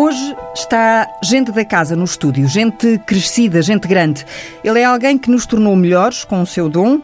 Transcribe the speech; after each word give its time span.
Hoje 0.00 0.36
está 0.54 1.08
gente 1.20 1.50
da 1.50 1.64
casa 1.64 1.96
no 1.96 2.04
estúdio, 2.04 2.46
gente 2.46 2.98
crescida, 3.04 3.60
gente 3.60 3.88
grande. 3.88 4.24
Ele 4.62 4.78
é 4.78 4.84
alguém 4.84 5.18
que 5.18 5.28
nos 5.28 5.44
tornou 5.44 5.74
melhores 5.74 6.22
com 6.22 6.40
o 6.40 6.46
seu 6.46 6.68
dom, 6.68 7.02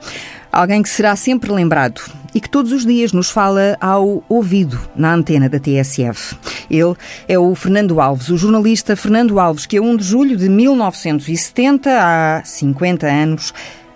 alguém 0.53 0.81
que 0.81 0.89
será 0.89 1.17
sempre 1.17 1.51
lembrado 1.51 2.01
e 2.33 2.41
que 2.41 2.49
todos 2.49 2.71
os 2.71 2.87
dias 2.87 3.13
nos 3.13 3.33
fala 3.33 3.77
ao 3.81 4.23
ouvido 4.29 4.81
na 4.95 5.13
antena 5.13 5.49
da 5.49 5.59
TSF. 5.59 6.37
Ele 6.71 6.95
é 7.27 7.37
o 7.37 7.53
Fernando 7.57 8.01
Alves, 8.01 8.29
o 8.29 8.39
jornalista 8.39 8.95
Fernando 8.95 9.41
Alves, 9.41 9.67
que 9.67 9.77
a 9.77 9.83
1 9.83 9.97
de 9.97 10.05
julho 10.05 10.37
de 10.37 10.49
1970, 10.49 11.91
há 11.91 12.45
50 12.45 13.09
anos, 13.09 13.53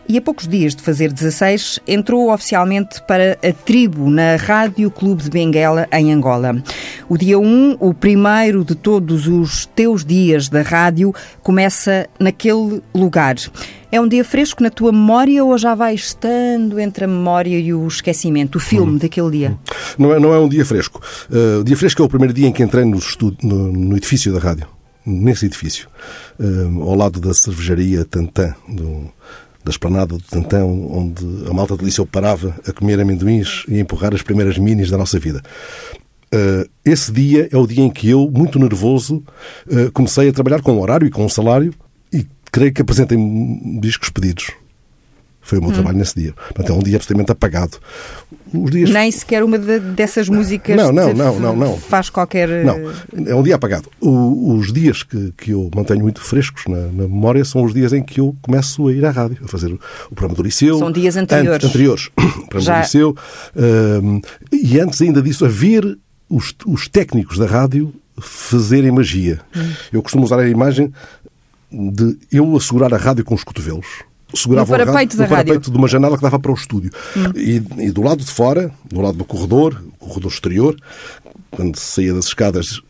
e 0.09 0.17
a 0.17 0.23
poucos 0.23 0.49
dias 0.49 0.75
de 0.75 0.83
fazer 0.83 1.13
16, 1.13 1.81
entrou 1.87 2.33
oficialmente 2.33 3.03
para 3.07 3.39
a 3.43 3.53
tribo 3.53 4.09
na 4.09 4.37
Rádio 4.37 4.91
Clube 4.91 5.23
de 5.23 5.29
Benguela, 5.31 5.87
em 5.93 6.13
Angola. 6.13 6.63
O 7.09 7.19
dia 7.19 7.39
1, 7.39 7.77
o 7.79 7.93
primeiro 7.93 8.65
de 8.65 8.75
todos 8.75 9.27
os 9.27 9.66
teus 9.66 10.05
dias 10.05 10.49
da 10.49 10.63
rádio, 10.63 11.15
começa 11.43 12.09
naquele 12.19 12.83
lugar. 12.95 13.37
É 13.93 14.01
um 14.01 14.09
dia 14.09 14.25
fresco 14.25 14.63
na 14.63 14.71
tua 14.71 14.93
memória 14.93 15.45
ou 15.45 15.57
já 15.59 15.75
vai 15.75 15.95
estando 15.95 16.80
entre 16.80 17.05
a 17.05 17.09
memória 17.09 17.59
e 17.59 17.75
o 17.75 17.87
esquecimento, 17.87 18.57
o 18.57 18.61
filme 18.61 18.93
hum. 18.93 18.99
daquele 18.99 19.30
dia? 19.30 19.51
Hum. 19.51 19.73
Não 19.99 20.15
é, 20.15 20.19
não 20.19 20.33
é 20.33 20.38
um 20.38 20.49
dia 20.49 20.65
fresco. 20.65 21.02
Uh, 21.30 21.61
o 21.61 21.65
dia 21.65 21.77
fresco 21.77 22.02
é 22.02 22.05
o 22.05 22.09
primeiro 22.09 22.33
dia 22.33 22.47
em 22.47 22.52
que 22.52 22.63
entrei 22.63 22.85
no, 22.85 22.97
estúdio, 22.97 23.38
no, 23.43 23.73
no 23.73 23.97
edifício 23.97 24.33
da 24.33 24.38
rádio. 24.38 24.66
Nesse 25.05 25.47
edifício. 25.47 25.88
Uh, 26.38 26.83
ao 26.83 26.95
lado 26.95 27.21
da 27.21 27.33
cervejaria 27.33 28.05
Tantan, 28.05 28.55
do, 28.69 29.11
da 29.69 29.71
esplanada 29.71 30.17
do 30.17 30.23
Tantão, 30.23 30.91
onde 30.91 31.25
a 31.47 31.53
malta 31.53 31.77
de 31.77 31.85
Liceu 31.85 32.07
parava 32.07 32.59
a 32.67 32.73
comer 32.73 32.99
amendoins 32.99 33.65
e 33.69 33.77
a 33.77 33.81
empurrar 33.81 34.15
as 34.15 34.23
primeiras 34.23 34.57
minis 34.57 34.91
da 34.91 34.97
nossa 34.97 35.19
vida. 35.19 35.43
Uh, 36.35 36.69
esse 36.85 37.13
dia 37.13 37.49
é 37.53 37.57
o 37.57 37.67
dia 37.67 37.85
em 37.85 37.91
que 37.91 38.09
eu, 38.09 38.31
muito 38.31 38.59
nervoso, 38.59 39.23
uh, 39.66 39.93
comecei 39.93 40.30
a 40.30 40.33
trabalhar 40.33 40.63
com 40.63 40.73
um 40.73 40.80
horário 40.80 41.07
e 41.07 41.10
com 41.10 41.25
um 41.25 41.29
salário 41.29 41.75
e 42.10 42.27
creio 42.51 42.73
que 42.73 42.80
apresentei 42.80 43.19
discos 43.79 44.09
pedidos. 44.09 44.51
Foi 45.49 45.57
o 45.57 45.63
meu 45.63 45.71
hum. 45.71 45.73
trabalho 45.73 45.96
nesse 45.96 46.15
dia. 46.15 46.35
Portanto, 46.35 46.71
é 46.71 46.74
um 46.74 46.82
dia 46.82 46.96
absolutamente 46.96 47.32
apagado. 47.32 47.79
Os 48.52 48.71
dias... 48.71 48.91
Nem 48.91 49.10
sequer 49.10 49.43
uma 49.43 49.59
de, 49.59 49.80
dessas 49.80 50.29
músicas 50.29 50.77
não, 50.77 50.93
não, 50.93 51.15
não, 51.15 51.41
não, 51.41 51.57
não. 51.57 51.79
faz 51.79 52.10
qualquer. 52.10 52.66
Não, 52.66 52.93
é 53.27 53.35
um 53.35 53.43
dia 53.43 53.54
apagado. 53.54 53.88
O, 53.99 54.57
os 54.57 54.71
dias 54.71 55.02
que, 55.02 55.32
que 55.38 55.52
eu 55.52 55.71
mantenho 55.74 56.01
muito 56.01 56.21
frescos 56.21 56.65
na, 56.69 56.76
na, 56.76 57.09
memória 57.09 57.43
são 57.46 57.65
os 57.65 57.73
dias 57.73 57.95
em 57.95 58.02
que 58.02 58.21
eu 58.21 58.37
começo 58.43 58.88
a 58.88 58.93
ir 58.93 59.07
à 59.07 59.10
rádio, 59.10 59.38
a 59.43 59.49
fazer 59.49 59.73
o, 59.73 59.80
o 60.10 60.15
programa 60.15 60.35
do 60.35 60.43
Liceu. 60.43 60.79
São 60.79 60.93
dias 60.93 61.16
anteriores. 61.16 61.65
An 61.65 61.69
anteriores. 61.69 62.10
o 62.19 62.46
programa 62.46 62.60
Já... 62.60 62.74
do 62.74 62.82
Liceu. 62.82 63.16
Uh, 63.57 64.21
e 64.53 64.78
antes 64.78 65.00
ainda 65.00 65.22
disso, 65.22 65.47
a 65.47 65.49
ver 65.49 65.99
os, 66.28 66.54
os 66.66 66.88
técnicos 66.88 67.38
da 67.38 67.47
rádio 67.47 67.94
fazerem 68.21 68.91
magia. 68.91 69.41
Hum. 69.56 69.72
Eu 69.94 70.03
costumo 70.03 70.25
usar 70.25 70.41
a 70.41 70.47
imagem 70.47 70.93
de 71.72 72.19
eu 72.31 72.54
assegurar 72.54 72.93
a 72.93 72.99
rádio 72.99 73.25
com 73.25 73.34
os 73.34 73.44
cotovelos 73.44 73.87
segurava 74.34 74.78
no 74.78 74.84
parapeito, 74.84 75.16
o 75.16 75.21
rádio, 75.21 75.22
no 75.22 75.28
parapeito 75.28 75.71
de 75.71 75.76
uma 75.78 75.88
janela 75.88 76.16
que 76.16 76.22
dava 76.22 76.38
para 76.38 76.50
o 76.50 76.54
estúdio. 76.54 76.91
Hum. 77.16 77.32
E, 77.34 77.87
e, 77.87 77.91
do 77.91 78.03
lado 78.03 78.25
de 78.25 78.31
fora, 78.31 78.70
do 78.84 79.00
lado 79.00 79.16
do 79.16 79.25
corredor, 79.25 79.82
corredor 79.98 80.31
exterior, 80.31 80.76
quando 81.50 81.76
saía 81.76 82.15
das 82.15 82.26
escadas, 82.26 82.81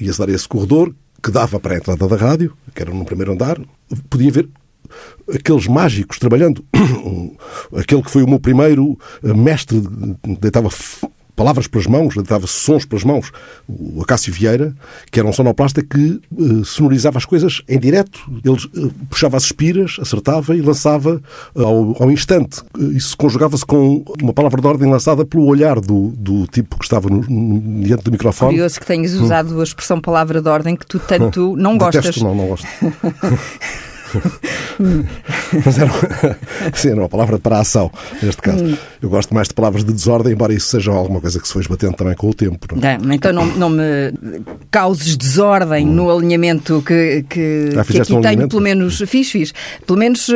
ia-se 0.00 0.18
dar 0.18 0.28
esse 0.28 0.48
corredor, 0.48 0.94
que 1.22 1.30
dava 1.30 1.58
para 1.58 1.74
a 1.74 1.78
entrada 1.78 2.06
da 2.06 2.16
rádio, 2.16 2.56
que 2.74 2.82
era 2.82 2.92
no 2.92 3.04
primeiro 3.04 3.32
andar, 3.32 3.58
podia 4.08 4.30
ver 4.30 4.48
aqueles 5.34 5.66
mágicos 5.66 6.18
trabalhando. 6.18 6.64
Aquele 7.76 8.02
que 8.02 8.10
foi 8.10 8.22
o 8.22 8.28
meu 8.28 8.38
primeiro 8.38 8.98
mestre, 9.22 9.82
deitava 10.40 10.68
palavras 11.36 11.66
pelas 11.66 11.86
mãos, 11.86 12.14
dava 12.26 12.46
sons 12.46 12.84
pelas 12.86 13.04
mãos. 13.04 13.30
O 13.68 14.02
Acácio 14.02 14.32
Vieira, 14.32 14.74
que 15.12 15.20
era 15.20 15.28
um 15.28 15.32
sonoplasta 15.32 15.82
que 15.82 16.20
uh, 16.32 16.64
sonorizava 16.64 17.18
as 17.18 17.26
coisas 17.26 17.62
em 17.68 17.78
direto. 17.78 18.18
Ele 18.42 18.86
uh, 18.86 18.92
puxava 19.10 19.36
as 19.36 19.44
espiras, 19.44 19.98
acertava 20.00 20.56
e 20.56 20.62
lançava 20.62 21.20
uh, 21.54 21.62
ao, 21.62 22.02
ao, 22.02 22.10
instante. 22.10 22.62
Isso 22.94 23.16
conjugava-se 23.16 23.64
com 23.64 24.02
uma 24.20 24.32
palavra 24.32 24.60
de 24.60 24.66
ordem 24.66 24.90
lançada 24.90 25.24
pelo 25.24 25.44
olhar 25.44 25.78
do, 25.78 26.08
do 26.16 26.46
tipo 26.46 26.78
que 26.78 26.84
estava 26.84 27.10
no, 27.10 27.20
no, 27.20 27.84
diante 27.84 28.02
do 28.02 28.10
microfone. 28.10 28.52
Curioso 28.52 28.80
que 28.80 28.86
tenhas 28.86 29.12
usado 29.12 29.60
a 29.60 29.62
expressão 29.62 30.00
palavra 30.00 30.40
de 30.40 30.48
ordem 30.48 30.74
que 30.74 30.86
tu 30.86 30.98
tanto 30.98 31.54
não 31.58 31.76
gostas. 31.76 32.04
Detesto, 32.04 32.24
não, 32.24 32.34
não 32.34 32.46
gosto. 32.48 32.66
Mas 35.64 35.78
era, 35.78 35.90
sim, 36.74 36.90
era 36.90 37.00
uma 37.00 37.08
palavra 37.08 37.38
para 37.38 37.58
a 37.58 37.60
ação, 37.60 37.90
neste 38.22 38.42
caso. 38.42 38.64
Hum. 38.64 38.76
Eu 39.00 39.08
gosto 39.08 39.34
mais 39.34 39.48
de 39.48 39.54
palavras 39.54 39.84
de 39.84 39.92
desordem, 39.92 40.32
embora 40.32 40.52
isso 40.52 40.68
seja 40.68 40.90
alguma 40.90 41.20
coisa 41.20 41.40
que 41.40 41.46
se 41.46 41.52
foi 41.52 41.62
esbatendo 41.62 41.94
também 41.94 42.14
com 42.14 42.28
o 42.28 42.34
tempo. 42.34 42.58
Não? 42.74 42.88
É, 42.88 42.98
então 43.14 43.32
não, 43.32 43.46
não 43.46 43.70
me 43.70 44.12
causes 44.70 45.16
desordem 45.16 45.86
hum. 45.86 45.92
no 45.92 46.10
alinhamento 46.10 46.82
que, 46.82 47.24
que, 47.28 47.70
ah, 47.76 47.84
que 47.84 48.00
aqui 48.00 48.12
um 48.12 48.20
tenho, 48.20 48.48
pelo 48.48 48.62
menos, 48.62 49.02
fiz, 49.06 49.30
fiz. 49.30 49.52
Pelo 49.86 49.98
menos 49.98 50.28
uh, 50.28 50.34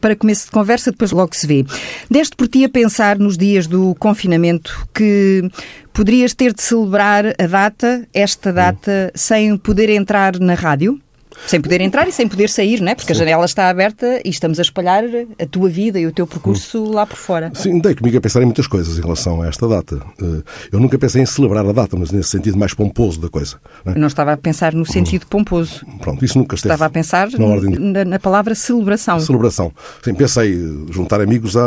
para 0.00 0.16
começo 0.16 0.46
de 0.46 0.50
conversa, 0.50 0.90
depois 0.90 1.10
logo 1.12 1.34
se 1.34 1.46
vê. 1.46 1.64
Deste 2.10 2.36
por 2.36 2.48
ti 2.48 2.64
a 2.64 2.68
pensar 2.68 3.18
nos 3.18 3.36
dias 3.36 3.66
do 3.66 3.94
confinamento 3.96 4.86
que 4.94 5.48
poderias 5.92 6.34
ter 6.34 6.52
de 6.52 6.62
celebrar 6.62 7.26
a 7.38 7.46
data, 7.46 8.06
esta 8.14 8.52
data, 8.52 9.08
hum. 9.08 9.12
sem 9.14 9.56
poder 9.56 9.90
entrar 9.90 10.38
na 10.38 10.54
rádio? 10.54 11.00
Sem 11.46 11.60
poder 11.60 11.80
entrar 11.80 12.06
e 12.08 12.12
sem 12.12 12.28
poder 12.28 12.48
sair, 12.48 12.80
não 12.80 12.92
é? 12.92 12.94
Porque 12.94 13.12
Sim. 13.12 13.20
a 13.20 13.24
janela 13.24 13.44
está 13.44 13.68
aberta 13.68 14.20
e 14.24 14.30
estamos 14.30 14.58
a 14.58 14.62
espalhar 14.62 15.04
a 15.38 15.46
tua 15.46 15.68
vida 15.68 15.98
e 15.98 16.06
o 16.06 16.12
teu 16.12 16.26
percurso 16.26 16.82
hum. 16.84 16.92
lá 16.92 17.06
por 17.06 17.16
fora. 17.16 17.50
Sim, 17.54 17.78
dei 17.80 17.94
comigo 17.94 18.18
a 18.18 18.20
pensar 18.20 18.42
em 18.42 18.44
muitas 18.44 18.66
coisas 18.66 18.98
em 18.98 19.00
relação 19.00 19.42
a 19.42 19.48
esta 19.48 19.66
data. 19.66 20.00
Eh, 20.20 20.42
eu 20.72 20.80
nunca 20.80 20.98
pensei 20.98 21.22
em 21.22 21.26
celebrar 21.26 21.66
a 21.66 21.72
data, 21.72 21.96
mas 21.96 22.10
nesse 22.10 22.30
sentido 22.30 22.58
mais 22.58 22.74
pomposo 22.74 23.20
da 23.20 23.28
coisa. 23.28 23.56
Não, 23.84 23.92
é? 23.92 23.98
não 23.98 24.06
estava 24.06 24.32
a 24.32 24.36
pensar 24.36 24.74
no 24.74 24.86
sentido 24.86 25.26
pomposo. 25.26 25.84
Pronto, 26.00 26.24
isso 26.24 26.38
nunca 26.38 26.54
esteve. 26.54 26.74
Estava 26.74 26.86
a 26.86 26.90
pensar 26.90 27.30
na, 27.30 27.44
ordem... 27.44 27.78
na, 27.78 28.04
na 28.04 28.18
palavra 28.18 28.54
celebração. 28.54 29.18
Celebração. 29.20 29.72
Sim, 30.02 30.14
pensei 30.14 30.56
juntar 30.90 31.20
amigos 31.20 31.56
à, 31.56 31.64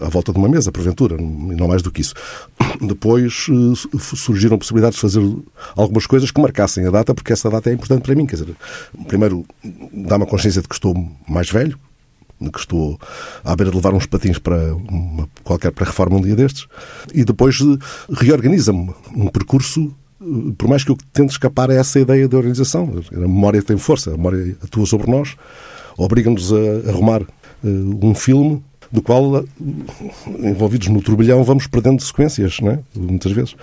à 0.00 0.08
volta 0.08 0.32
de 0.32 0.38
uma 0.38 0.48
mesa, 0.48 0.70
porventura, 0.70 1.16
e 1.16 1.54
não 1.54 1.68
mais 1.68 1.82
do 1.82 1.90
que 1.90 2.00
isso. 2.00 2.14
Depois 2.80 3.46
eh, 3.50 3.96
surgiram 4.14 4.58
possibilidades 4.58 4.96
de 4.96 5.02
fazer 5.02 5.20
algumas 5.74 6.06
coisas 6.06 6.30
que 6.30 6.40
marcassem 6.40 6.86
a 6.86 6.90
data, 6.90 7.14
porque 7.14 7.32
essa 7.32 7.50
data 7.50 7.70
é 7.70 7.72
importante 7.72 8.02
para 8.02 8.14
mim. 8.14 8.26
Quer 8.26 8.36
dizer, 8.36 8.56
primeiro, 9.06 9.44
dá-me 9.92 10.24
a 10.24 10.26
consciência 10.26 10.62
de 10.62 10.68
que 10.68 10.74
estou 10.74 10.94
mais 11.28 11.50
velho, 11.50 11.78
de 12.40 12.50
que 12.50 12.58
estou 12.58 12.98
à 13.44 13.56
beira 13.56 13.70
de 13.70 13.76
levar 13.76 13.94
uns 13.94 14.06
patins 14.06 14.38
para 14.38 14.74
uma, 14.74 15.28
qualquer 15.42 15.72
para 15.72 15.86
reforma 15.86 16.16
um 16.16 16.20
dia 16.20 16.36
destes, 16.36 16.66
e 17.14 17.24
depois 17.24 17.58
eh, 17.60 17.78
reorganiza-me 18.10 18.94
um 19.14 19.28
percurso 19.28 19.94
eh, 20.20 20.52
por 20.58 20.68
mais 20.68 20.84
que 20.84 20.90
eu 20.90 20.98
tente 21.12 21.32
escapar 21.32 21.70
a 21.70 21.74
essa 21.74 21.98
ideia 21.98 22.28
de 22.28 22.36
organização, 22.36 22.92
a 23.12 23.18
memória 23.18 23.62
tem 23.62 23.78
força, 23.78 24.10
a 24.10 24.16
memória 24.16 24.56
atua 24.62 24.86
sobre 24.86 25.10
nós, 25.10 25.36
obriga-nos 25.96 26.52
a 26.52 26.90
arrumar 26.90 27.22
uh, 27.22 27.26
um 28.06 28.14
filme 28.14 28.62
do 28.92 29.02
qual, 29.02 29.44
envolvidos 30.38 30.88
no 30.88 31.02
turbilhão, 31.02 31.42
vamos 31.42 31.66
perdendo 31.66 32.02
sequências, 32.02 32.60
não 32.60 32.70
é? 32.70 32.78
muitas 32.94 33.32
vezes. 33.32 33.56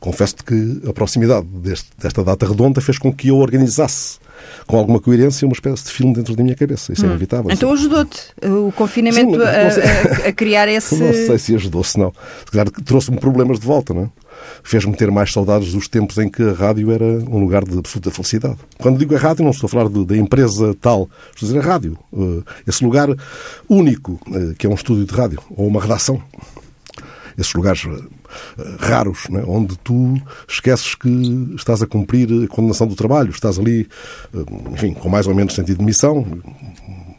Confesso-te 0.00 0.42
que 0.42 0.88
a 0.88 0.92
proximidade 0.92 1.46
deste, 1.46 1.90
desta 1.98 2.24
data 2.24 2.46
redonda 2.46 2.80
fez 2.80 2.98
com 2.98 3.12
que 3.12 3.28
eu 3.28 3.36
organizasse 3.36 4.18
com 4.66 4.76
alguma 4.76 5.00
coerência 5.00 5.46
uma 5.46 5.52
espécie 5.52 5.84
de 5.84 5.90
filme 5.90 6.14
dentro 6.14 6.36
da 6.36 6.42
minha 6.42 6.56
cabeça. 6.56 6.92
Isso 6.92 7.02
é 7.02 7.04
hum. 7.04 7.08
é 7.08 7.12
inevitável. 7.12 7.50
Então 7.50 7.72
ajudou-te 7.72 8.20
o 8.44 8.72
confinamento 8.72 9.38
Sim, 9.38 9.42
a, 10.24 10.28
a, 10.28 10.32
criar 10.32 10.68
esse. 10.68 10.96
Não 10.96 11.12
sei 11.12 11.38
se 11.38 11.54
ajudou, 11.54 11.82
se 11.84 11.98
não. 11.98 12.12
Se 12.44 12.50
calhar 12.52 12.70
trouxe-me 12.70 13.18
problemas 13.18 13.58
de 13.58 13.66
volta, 13.66 13.94
não 13.94 14.04
é? 14.04 14.08
Fez-me 14.62 14.94
ter 14.94 15.10
mais 15.10 15.32
saudades 15.32 15.72
dos 15.72 15.88
tempos 15.88 16.18
em 16.18 16.28
que 16.28 16.42
a 16.42 16.52
rádio 16.52 16.90
era 16.90 17.04
um 17.04 17.38
lugar 17.40 17.64
de 17.64 17.76
absoluta 17.78 18.10
felicidade. 18.10 18.56
Quando 18.78 18.98
digo 18.98 19.14
a 19.14 19.18
rádio, 19.18 19.44
não 19.44 19.50
estou 19.50 19.66
a 19.66 19.70
falar 19.70 19.88
da 19.88 20.16
empresa 20.16 20.74
tal, 20.80 21.10
estou 21.34 21.46
a 21.46 21.52
dizer 21.52 21.58
a 21.58 21.72
rádio. 21.72 21.98
Uh, 22.12 22.42
esse 22.66 22.84
lugar 22.84 23.08
único, 23.68 24.12
uh, 24.28 24.54
que 24.56 24.66
é 24.66 24.70
um 24.70 24.74
estúdio 24.74 25.04
de 25.04 25.14
rádio, 25.14 25.40
ou 25.50 25.66
uma 25.66 25.80
redação. 25.80 26.22
Esses 27.36 27.52
lugares 27.54 27.86
raros, 28.78 29.28
né? 29.28 29.42
onde 29.46 29.76
tu 29.78 30.20
esqueces 30.48 30.94
que 30.94 31.08
estás 31.56 31.82
a 31.82 31.86
cumprir 31.86 32.28
a 32.44 32.48
condenação 32.48 32.86
do 32.86 32.94
trabalho, 32.94 33.30
estás 33.30 33.58
ali, 33.58 33.88
eh, 34.34 34.38
enfim, 34.72 34.94
com 34.94 35.08
mais 35.08 35.26
ou 35.26 35.34
menos 35.34 35.54
sentido 35.54 35.78
de 35.78 35.84
missão. 35.84 36.24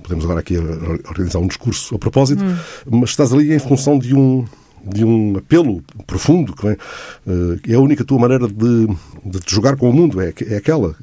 Podemos 0.03 0.25
agora 0.25 0.39
aqui 0.39 0.57
organizar 0.57 1.39
um 1.39 1.47
discurso 1.47 1.95
a 1.95 1.99
propósito, 1.99 2.43
hum. 2.43 2.55
mas 2.99 3.11
estás 3.11 3.31
ali 3.31 3.53
em 3.53 3.59
função 3.59 3.97
de 3.97 4.15
um, 4.15 4.45
de 4.83 5.05
um 5.05 5.37
apelo 5.37 5.83
profundo, 6.05 6.53
que 6.53 7.71
é 7.71 7.75
a 7.75 7.79
única 7.79 8.03
tua 8.03 8.19
maneira 8.19 8.47
de, 8.47 8.87
de 8.87 9.39
jogar 9.47 9.77
com 9.77 9.89
o 9.89 9.93
mundo, 9.93 10.19
é, 10.19 10.33
é 10.47 10.57
aquela. 10.57 10.95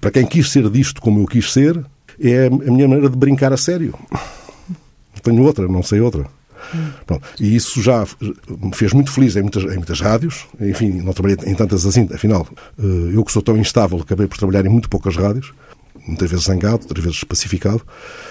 Para 0.00 0.10
quem 0.10 0.26
quis 0.26 0.50
ser 0.50 0.68
disto 0.70 1.00
como 1.00 1.20
eu 1.20 1.26
quis 1.26 1.52
ser, 1.52 1.84
é 2.20 2.46
a 2.46 2.50
minha 2.50 2.88
maneira 2.88 3.08
de 3.08 3.16
brincar 3.16 3.52
a 3.52 3.56
sério. 3.56 3.94
Tenho 5.22 5.42
outra, 5.44 5.68
não 5.68 5.82
sei 5.82 6.00
outra. 6.00 6.26
Pronto. 7.06 7.26
E 7.40 7.54
isso 7.54 7.82
já 7.82 8.06
me 8.48 8.74
fez 8.74 8.92
muito 8.92 9.10
feliz 9.10 9.36
em 9.36 9.42
muitas, 9.42 9.64
em 9.64 9.76
muitas 9.76 10.00
rádios. 10.00 10.46
Enfim, 10.60 11.00
não 11.02 11.12
trabalhei 11.12 11.38
em 11.46 11.54
tantas 11.54 11.84
assim. 11.86 12.08
Afinal, 12.12 12.46
eh, 12.78 13.12
eu 13.14 13.24
que 13.24 13.32
sou 13.32 13.42
tão 13.42 13.56
instável, 13.56 13.98
acabei 14.00 14.26
por 14.26 14.38
trabalhar 14.38 14.64
em 14.64 14.68
muito 14.68 14.88
poucas 14.88 15.16
rádios. 15.16 15.52
Muitas 16.06 16.30
vezes 16.30 16.46
zangado, 16.46 16.82
outras 16.82 17.04
vezes 17.04 17.22
pacificado, 17.22 17.82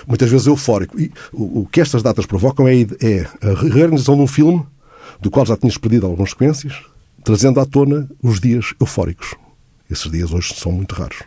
muitas 0.05 0.29
vezes 0.29 0.47
eufórico. 0.47 0.99
E 0.99 1.11
o, 1.31 1.65
que 1.71 1.79
estas 1.79 2.03
datas 2.03 2.25
provocam 2.25 2.67
é, 2.67 2.81
é 2.81 3.25
a 3.41 3.53
reorganização 3.53 4.15
de 4.15 4.21
um 4.21 4.27
filme 4.27 4.65
do 5.21 5.31
qual 5.31 5.45
já 5.45 5.55
tinhas 5.55 5.77
perdido 5.77 6.05
algumas 6.05 6.31
sequências, 6.31 6.81
trazendo 7.23 7.59
à 7.61 7.65
tona 7.65 8.09
os 8.21 8.41
dias 8.41 8.73
eufóricos. 8.79 9.35
Esses 9.89 10.11
dias 10.11 10.33
hoje 10.33 10.53
são 10.55 10.71
muito 10.71 10.95
raros. 10.95 11.23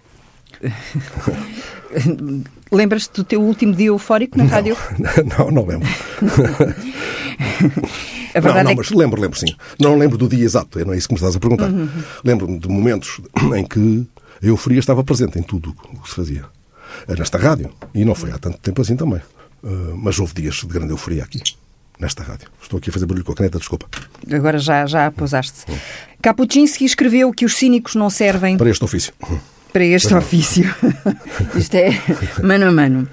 Lembras-te 2.75 3.15
do 3.15 3.25
teu 3.25 3.41
último 3.41 3.73
dia 3.73 3.87
eufórico 3.87 4.37
na 4.37 4.45
não, 4.45 4.51
rádio? 4.51 4.77
Não, 5.39 5.51
não 5.51 5.67
lembro. 5.67 5.89
A 8.35 8.41
verdade 8.41 8.65
não, 8.65 8.65
não, 8.65 8.71
é 8.71 8.75
que... 8.75 8.77
mas 8.77 8.91
lembro, 8.91 9.21
lembro 9.21 9.39
sim. 9.39 9.55
Não 9.79 9.97
lembro 9.97 10.19
do 10.19 10.29
dia 10.29 10.45
exato, 10.45 10.85
não 10.85 10.93
é 10.93 10.97
isso 10.97 11.07
que 11.07 11.15
me 11.15 11.19
estás 11.19 11.37
a 11.37 11.39
perguntar. 11.39 11.71
Uhum. 11.71 11.89
Lembro-me 12.25 12.59
de 12.59 12.69
momentos 12.69 13.21
em 13.57 13.65
que 13.65 14.05
a 14.43 14.47
euforia 14.47 14.81
estava 14.81 15.05
presente 15.05 15.39
em 15.39 15.43
tudo 15.43 15.75
o 15.93 16.01
que 16.01 16.09
se 16.09 16.17
fazia. 16.17 16.45
Nesta 17.09 17.39
rádio. 17.39 17.71
E 17.95 18.05
não 18.05 18.15
foi 18.15 18.33
há 18.33 18.39
tanto 18.39 18.59
tempo 18.59 18.83
assim 18.83 18.97
também. 18.97 19.21
Uh, 19.63 19.97
mas 19.97 20.19
houve 20.19 20.35
dias 20.35 20.57
de 20.57 20.67
grande 20.67 20.93
euforia 20.93 21.23
aqui 21.23 21.41
nesta 21.99 22.25
rádio. 22.25 22.49
Estou 22.61 22.79
aqui 22.79 22.91
a 22.91 22.93
fazer 22.93 23.07
barulho 23.07 23.25
com 23.25 23.33
a 23.33 23.37
caneta, 23.37 23.59
desculpa. 23.59 23.87
Agora 24.33 24.59
já, 24.59 24.85
já 24.85 25.13
pousaste. 25.13 25.71
Hum. 25.71 25.77
Kapuscinski 26.21 26.85
escreveu 26.85 27.33
que 27.33 27.45
os 27.45 27.55
cínicos 27.57 27.95
não 27.95 28.11
servem... 28.11 28.57
Para 28.57 28.71
este 28.71 28.85
ofício 28.85 29.13
para 29.75 29.85
este 29.85 30.15
ofício. 30.15 30.73
Isto 31.59 31.75
é 31.75 31.91
mano 32.41 32.67
a 32.67 32.71
mano. 32.71 33.09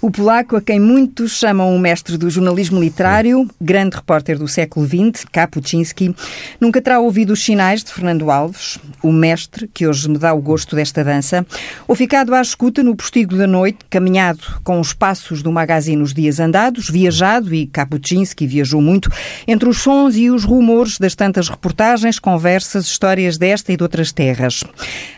O 0.00 0.10
polaco, 0.10 0.56
a 0.56 0.62
quem 0.62 0.80
muitos 0.80 1.32
chamam 1.32 1.76
o 1.76 1.78
mestre 1.78 2.16
do 2.16 2.30
jornalismo 2.30 2.80
literário, 2.80 3.46
grande 3.60 3.96
repórter 3.96 4.38
do 4.38 4.48
século 4.48 4.86
XX, 4.86 5.26
Kapuscinski, 5.30 6.16
nunca 6.58 6.80
terá 6.80 6.98
ouvido 7.00 7.34
os 7.34 7.44
sinais 7.44 7.84
de 7.84 7.92
Fernando 7.92 8.30
Alves, 8.30 8.78
o 9.02 9.12
mestre 9.12 9.68
que 9.68 9.86
hoje 9.86 10.08
me 10.08 10.16
dá 10.16 10.32
o 10.32 10.40
gosto 10.40 10.74
desta 10.74 11.04
dança, 11.04 11.46
ou 11.86 11.94
ficado 11.94 12.34
à 12.34 12.40
escuta 12.40 12.82
no 12.82 12.96
postigo 12.96 13.36
da 13.36 13.46
noite, 13.46 13.80
caminhado 13.90 14.40
com 14.64 14.80
os 14.80 14.94
passos 14.94 15.42
do 15.42 15.52
magazine 15.52 16.02
Os 16.02 16.14
Dias 16.14 16.40
Andados, 16.40 16.88
viajado, 16.88 17.54
e 17.54 17.66
Kapuscinski 17.66 18.46
viajou 18.46 18.80
muito, 18.80 19.10
entre 19.46 19.68
os 19.68 19.82
sons 19.82 20.16
e 20.16 20.30
os 20.30 20.44
rumores 20.44 20.96
das 20.96 21.14
tantas 21.14 21.50
reportagens, 21.50 22.18
conversas, 22.18 22.86
histórias 22.86 23.36
desta 23.36 23.70
e 23.70 23.76
de 23.76 23.82
outras 23.82 24.12
terras. 24.12 24.64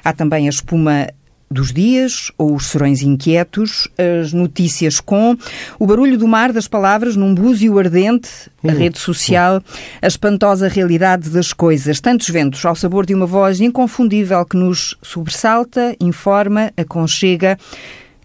Há 0.04 0.12
também 0.12 0.48
as 0.48 0.60
espuma 0.72 1.08
dos 1.50 1.70
dias 1.70 2.32
ou 2.38 2.54
os 2.54 2.68
serões 2.68 3.02
inquietos, 3.02 3.86
as 4.22 4.32
notícias 4.32 5.00
com 5.00 5.36
o 5.78 5.86
barulho 5.86 6.16
do 6.16 6.26
mar 6.26 6.50
das 6.50 6.66
palavras 6.66 7.14
num 7.14 7.34
búzio 7.34 7.78
ardente, 7.78 8.30
a 8.64 8.68
uhum. 8.68 8.78
rede 8.78 8.98
social, 8.98 9.62
a 10.00 10.06
espantosa 10.06 10.66
realidade 10.66 11.28
das 11.28 11.52
coisas, 11.52 12.00
tantos 12.00 12.30
ventos 12.30 12.64
ao 12.64 12.74
sabor 12.74 13.04
de 13.04 13.14
uma 13.14 13.26
voz 13.26 13.60
inconfundível 13.60 14.42
que 14.46 14.56
nos 14.56 14.96
sobressalta, 15.02 15.94
informa, 16.00 16.72
aconchega, 16.74 17.58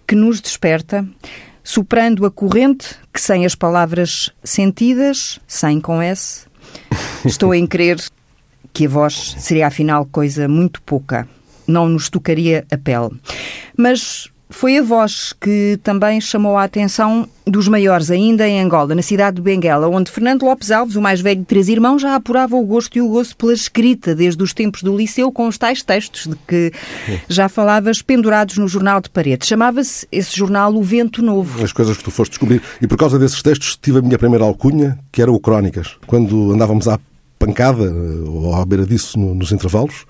que 0.08 0.16
nos 0.16 0.40
desperta, 0.40 1.06
soprando 1.62 2.26
a 2.26 2.32
corrente 2.32 2.96
que 3.14 3.20
sem 3.20 3.46
as 3.46 3.56
palavras 3.56 4.32
sentidas, 4.42 5.38
sem 5.46 5.82
com 5.82 6.02
S, 6.02 6.46
estou 7.26 7.54
em 7.54 7.68
crer 7.68 8.00
que 8.72 8.86
a 8.86 8.90
voz 8.90 9.36
seria 9.38 9.68
afinal 9.68 10.06
coisa 10.06 10.48
muito 10.48 10.82
pouca 10.82 11.28
não 11.68 11.90
nos 11.90 12.10
tocaria 12.10 12.66
a 12.72 12.78
pele. 12.78 13.12
Mas 13.76 14.30
foi 14.50 14.78
a 14.78 14.82
voz 14.82 15.34
que 15.40 15.78
também 15.84 16.22
chamou 16.22 16.58
a 16.58 16.64
atenção 16.64 17.28
dos 17.46 17.68
maiores 17.68 18.10
ainda 18.10 18.48
em 18.48 18.62
Angola, 18.62 18.96
na 18.96 19.02
cidade 19.02 19.38
de 19.38 19.42
Benguela, 19.42 19.88
onde 19.90 20.10
Fernando 20.10 20.44
Lopes 20.44 20.72
Alves, 20.72 20.96
o 20.96 21.02
mais 21.02 21.20
velho 21.20 21.42
de 21.42 21.46
três 21.46 21.68
irmãos, 21.68 22.02
já 22.02 22.16
apurava 22.16 22.56
o 22.56 22.66
gosto 22.66 22.98
e 22.98 23.02
o 23.02 23.10
gosto 23.10 23.36
pela 23.36 23.54
escrita 23.54 24.16
desde 24.16 24.42
os 24.42 24.54
tempos 24.54 24.84
do 24.84 24.96
liceu 24.96 25.32
com 25.32 25.48
os 25.48 25.58
tais 25.58 25.84
textos 25.84 26.28
de 26.28 26.36
que 26.48 26.72
já 27.28 27.50
falavas 27.50 28.02
pendurados 28.02 28.58
no 28.58 28.68
jornal 28.68 29.02
de 29.02 29.10
parede. 29.10 29.46
Chamava-se 29.46 30.08
esse 30.12 30.36
jornal 30.36 30.74
O 30.74 30.82
Vento 30.82 31.22
Novo. 31.22 31.64
As 31.64 31.74
coisas 31.74 31.98
que 31.98 32.04
tu 32.04 32.12
foste 32.12 32.32
descobrir. 32.32 32.62
E 32.82 32.88
por 32.88 32.98
causa 32.98 33.20
desses 33.20 33.42
textos 33.42 33.78
tive 33.82 34.00
a 34.00 34.02
minha 34.02 34.18
primeira 34.18 34.46
alcunha, 34.46 34.98
que 35.12 35.22
era 35.22 35.32
o 35.32 35.40
Crónicas. 35.40 35.98
Quando 36.06 36.54
andávamos 36.54 36.88
à 36.88 37.00
pancada, 37.38 37.84
ou 38.26 38.56
à 38.56 38.66
beira 38.66 38.86
disso 38.86 39.20
nos 39.20 39.52
intervalos, 39.52 40.06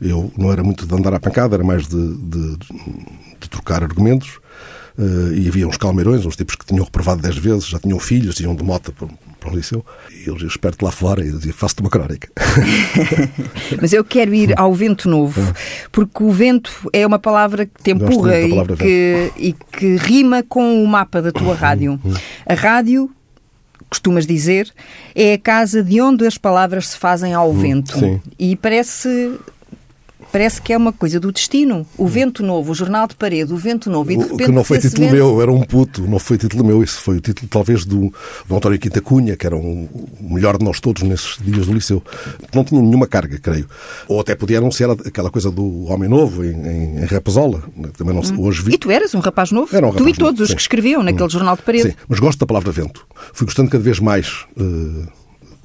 eu 0.00 0.32
não 0.36 0.52
era 0.52 0.62
muito 0.62 0.86
de 0.86 0.94
andar 0.94 1.14
à 1.14 1.20
pancada, 1.20 1.56
era 1.56 1.64
mais 1.64 1.86
de, 1.86 2.14
de, 2.16 2.56
de 3.40 3.48
trocar 3.50 3.82
argumentos. 3.82 4.38
Uh, 4.98 5.32
e 5.32 5.46
havia 5.46 5.68
uns 5.68 5.76
calmeirões, 5.76 6.26
uns 6.26 6.34
tipos 6.34 6.56
que 6.56 6.66
tinham 6.66 6.84
reprovado 6.84 7.22
dez 7.22 7.36
vezes, 7.36 7.68
já 7.68 7.78
tinham 7.78 8.00
filhos, 8.00 8.40
iam 8.40 8.52
de 8.56 8.64
moto 8.64 8.92
para, 8.92 9.06
para 9.38 9.52
o 9.52 9.54
liceu. 9.54 9.86
E 10.10 10.28
eles 10.28 10.42
esperto 10.42 10.84
lá 10.84 10.90
fora 10.90 11.24
e 11.24 11.30
dizia: 11.30 11.52
Faço-te 11.52 11.82
uma 11.82 11.90
crónica. 11.90 12.28
Mas 13.80 13.92
eu 13.92 14.04
quero 14.04 14.34
ir 14.34 14.58
ao 14.58 14.74
vento 14.74 15.08
novo, 15.08 15.40
porque 15.92 16.24
o 16.24 16.32
vento 16.32 16.72
é 16.92 17.06
uma 17.06 17.18
palavra 17.18 17.64
que 17.64 17.80
te 17.80 17.92
empurra 17.92 18.40
e 18.40 18.76
que, 18.76 19.32
e 19.36 19.52
que 19.52 19.96
rima 19.96 20.42
com 20.42 20.82
o 20.82 20.86
mapa 20.88 21.22
da 21.22 21.30
tua 21.30 21.54
rádio. 21.54 22.00
Uhum. 22.02 22.14
A 22.44 22.54
rádio 22.54 23.08
costumas 23.88 24.26
dizer, 24.26 24.70
é 25.14 25.34
a 25.34 25.38
casa 25.38 25.82
de 25.82 26.00
onde 26.00 26.26
as 26.26 26.36
palavras 26.36 26.88
se 26.88 26.98
fazem 26.98 27.32
ao 27.34 27.48
uhum. 27.50 27.58
vento. 27.58 27.98
Sim. 27.98 28.20
E 28.38 28.54
parece 28.56 29.38
parece 30.30 30.60
que 30.60 30.72
é 30.72 30.76
uma 30.76 30.92
coisa 30.92 31.18
do 31.18 31.32
destino. 31.32 31.86
O 31.96 32.06
Vento 32.06 32.42
Novo, 32.42 32.72
o 32.72 32.74
Jornal 32.74 33.06
de 33.06 33.14
Parede, 33.14 33.52
o 33.52 33.56
Vento 33.56 33.90
Novo. 33.90 34.10
E 34.12 34.16
de 34.16 34.22
repente, 34.22 34.44
que 34.44 34.52
não 34.52 34.64
foi 34.64 34.78
título 34.78 35.02
vento... 35.02 35.14
meu, 35.14 35.42
era 35.42 35.52
um 35.52 35.62
puto, 35.62 36.02
não 36.02 36.18
foi 36.18 36.38
título 36.38 36.64
meu. 36.64 36.82
Isso 36.82 37.00
foi 37.00 37.16
o 37.16 37.20
título, 37.20 37.48
talvez, 37.48 37.84
do, 37.84 38.12
do 38.46 38.56
António 38.56 38.78
Quinta 38.78 39.00
Cunha, 39.00 39.36
que 39.36 39.46
era 39.46 39.56
um, 39.56 39.88
o 40.20 40.34
melhor 40.34 40.58
de 40.58 40.64
nós 40.64 40.80
todos 40.80 41.02
nesses 41.02 41.38
dias 41.40 41.66
do 41.66 41.72
liceu. 41.72 42.02
Não 42.54 42.64
tinha 42.64 42.80
nenhuma 42.80 43.06
carga, 43.06 43.38
creio. 43.38 43.68
Ou 44.06 44.20
até 44.20 44.34
podia 44.34 44.58
anunciar 44.58 44.90
aquela 44.90 45.30
coisa 45.30 45.50
do 45.50 45.84
Homem 45.86 46.08
Novo 46.08 46.44
em, 46.44 46.50
em, 46.50 46.98
em 46.98 47.04
Rapazola. 47.04 47.62
Também 47.96 48.14
não, 48.14 48.22
hum. 48.22 48.46
hoje 48.46 48.62
vi. 48.62 48.74
E 48.74 48.78
tu 48.78 48.90
eras 48.90 49.14
um 49.14 49.20
rapaz 49.20 49.50
novo? 49.50 49.74
Era 49.74 49.86
um 49.86 49.90
rapaz 49.90 50.04
tu 50.04 50.08
e 50.08 50.12
todos 50.12 50.40
novo, 50.40 50.42
os 50.42 50.48
sim. 50.50 50.56
que 50.56 50.62
escreviam 50.62 51.02
naquele 51.02 51.24
hum. 51.24 51.30
Jornal 51.30 51.56
de 51.56 51.62
Parede. 51.62 51.90
Sim, 51.90 51.94
mas 52.08 52.18
gosto 52.18 52.38
da 52.38 52.46
palavra 52.46 52.70
vento. 52.72 53.06
Fui 53.32 53.44
gostando 53.46 53.70
cada 53.70 53.82
vez 53.82 53.98
mais. 54.00 54.44
Uh, 54.56 55.06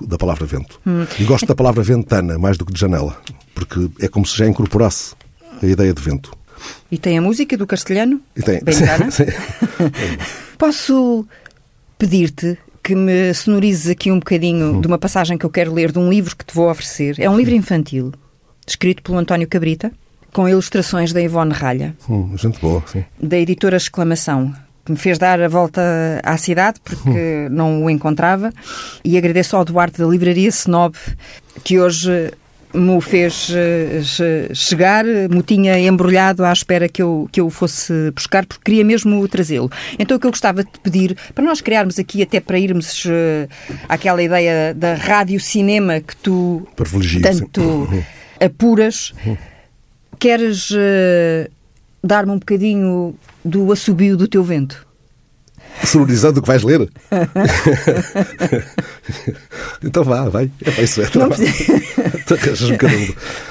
da 0.01 0.17
palavra 0.17 0.45
vento. 0.45 0.79
Hum. 0.85 1.05
E 1.19 1.23
gosto 1.23 1.45
da 1.45 1.55
palavra 1.55 1.83
ventana 1.83 2.37
mais 2.37 2.57
do 2.57 2.65
que 2.65 2.73
de 2.73 2.79
janela, 2.79 3.17
porque 3.53 3.89
é 3.99 4.07
como 4.07 4.25
se 4.25 4.37
já 4.37 4.47
incorporasse 4.47 5.15
a 5.61 5.65
ideia 5.65 5.93
de 5.93 6.01
vento. 6.01 6.31
E 6.91 6.97
tem 6.97 7.17
a 7.17 7.21
música 7.21 7.57
do 7.57 7.67
castelhano? 7.67 8.21
E 8.35 8.41
tem. 8.41 8.61
Bengana? 8.63 9.09
Sim, 9.11 9.25
Posso 10.57 11.25
pedir-te 11.97 12.57
que 12.81 12.95
me 12.95 13.33
sonorizes 13.33 13.89
aqui 13.89 14.11
um 14.11 14.19
bocadinho 14.19 14.75
hum. 14.75 14.81
de 14.81 14.87
uma 14.87 14.97
passagem 14.97 15.37
que 15.37 15.45
eu 15.45 15.49
quero 15.49 15.73
ler 15.73 15.91
de 15.91 15.99
um 15.99 16.09
livro 16.09 16.35
que 16.35 16.45
te 16.45 16.53
vou 16.53 16.69
oferecer. 16.69 17.15
É 17.19 17.29
um 17.29 17.37
livro 17.37 17.53
infantil, 17.53 18.11
escrito 18.67 19.01
pelo 19.01 19.17
António 19.17 19.47
Cabrita, 19.47 19.91
com 20.33 20.49
ilustrações 20.49 21.13
da 21.13 21.21
Ivone 21.21 21.53
Ralha. 21.53 21.95
Hum, 22.09 22.35
gente 22.37 22.59
boa, 22.59 22.83
sim. 22.87 23.05
Da 23.21 23.37
editora 23.37 23.77
Exclamação 23.77 24.53
que 24.85 24.91
me 24.91 24.97
fez 24.97 25.17
dar 25.17 25.41
a 25.41 25.47
volta 25.47 25.81
à 26.23 26.37
cidade 26.37 26.79
porque 26.83 27.47
não 27.51 27.83
o 27.83 27.89
encontrava. 27.89 28.51
E 29.03 29.17
agradeço 29.17 29.55
ao 29.55 29.65
Duarte 29.65 29.99
da 29.99 30.07
Livraria 30.07 30.49
Snob 30.49 30.95
que 31.63 31.79
hoje 31.79 32.31
me 32.73 32.99
fez 32.99 33.49
uh, 33.49 34.55
chegar, 34.55 35.05
me 35.05 35.43
tinha 35.43 35.77
embrulhado 35.77 36.43
à 36.43 36.51
espera 36.51 36.89
que 36.89 37.01
eu, 37.01 37.29
que 37.31 37.39
eu 37.39 37.49
fosse 37.49 38.11
buscar, 38.11 38.45
porque 38.45 38.63
queria 38.65 38.83
mesmo 38.83 39.27
trazê-lo. 39.27 39.71
Então 39.99 40.17
o 40.17 40.19
que 40.19 40.25
eu 40.25 40.31
gostava 40.31 40.63
de 40.63 40.71
pedir, 40.81 41.15
para 41.35 41.43
nós 41.43 41.61
criarmos 41.61 41.99
aqui, 41.99 42.23
até 42.23 42.39
para 42.39 42.57
irmos 42.57 43.05
uh, 43.05 43.47
àquela 43.87 44.23
ideia 44.23 44.73
da 44.73 44.95
rádio-cinema 44.95 46.01
que 46.01 46.15
tu 46.17 46.67
tanto 47.21 47.87
apuras, 48.43 49.13
queres 50.17 50.71
uh, 50.71 51.49
dar-me 52.03 52.31
um 52.31 52.39
bocadinho 52.39 53.15
do 53.43 53.71
assobio 53.71 54.17
do 54.17 54.27
teu 54.27 54.43
vento? 54.43 54.85
Sonorizando 55.83 56.39
o 56.39 56.41
que 56.41 56.47
vais 56.47 56.63
ler? 56.63 56.89
então 59.83 60.03
vá, 60.03 60.29
vai. 60.29 60.49
É 60.63 60.71
para 60.71 60.83
isso 60.83 61.01
é. 61.01 61.09
Não 61.15 61.29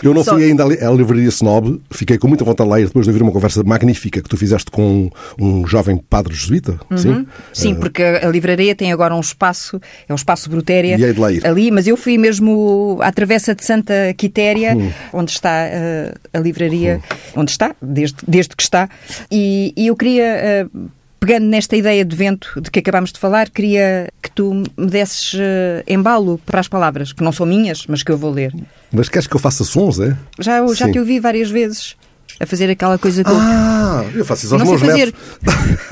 Eu 0.02 0.14
não 0.14 0.25
Só... 0.25 0.35
fui 0.35 0.45
ainda 0.45 0.64
à 0.64 0.91
livraria 0.91 1.29
Snob, 1.29 1.81
fiquei 1.91 2.19
com 2.19 2.29
muita 2.29 2.45
vontade 2.45 2.69
de 2.69 2.76
ler 2.76 2.87
depois 2.87 3.05
de 3.05 3.11
ouvir 3.11 3.23
uma 3.23 3.33
conversa 3.33 3.62
magnífica 3.62 4.23
que 4.23 4.29
tu 4.29 4.37
fizeste 4.37 4.71
com 4.71 5.11
um 5.38 5.67
jovem 5.67 5.97
padre 5.97 6.35
jesuíta. 6.35 6.79
Uhum. 6.91 6.99
Sim, 6.99 7.26
sim 7.52 7.73
uh... 7.75 7.76
porque 7.76 8.02
a 8.02 8.29
livraria 8.29 8.75
tem 8.75 8.93
agora 8.93 9.14
um 9.14 9.21
espaço, 9.21 9.81
é 10.09 10.12
o 10.12 10.17
espaço 10.17 10.49
Brutéria. 10.49 10.97
Lá. 11.17 11.29
Ali, 11.45 11.71
mas 11.71 11.87
eu 11.87 11.97
fui 11.97 12.19
mesmo 12.19 12.99
à 13.00 13.12
Travessa 13.12 13.55
de 13.55 13.64
Santa 13.64 14.14
Quitéria, 14.17 14.75
uhum. 14.75 14.93
onde 15.12 15.31
está 15.31 15.50
uh, 15.50 16.19
a 16.33 16.38
livraria, 16.38 17.00
uhum. 17.35 17.43
onde 17.43 17.50
está, 17.50 17.75
desde, 17.81 18.17
desde 18.26 18.57
que 18.57 18.62
está, 18.62 18.88
e, 19.31 19.73
e 19.76 19.87
eu 19.87 19.97
queria. 19.97 20.69
Uh, 20.73 21.01
pegando 21.23 21.47
nesta 21.47 21.76
ideia 21.76 22.05
de 22.05 22.17
vento 22.17 22.61
de 22.61 22.69
que 22.69 22.81
acabámos 22.81 23.12
de 23.12 23.21
falar, 23.21 23.49
queria 23.49 24.12
que 24.21 24.29
tu 24.29 24.52
me 24.52 24.87
desses 24.88 25.35
uh, 25.35 25.38
embalo 25.87 26.41
para 26.45 26.59
as 26.59 26.67
palavras, 26.67 27.12
que 27.12 27.23
não 27.23 27.31
são 27.31 27.47
minhas, 27.47 27.87
mas 27.87 28.02
que 28.02 28.11
eu 28.11 28.19
vou 28.19 28.33
ler. 28.33 28.52
Mas 28.91 29.09
queres 29.09 29.29
que 29.29 29.37
eu 29.37 29.38
faça 29.38 29.62
sons, 29.62 30.00
é? 30.00 30.17
Já, 30.41 30.67
já 30.75 30.91
te 30.91 30.99
ouvi 30.99 31.21
várias 31.21 31.49
vezes 31.49 31.95
a 32.41 32.47
fazer 32.47 32.69
aquela 32.69 32.99
coisa 32.99 33.23
que 33.23 33.31
ah, 33.33 34.05
eu... 34.12 34.25
faço 34.25 34.47
isso 34.47 34.55
aos 34.57 34.64
não 34.64 34.71
meus 34.71 34.81
fazer. 34.83 35.14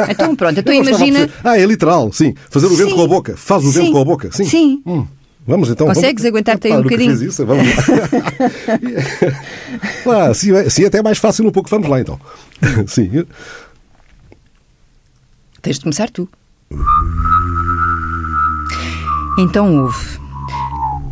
Então 0.08 0.34
pronto, 0.34 0.58
então 0.58 0.74
imagina... 0.74 1.30
Ah, 1.44 1.56
é 1.56 1.64
literal, 1.64 2.12
sim. 2.12 2.34
Fazer 2.50 2.66
o 2.66 2.74
vento 2.74 2.90
sim. 2.90 2.96
com 2.96 3.04
a 3.04 3.06
boca. 3.06 3.36
Faz 3.36 3.64
o 3.64 3.70
vento 3.70 3.86
sim. 3.86 3.92
com 3.92 4.00
a 4.00 4.04
boca, 4.04 4.32
sim. 4.32 4.44
Sim. 4.44 4.82
Hum. 4.84 5.06
Vamos 5.46 5.70
então. 5.70 5.86
Consegues 5.86 6.24
aguentar-te 6.24 6.66
aí 6.66 6.72
um 6.76 6.82
bocadinho? 6.82 7.16
Fez 7.16 7.32
isso, 7.32 7.46
vamos 7.46 7.68
lá. 7.68 7.74
ah, 10.28 10.34
se, 10.34 10.70
se 10.70 10.82
é 10.82 10.88
até 10.88 11.00
mais 11.00 11.18
fácil 11.18 11.46
um 11.46 11.52
pouco, 11.52 11.70
vamos 11.70 11.88
lá 11.88 12.00
então. 12.00 12.18
sim. 12.88 13.24
Tens 15.62 15.76
de 15.76 15.82
começar 15.82 16.10
tu. 16.10 16.28
Então 19.38 19.84
houve. 19.84 20.18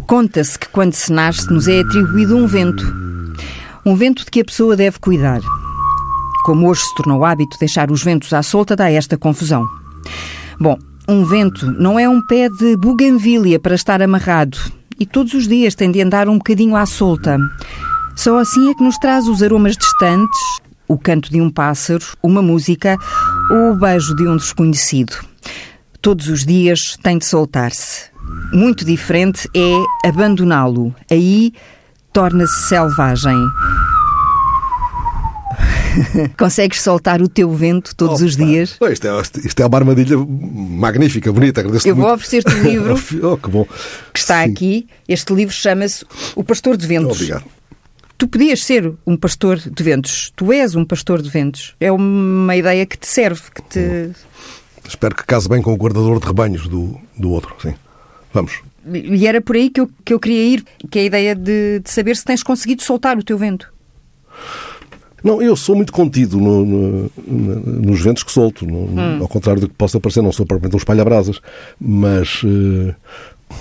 Conta-se 0.07 0.59
que 0.59 0.69
quando 0.69 0.95
se 0.95 1.13
nasce 1.13 1.53
nos 1.53 1.69
é 1.69 1.81
atribuído 1.81 2.37
um 2.37 2.47
vento. 2.47 2.85
Um 3.85 3.95
vento 3.95 4.25
de 4.25 4.31
que 4.31 4.41
a 4.41 4.45
pessoa 4.45 4.77
deve 4.77 4.99
cuidar. 4.99 5.41
Como 6.45 6.69
hoje 6.69 6.83
se 6.83 6.95
tornou 6.95 7.25
hábito 7.25 7.59
deixar 7.59 7.91
os 7.91 8.03
ventos 8.03 8.33
à 8.33 8.43
solta, 8.43 8.75
dá 8.75 8.91
esta 8.91 9.19
confusão. 9.19 9.67
Bom, 10.59 10.79
um 11.07 11.25
vento 11.25 11.71
não 11.73 11.99
é 11.99 12.09
um 12.09 12.23
pé 12.27 12.49
de 12.49 12.77
buganvília 12.77 13.59
para 13.59 13.75
estar 13.75 14.01
amarrado 14.01 14.59
e 14.99 15.07
todos 15.07 15.35
os 15.35 15.47
dias 15.47 15.75
tem 15.75 15.91
de 15.91 16.01
andar 16.01 16.29
um 16.29 16.39
bocadinho 16.39 16.75
à 16.75 16.87
solta. 16.87 17.39
Só 18.17 18.39
assim 18.39 18.71
é 18.71 18.75
que 18.75 18.83
nos 18.83 18.99
traz 18.99 19.29
os 19.29 19.43
aromas 19.43 19.77
distantes, 19.77 20.41
o 20.89 20.99
canto 20.99 21.31
de 21.31 21.41
um 21.41 21.51
pássaro, 21.51 22.05
uma 22.23 22.43
música 22.43 22.97
o 23.51 23.75
beijo 23.75 24.15
de 24.15 24.27
um 24.27 24.37
desconhecido. 24.37 25.15
Todos 26.01 26.29
os 26.29 26.45
dias 26.45 26.97
tem 27.03 27.19
de 27.19 27.25
soltar-se. 27.25 28.09
Muito 28.53 28.85
diferente 28.85 29.49
é 29.55 30.09
abandoná-lo. 30.09 30.95
Aí 31.11 31.53
torna-se 32.13 32.69
selvagem. 32.69 33.37
Consegues 36.39 36.81
soltar 36.83 37.21
o 37.23 37.29
teu 37.29 37.51
vento 37.53 37.95
todos 37.97 38.21
os 38.23 38.37
dias? 38.37 38.79
Isto 38.91 39.09
é, 39.09 39.21
isto 39.45 39.61
é 39.61 39.67
uma 39.67 39.79
armadilha 39.79 40.17
magnífica, 40.19 41.33
bonita. 41.33 41.61
Agradeço 41.61 41.89
Eu 41.89 41.97
vou 41.97 42.05
muito. 42.07 42.17
oferecer-te 42.17 42.55
o 42.55 42.63
livro 42.63 42.95
oh, 43.27 43.37
que 43.37 43.51
bom. 43.51 43.67
que 44.13 44.21
está 44.21 44.45
Sim. 44.45 44.53
aqui. 44.53 44.87
Este 45.09 45.35
livro 45.35 45.53
chama-se 45.55 46.05
O 46.37 46.45
Pastor 46.45 46.77
de 46.77 46.87
Ventos. 46.87 47.17
Obrigado. 47.17 47.45
Tu 48.19 48.27
podias 48.27 48.65
ser 48.65 48.93
um 49.07 49.17
pastor 49.17 49.59
de 49.59 49.83
ventos. 49.83 50.33
Tu 50.35 50.53
és 50.53 50.75
um 50.75 50.85
pastor 50.85 51.23
de 51.23 51.31
ventos. 51.31 51.75
É 51.81 51.91
uma 51.93 52.57
ideia 52.57 52.85
que 52.85 52.99
te 52.99 53.07
serve, 53.07 53.43
que 53.55 53.63
te. 53.63 54.11
Espero 54.89 55.15
que 55.15 55.25
case 55.25 55.49
bem 55.49 55.63
com 55.63 55.73
o 55.73 55.77
guardador 55.77 56.19
de 56.19 56.27
rebanhos 56.27 56.67
do, 56.67 56.99
do 57.17 57.31
outro. 57.31 57.55
Sim. 57.63 57.75
Vamos. 58.35 58.61
E 58.93 59.27
era 59.27 59.41
por 59.41 59.55
aí 59.55 59.71
que 59.71 59.81
eu, 59.81 59.91
que 60.05 60.13
eu 60.15 60.19
queria 60.19 60.43
ir, 60.55 60.65
que 60.91 60.99
é 60.99 61.03
a 61.03 61.05
ideia 61.05 61.35
de, 61.35 61.79
de 61.81 61.91
saber 61.91 62.17
se 62.17 62.25
tens 62.25 62.43
conseguido 62.43 62.83
soltar 62.83 63.17
o 63.17 63.23
teu 63.23 63.39
vento. 63.39 63.73
Não, 65.23 65.43
eu 65.43 65.55
sou 65.57 65.75
muito 65.77 65.93
contido 65.93 66.39
no- 66.39 66.65
no- 66.65 67.11
no- 67.27 67.61
nos 67.83 68.01
ventos 68.01 68.23
que 68.23 68.33
solto. 68.33 68.65
no- 68.67 68.87
no- 68.87 69.23
Ao 69.23 69.29
contrário 69.29 69.61
do 69.61 69.69
que 69.69 69.75
possa 69.75 70.01
parecer, 70.01 70.23
não 70.23 70.33
sou 70.33 70.47
propriamente 70.47 70.75
um 70.77 70.79
espalha-brasas. 70.79 71.41
Mas 71.79 72.41
eh, 72.45 72.95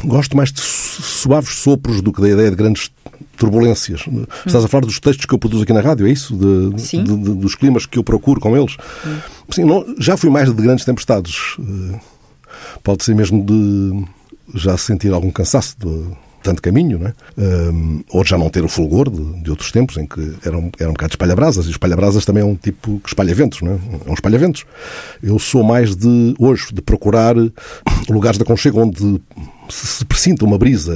gosto 0.03 0.36
mais 0.38 0.51
de 0.51 0.60
su- 0.62 1.01
suaves 1.01 1.50
sopros 1.50 2.01
do 2.01 2.12
que 2.13 2.22
da 2.22 2.29
ideia 2.29 2.50
de 2.50 2.56
grandes 2.56 2.91
turbulências. 3.38 4.06
Estás 4.46 4.63
a 4.65 4.67
falar 4.67 4.86
dos 4.86 5.00
textos 5.00 5.25
que 5.25 5.34
eu 5.34 5.39
produzo 5.39 5.63
aqui 5.63 5.74
na 5.74 5.82
rádio, 5.82 6.08
é 6.08 6.12
isso? 6.12 6.36
De- 6.36 6.82
Sim. 6.82 7.03
de- 7.03 7.15
de- 7.17 7.36
dos 7.36 7.56
climas 7.56 7.86
que 7.86 7.98
eu 7.98 8.03
procuro 8.03 8.39
com 8.39 8.56
eles. 8.58 8.75
Sim, 9.50 9.63
não- 9.65 9.86
já 10.00 10.17
fui 10.17 10.29
mais 10.29 10.53
de 10.53 10.62
grandes 10.62 10.86
tempestades. 10.86 11.56
Eh, 11.60 12.00
pode 12.84 13.03
ser 13.03 13.15
mesmo 13.15 13.44
de 13.44 14.06
já 14.56 14.77
sentir 14.77 15.13
algum 15.13 15.32
cansaço 15.32 15.75
de 15.79 16.03
tanto 16.44 16.62
caminho, 16.62 17.00
não 17.00 17.08
é? 17.08 17.13
Hum, 17.38 18.03
ou 18.10 18.24
de 18.24 18.29
já 18.29 18.38
não 18.38 18.50
ter 18.50 18.63
o 18.63 18.67
fulgor 18.70 19.10
de, 19.10 19.41
de 19.44 19.50
outros 19.50 19.72
tempos 19.72 19.98
em 19.98 20.06
que 20.06 20.34
era 20.46 20.58
um, 20.58 20.70
era 20.79 20.89
um 20.89 20.94
bocado 20.94 21.12
espalha-brasas. 21.13 21.65
E 21.65 21.70
o 21.70 21.72
espalha-brasas 21.72 22.25
também 22.25 22.41
é 22.44 22.46
um 22.46 22.56
tipo 22.56 23.00
que 23.00 23.10
espalha 23.10 23.34
ventos, 23.36 23.62
não 23.62 23.74
é? 23.74 23.77
É 24.06 24.10
um 24.10 24.13
espalha-ventos. 24.13 24.65
Eu 25.22 25.38
sou 25.39 25.63
mais 25.63 25.96
de, 25.96 26.34
hoje, 26.39 26.67
de 26.74 26.82
procurar 26.82 27.36
lugares 28.10 28.38
de 28.38 28.44
aconchego 28.44 28.82
onde 28.82 29.22
se, 29.70 30.06
presinta 30.06 30.46
uma 30.46 30.58
brisa. 30.58 30.94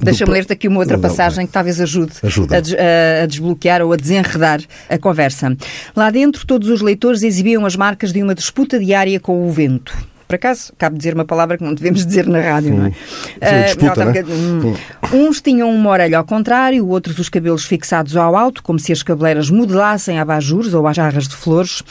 Deixa-me 0.00 0.30
ler-te 0.32 0.52
aqui 0.52 0.68
uma 0.68 0.78
outra 0.78 0.96
passagem 0.98 1.46
que 1.46 1.52
talvez 1.52 1.80
ajude 1.80 2.12
Ajuda. 2.22 2.56
A, 2.56 2.60
des- 2.60 2.74
a 3.22 3.26
desbloquear 3.26 3.82
ou 3.82 3.92
a 3.92 3.96
desenredar 3.96 4.60
a 4.88 4.96
conversa. 4.98 5.56
Lá 5.96 6.10
dentro, 6.10 6.46
todos 6.46 6.68
os 6.68 6.80
leitores 6.80 7.22
exibiam 7.22 7.66
as 7.66 7.74
marcas 7.76 8.12
de 8.12 8.22
uma 8.22 8.34
disputa 8.34 8.78
diária 8.78 9.18
com 9.18 9.44
o 9.46 9.50
vento. 9.50 9.96
Por 10.30 10.36
acaso, 10.36 10.72
cabe 10.78 10.96
dizer 10.96 11.12
uma 11.12 11.24
palavra 11.24 11.58
que 11.58 11.64
não 11.64 11.74
devemos 11.74 12.06
dizer 12.06 12.24
na 12.28 12.40
rádio, 12.40 12.72
não 12.72 12.86
é? 12.86 12.92
Ah, 13.40 13.62
disputa, 13.62 14.04
não, 14.04 14.12
né? 14.12 14.22
hum. 14.22 14.74
Uns 15.12 15.40
tinham 15.40 15.68
uma 15.68 15.90
orelha 15.90 16.18
ao 16.18 16.24
contrário, 16.24 16.86
outros 16.86 17.18
os 17.18 17.28
cabelos 17.28 17.64
fixados 17.64 18.16
ao 18.16 18.36
alto, 18.36 18.62
como 18.62 18.78
se 18.78 18.92
as 18.92 19.02
cabeleiras 19.02 19.50
modelassem 19.50 20.20
a 20.20 20.22
abajures 20.22 20.72
ou 20.72 20.92
jarras 20.92 21.26
de 21.26 21.34
flores. 21.34 21.82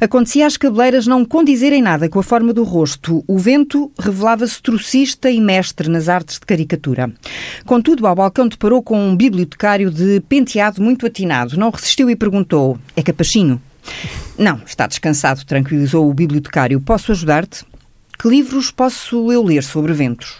Acontecia 0.00 0.46
as 0.46 0.56
cabeleiras 0.56 1.06
não 1.06 1.22
condizerem 1.22 1.82
nada 1.82 2.08
com 2.08 2.18
a 2.18 2.22
forma 2.22 2.54
do 2.54 2.64
rosto. 2.64 3.22
O 3.28 3.36
vento 3.36 3.92
revelava-se 3.98 4.62
trocista 4.62 5.30
e 5.30 5.38
mestre 5.38 5.90
nas 5.90 6.08
artes 6.08 6.38
de 6.38 6.46
caricatura. 6.46 7.12
Contudo, 7.66 8.06
ao 8.06 8.14
balcão 8.14 8.48
deparou 8.48 8.82
com 8.82 8.98
um 8.98 9.14
bibliotecário 9.14 9.90
de 9.90 10.18
penteado 10.30 10.80
muito 10.80 11.04
atinado. 11.04 11.58
Não 11.58 11.68
resistiu 11.68 12.08
e 12.08 12.16
perguntou: 12.16 12.78
É 12.96 13.02
capachinho? 13.02 13.60
Não, 14.38 14.62
está 14.64 14.86
descansado, 14.86 15.44
tranquilizou 15.44 16.08
o 16.08 16.14
bibliotecário. 16.14 16.80
Posso 16.80 17.12
ajudar-te? 17.12 17.66
Que 18.22 18.28
livros 18.28 18.70
posso 18.70 19.32
eu 19.32 19.42
ler 19.42 19.64
sobre 19.64 19.92
ventos? 19.92 20.36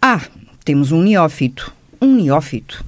Ah, 0.00 0.20
temos 0.64 0.92
um 0.92 1.02
neófito. 1.02 1.72
Um 2.00 2.14
neófito. 2.14 2.84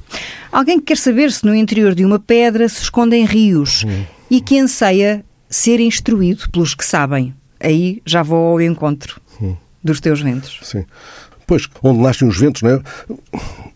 Alguém 0.53 0.79
que 0.79 0.87
quer 0.87 0.97
saber 0.97 1.33
se 1.33 1.45
no 1.45 1.55
interior 1.55 1.93
de 1.95 2.05
uma 2.05 2.21
pedra 2.21 2.69
se 2.69 2.83
escondem 2.83 3.25
rios 3.25 3.85
e 4.31 4.41
que 4.41 4.59
anseia 4.59 5.25
ser 5.51 5.81
instruído 5.81 6.49
pelos 6.51 6.73
que 6.75 6.85
sabem. 6.87 7.35
Aí 7.59 8.01
já 8.07 8.23
vou 8.23 8.53
ao 8.53 8.61
encontro 8.61 9.21
dos 9.83 9.99
teus 10.01 10.21
ventos. 10.21 10.59
Sim. 10.63 10.85
Pois, 11.47 11.67
onde 11.83 11.99
nascem 12.01 12.29
os 12.29 12.39
ventos, 12.39 12.63
não 12.63 12.71
é? 12.71 12.81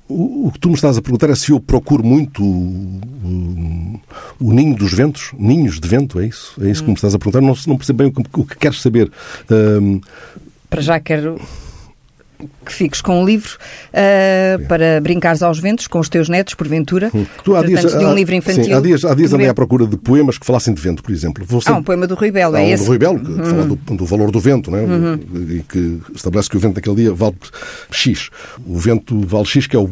O, 0.08 0.50
que 0.52 0.58
tu 0.60 0.68
me 0.68 0.74
estás 0.74 0.96
a 0.98 1.02
perguntar 1.02 1.30
é 1.30 1.34
se 1.34 1.50
eu 1.52 1.58
procuro 1.58 2.04
muito 2.04 2.44
o, 2.44 3.00
o- 3.24 4.00
o 4.38 4.52
ninho 4.52 4.76
dos 4.76 4.92
ventos, 4.92 5.30
ninhos 5.38 5.80
de 5.80 5.88
vento, 5.88 6.20
é 6.20 6.26
isso? 6.26 6.54
É 6.62 6.68
isso 6.70 6.82
que 6.82 6.88
me 6.90 6.94
estás 6.94 7.14
a 7.14 7.18
perguntar? 7.18 7.40
Não, 7.40 7.54
não 7.66 7.76
percebo 7.78 7.98
bem 7.98 8.08
o 8.08 8.12
que, 8.12 8.40
o 8.40 8.44
que 8.44 8.56
queres 8.56 8.82
saber. 8.82 9.10
Ahm, 9.50 10.00
Para 10.72 10.80
já 10.80 10.98
quero 10.98 11.38
que 12.66 12.72
fiques 12.72 13.00
com 13.00 13.22
um 13.22 13.24
livro 13.24 13.50
ah, 13.94 14.58
para 14.66 15.00
brincares 15.00 15.44
aos 15.44 15.60
ventos 15.60 15.86
com 15.86 16.00
os 16.00 16.08
teus 16.08 16.28
netos, 16.28 16.54
porventura. 16.54 17.08
tu 17.44 17.54
há 17.54 17.64
dias, 17.64 17.82
de 17.92 18.04
um 18.04 18.10
há- 18.10 18.14
livro 18.14 18.34
infantil. 18.34 18.64
Sim, 18.64 18.72
há 18.72 18.80
dias, 18.80 19.04
há 19.04 19.14
dias 19.14 19.32
andei 19.32 19.48
à 19.48 19.54
procura 19.54 19.86
de 19.86 19.96
poemas 19.96 20.38
que 20.38 20.44
falassem 20.44 20.74
de 20.74 20.80
vento, 20.80 21.04
por 21.04 21.12
exemplo. 21.12 21.44
Vou 21.46 21.60
Ah, 21.66 21.74
um 21.74 21.82
poema 21.84 22.04
do 22.04 22.16
Rui 22.16 22.32
Belo, 22.32 22.56
é 22.56 22.62
um 22.62 22.68
esse? 22.70 22.82
Uhum. 22.82 22.84
do 22.84 22.88
Rui 22.88 22.98
Belo, 22.98 23.20
que 23.20 23.48
fala 23.48 23.64
do, 23.64 23.76
do 23.76 24.04
valor 24.06 24.30
do 24.32 24.40
vento, 24.40 24.72
né? 24.72 24.80
e 25.50 25.60
que 25.68 26.00
estabelece 26.16 26.48
que 26.50 26.56
o 26.56 26.60
vento 26.60 26.74
naquele 26.74 26.96
dia 26.96 27.12
vale 27.14 27.36
X. 27.92 28.28
O 28.66 28.76
vento 28.76 29.20
vale 29.24 29.44
X, 29.46 29.68
que 29.68 29.76
é 29.76 29.78
o 29.78 29.88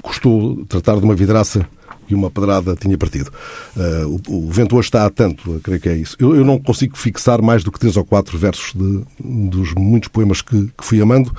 custou 0.00 0.64
tratar 0.66 0.98
de 0.98 1.04
uma 1.04 1.16
vidraça 1.16 1.66
e 2.08 2.14
uma 2.14 2.30
pedrada 2.30 2.74
tinha 2.74 2.96
partido. 2.96 3.30
Ah, 3.76 4.06
o, 4.06 4.46
o 4.46 4.50
vento 4.50 4.76
hoje 4.76 4.88
está 4.88 5.04
a 5.06 5.10
tanto, 5.10 5.52
eu 5.54 5.60
creio 5.60 5.80
que 5.80 5.88
é 5.88 5.96
isso. 5.96 6.16
Eu, 6.18 6.34
eu 6.36 6.44
não 6.44 6.58
consigo 6.58 6.96
fixar 6.96 7.40
mais 7.42 7.62
do 7.64 7.70
que 7.72 7.78
três 7.78 7.96
ou 7.96 8.04
quatro 8.04 8.36
versos 8.38 8.72
de- 8.74 9.02
dos 9.48 9.74
muitos 9.74 10.08
poemas 10.08 10.42
que, 10.42 10.66
que 10.76 10.84
fui 10.84 11.00
amando. 11.00 11.32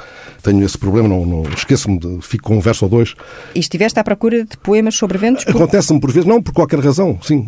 Tenho 0.43 0.63
esse 0.63 0.77
problema, 0.77 1.07
não, 1.07 1.25
não 1.25 1.43
esqueço-me, 1.43 1.99
de, 1.99 2.19
fico 2.21 2.43
com 2.43 2.57
um 2.57 2.59
verso 2.59 2.85
ou 2.85 2.89
dois. 2.89 3.15
E 3.55 3.59
estiveste 3.59 3.99
à 3.99 4.03
procura 4.03 4.43
de 4.45 4.57
poemas 4.57 4.95
sobre 4.95 5.17
ventos? 5.17 5.43
Por... 5.43 5.55
Acontece-me 5.55 5.99
por 5.99 6.11
vezes, 6.11 6.27
não 6.27 6.41
por 6.41 6.53
qualquer 6.53 6.79
razão, 6.79 7.17
sim. 7.21 7.47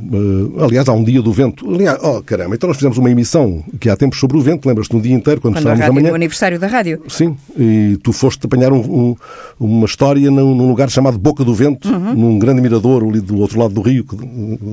Eh, 0.59 0.63
aliás, 0.65 0.87
há 0.89 0.93
um 0.93 1.03
dia 1.03 1.21
do 1.21 1.31
vento. 1.31 1.69
Aliás, 1.69 1.97
oh 2.03 2.21
caramba, 2.21 2.55
então 2.55 2.67
nós 2.67 2.77
fizemos 2.77 2.97
uma 2.97 3.09
emissão 3.09 3.63
que 3.79 3.89
há 3.89 3.95
tempos 3.95 4.19
sobre 4.19 4.37
o 4.37 4.41
vento, 4.41 4.67
lembras-te, 4.67 4.95
um 4.95 4.99
dia 5.01 5.13
inteiro, 5.15 5.39
quando, 5.41 5.53
Quando 5.55 5.59
estávamos 5.63 5.85
da 5.87 5.93
manhã. 5.93 6.09
no 6.09 6.15
aniversário 6.15 6.59
da 6.59 6.67
rádio. 6.67 7.01
Sim, 7.07 7.35
e 7.57 7.97
tu 8.03 8.11
foste 8.11 8.45
apanhar 8.45 8.71
um- 8.73 8.79
um- 8.79 9.15
uma 9.59 9.85
história 9.85 10.29
num, 10.29 10.53
num 10.55 10.67
lugar 10.67 10.89
chamado 10.89 11.17
Boca 11.17 11.43
do 11.43 11.53
Vento, 11.53 11.87
Uhum. 11.89 12.13
num 12.13 12.39
grande 12.39 12.61
mirador 12.61 13.03
ali 13.11 13.21
do 13.21 13.37
outro 13.37 13.59
lado 13.59 13.73
do 13.73 13.81
Rio, 13.81 14.05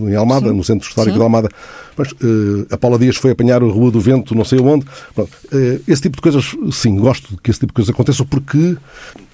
em 0.09 0.15
Almada, 0.15 0.53
no 0.53 0.65
Centro 0.65 0.89
Histórico 0.89 1.13
Sim. 1.13 1.19
de 1.19 1.23
Almada. 1.23 1.49
Mas 1.97 2.09
eh, 2.09 2.67
a 2.71 2.79
Paula 2.79 2.99
Dias 2.99 3.17
foi 3.17 3.33
apanhar 3.33 3.63
a 3.63 3.67
Rua 3.67 3.91
do 3.91 4.01
Vento, 4.01 4.35
não 4.35 4.45
sei 4.45 4.59
onde. 4.61 4.87
Pronto, 5.15 5.31
eh, 5.53 5.81
esse 5.87 6.03
tipo 6.03 6.17
de 6.17 6.23
coisas, 6.23 6.57
sim, 6.73 6.97
gosto 6.97 7.37
que 7.43 7.51
esse 7.51 7.61
tipo 7.61 7.73
de 7.73 7.75
coisas 7.75 7.93
aconteçam, 7.93 8.25
porque 8.25 8.77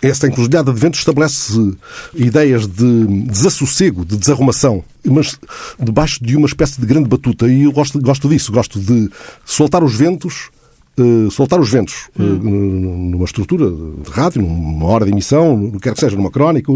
essa 0.01 0.27
encruzilhada 0.27 0.73
de 0.73 0.81
vento 0.81 0.97
estabelece 0.97 1.75
ideias 2.15 2.67
de 2.67 3.07
desassossego, 3.27 4.05
de 4.05 4.17
desarrumação, 4.17 4.83
mas 5.05 5.39
debaixo 5.79 6.25
de 6.25 6.37
uma 6.37 6.47
espécie 6.47 6.81
de 6.81 6.87
grande 6.87 7.09
batuta. 7.09 7.47
E 7.47 7.63
eu 7.63 7.73
gosto, 7.73 8.01
gosto 8.01 8.29
disso, 8.29 8.51
gosto 8.51 8.81
de 8.81 9.11
soltar 9.45 9.85
os 9.85 9.95
ventos 9.95 10.51
eh, 10.97 11.29
soltar 11.29 11.59
os 11.59 11.71
ventos 11.71 12.09
eh, 12.17 12.23
numa 12.23 13.25
estrutura 13.25 13.69
de 13.69 14.11
rádio, 14.11 14.43
numa 14.43 14.87
hora 14.87 15.05
de 15.05 15.11
emissão, 15.11 15.57
no 15.57 15.73
que 15.73 15.81
quer 15.81 15.95
que 15.95 15.99
seja, 15.99 16.15
numa 16.15 16.31
crónica, 16.31 16.73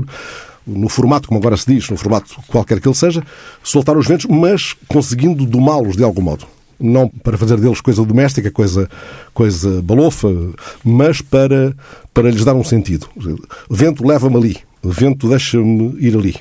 no 0.69 0.89
formato, 0.89 1.27
como 1.29 1.41
agora 1.41 1.57
se 1.57 1.73
diz, 1.75 1.89
no 1.89 1.97
formato 1.97 2.37
qualquer 2.47 2.81
que 2.81 2.87
ele 2.89 2.95
seja, 2.95 3.23
soltar 3.63 3.97
os 3.97 4.07
ventos, 4.07 4.27
mas 4.27 4.75
conseguindo 4.87 5.45
domá-los 5.47 5.97
de 5.97 6.05
algum 6.05 6.23
modo. 6.23 6.45
Não 6.81 7.09
para 7.09 7.37
fazer 7.37 7.57
deles 7.57 7.81
coisa 7.81 8.05
doméstica, 8.05 8.51
coisa, 8.53 8.89
coisa 9.35 9.83
balofa, 9.83 10.29
mas 10.85 11.21
para, 11.21 11.75
para 12.15 12.31
lhes 12.31 12.45
dar 12.45 12.55
um 12.55 12.63
sentido. 12.63 13.09
Vento 13.69 14.07
leva-me 14.07 14.37
ali, 14.37 14.57
vento 14.85 15.29
deixa-me 15.29 15.97
ir 15.99 16.17
ali, 16.17 16.37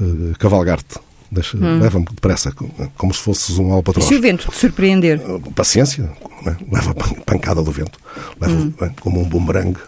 eh, 0.00 0.32
cavalgar-te. 0.38 0.98
Deixa- 1.32 1.56
Leva-me 1.56 2.04
depressa, 2.04 2.52
como 2.98 3.14
se 3.14 3.20
fosses 3.20 3.56
um 3.58 3.70
E 3.70 3.72
alpatroz. 3.72 4.06
se 4.06 4.14
o 4.14 4.20
vento 4.20 4.48
te 4.50 4.56
surpreender? 4.56 5.18
Paciência, 5.56 6.08
né? 6.44 6.56
leva 6.70 6.90
a 6.90 6.94
pan- 6.94 7.14
pancada 7.24 7.62
do 7.62 7.70
vento, 7.72 7.98
leva 8.38 8.54
né, 8.80 8.94
como 9.00 9.20
um 9.22 9.24
bumerangue 9.24 9.80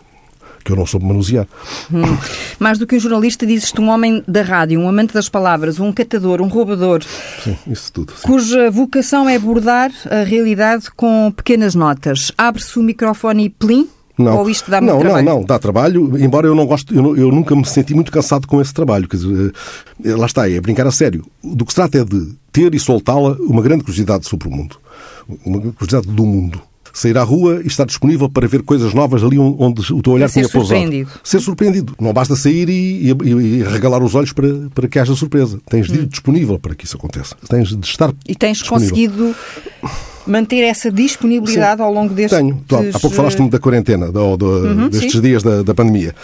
que 0.65 0.73
eu 0.73 0.77
não 0.77 0.87
soube 0.87 1.07
manusear. 1.07 1.47
Mais 2.59 2.79
do 2.79 2.87
que 2.87 2.97
um 2.97 3.01
jornalista, 3.01 3.47
dizes-te 3.47 3.81
um 3.81 3.89
homem 3.91 4.23
da 4.27 4.43
rádio, 4.43 4.81
um 4.81 4.89
amante 4.89 5.13
das 5.13 5.29
palavras, 5.29 5.79
um 5.79 5.93
catador, 5.93 6.41
um 6.41 6.49
roubador, 6.49 7.03
Sim, 7.43 7.57
isso 7.67 7.93
tudo. 7.93 8.13
sim. 8.17 8.23
cuja 8.27 8.71
vocação 8.71 9.29
é 9.29 9.37
abordar 9.37 9.91
a 10.11 10.23
realidade 10.25 10.91
com 10.97 11.33
pequenas 11.37 11.75
notas. 11.75 12.33
Abre-se 12.39 12.79
o 12.79 12.83
microfone 12.83 13.45
e 13.45 13.51
plim, 13.51 13.89
Não. 14.17 14.39
Ou 14.39 14.49
isto 14.49 14.71
dá 14.71 14.81
não, 14.81 14.95
muito 14.95 15.05
não, 15.05 15.11
trabalho? 15.13 15.27
Não, 15.27 15.45
dá 15.45 15.59
trabalho, 15.59 16.19
embora 16.19 16.47
eu 16.47 16.55
não 16.55 16.67
gosto, 16.67 16.95
eu, 16.95 17.17
eu 17.17 17.33
nunca 17.33 17.55
me 17.57 17.65
senti 17.65 17.93
muito 17.95 18.13
cansado 18.13 18.47
com 18.47 18.61
esse 18.61 18.73
trabalho. 18.73 19.09
Quer 19.09 19.17
dizer, 19.17 19.53
eh, 20.05 20.15
lá 20.15 20.27
está, 20.27 20.49
é 20.49 20.61
brincar 20.61 20.87
a 20.87 20.93
sério. 20.93 21.25
Do 21.43 21.65
que 21.65 21.73
se 21.73 21.77
trata 21.77 21.99
é 21.99 22.05
de 22.05 22.33
ter 22.53 22.73
e 22.75 22.79
soltá-la 22.79 23.37
uma 23.41 23.61
grande 23.61 23.83
curiosidade 23.83 24.27
sobre 24.27 24.47
o 24.47 24.51
mundo. 24.53 24.77
Uma 25.45 25.61
curiosidade 25.61 26.07
do 26.07 26.25
mundo. 26.25 26.63
Sair 26.95 27.19
à 27.19 27.23
rua 27.23 27.61
e 27.63 27.67
estar 27.67 27.85
disponível 27.85 28.29
para 28.31 28.47
ver 28.47 28.63
coisas 28.63 28.95
novas 28.95 29.23
ali 29.23 29.39
onde 29.39 29.93
o 29.93 30.01
teu 30.01 30.13
olhar 30.15 30.31
tinha 30.31 30.49
pousado. 30.49 30.69
surpreendido. 30.69 31.11
Ser 31.23 31.41
surpreendido. 31.41 31.95
Não 32.01 32.13
basta 32.13 32.37
sair 32.37 32.69
e, 32.69 33.11
e, 33.11 33.31
e 33.31 33.63
regalar 33.65 34.03
os 34.03 34.15
olhos 34.15 34.33
para, 34.33 34.49
para 34.75 34.87
que 34.89 34.99
haja 34.99 35.15
surpresa. 35.15 35.61
Tens 35.69 35.89
de 35.89 35.95
ir 35.99 36.07
disponível 36.07 36.59
para 36.59 36.75
que 36.75 36.85
isso 36.87 36.97
aconteça. 36.97 37.37
Tens 37.49 37.69
de 37.77 37.85
estar 37.87 38.11
Hum. 38.11 38.15
E 38.29 38.35
tens 38.35 38.59
disponível. 38.59 38.89
conseguido 38.91 39.35
manter 40.27 40.61
essa 40.63 40.91
disponibilidade 40.91 41.83
ao 41.83 41.93
longo 41.93 42.15
destes... 42.15 42.39
Tenho. 42.39 42.63
Tu, 42.67 42.77
há 42.77 42.99
pouco 42.99 43.17
falaste-me 43.17 43.51
da 43.51 43.59
quarentena, 43.59 44.07
ou 44.19 44.37
do- 44.37 44.89
destes 44.89 45.13
sim. 45.13 45.21
dias 45.21 45.43
da, 45.43 45.63
da 45.63 45.75
pandemia. 45.75 46.15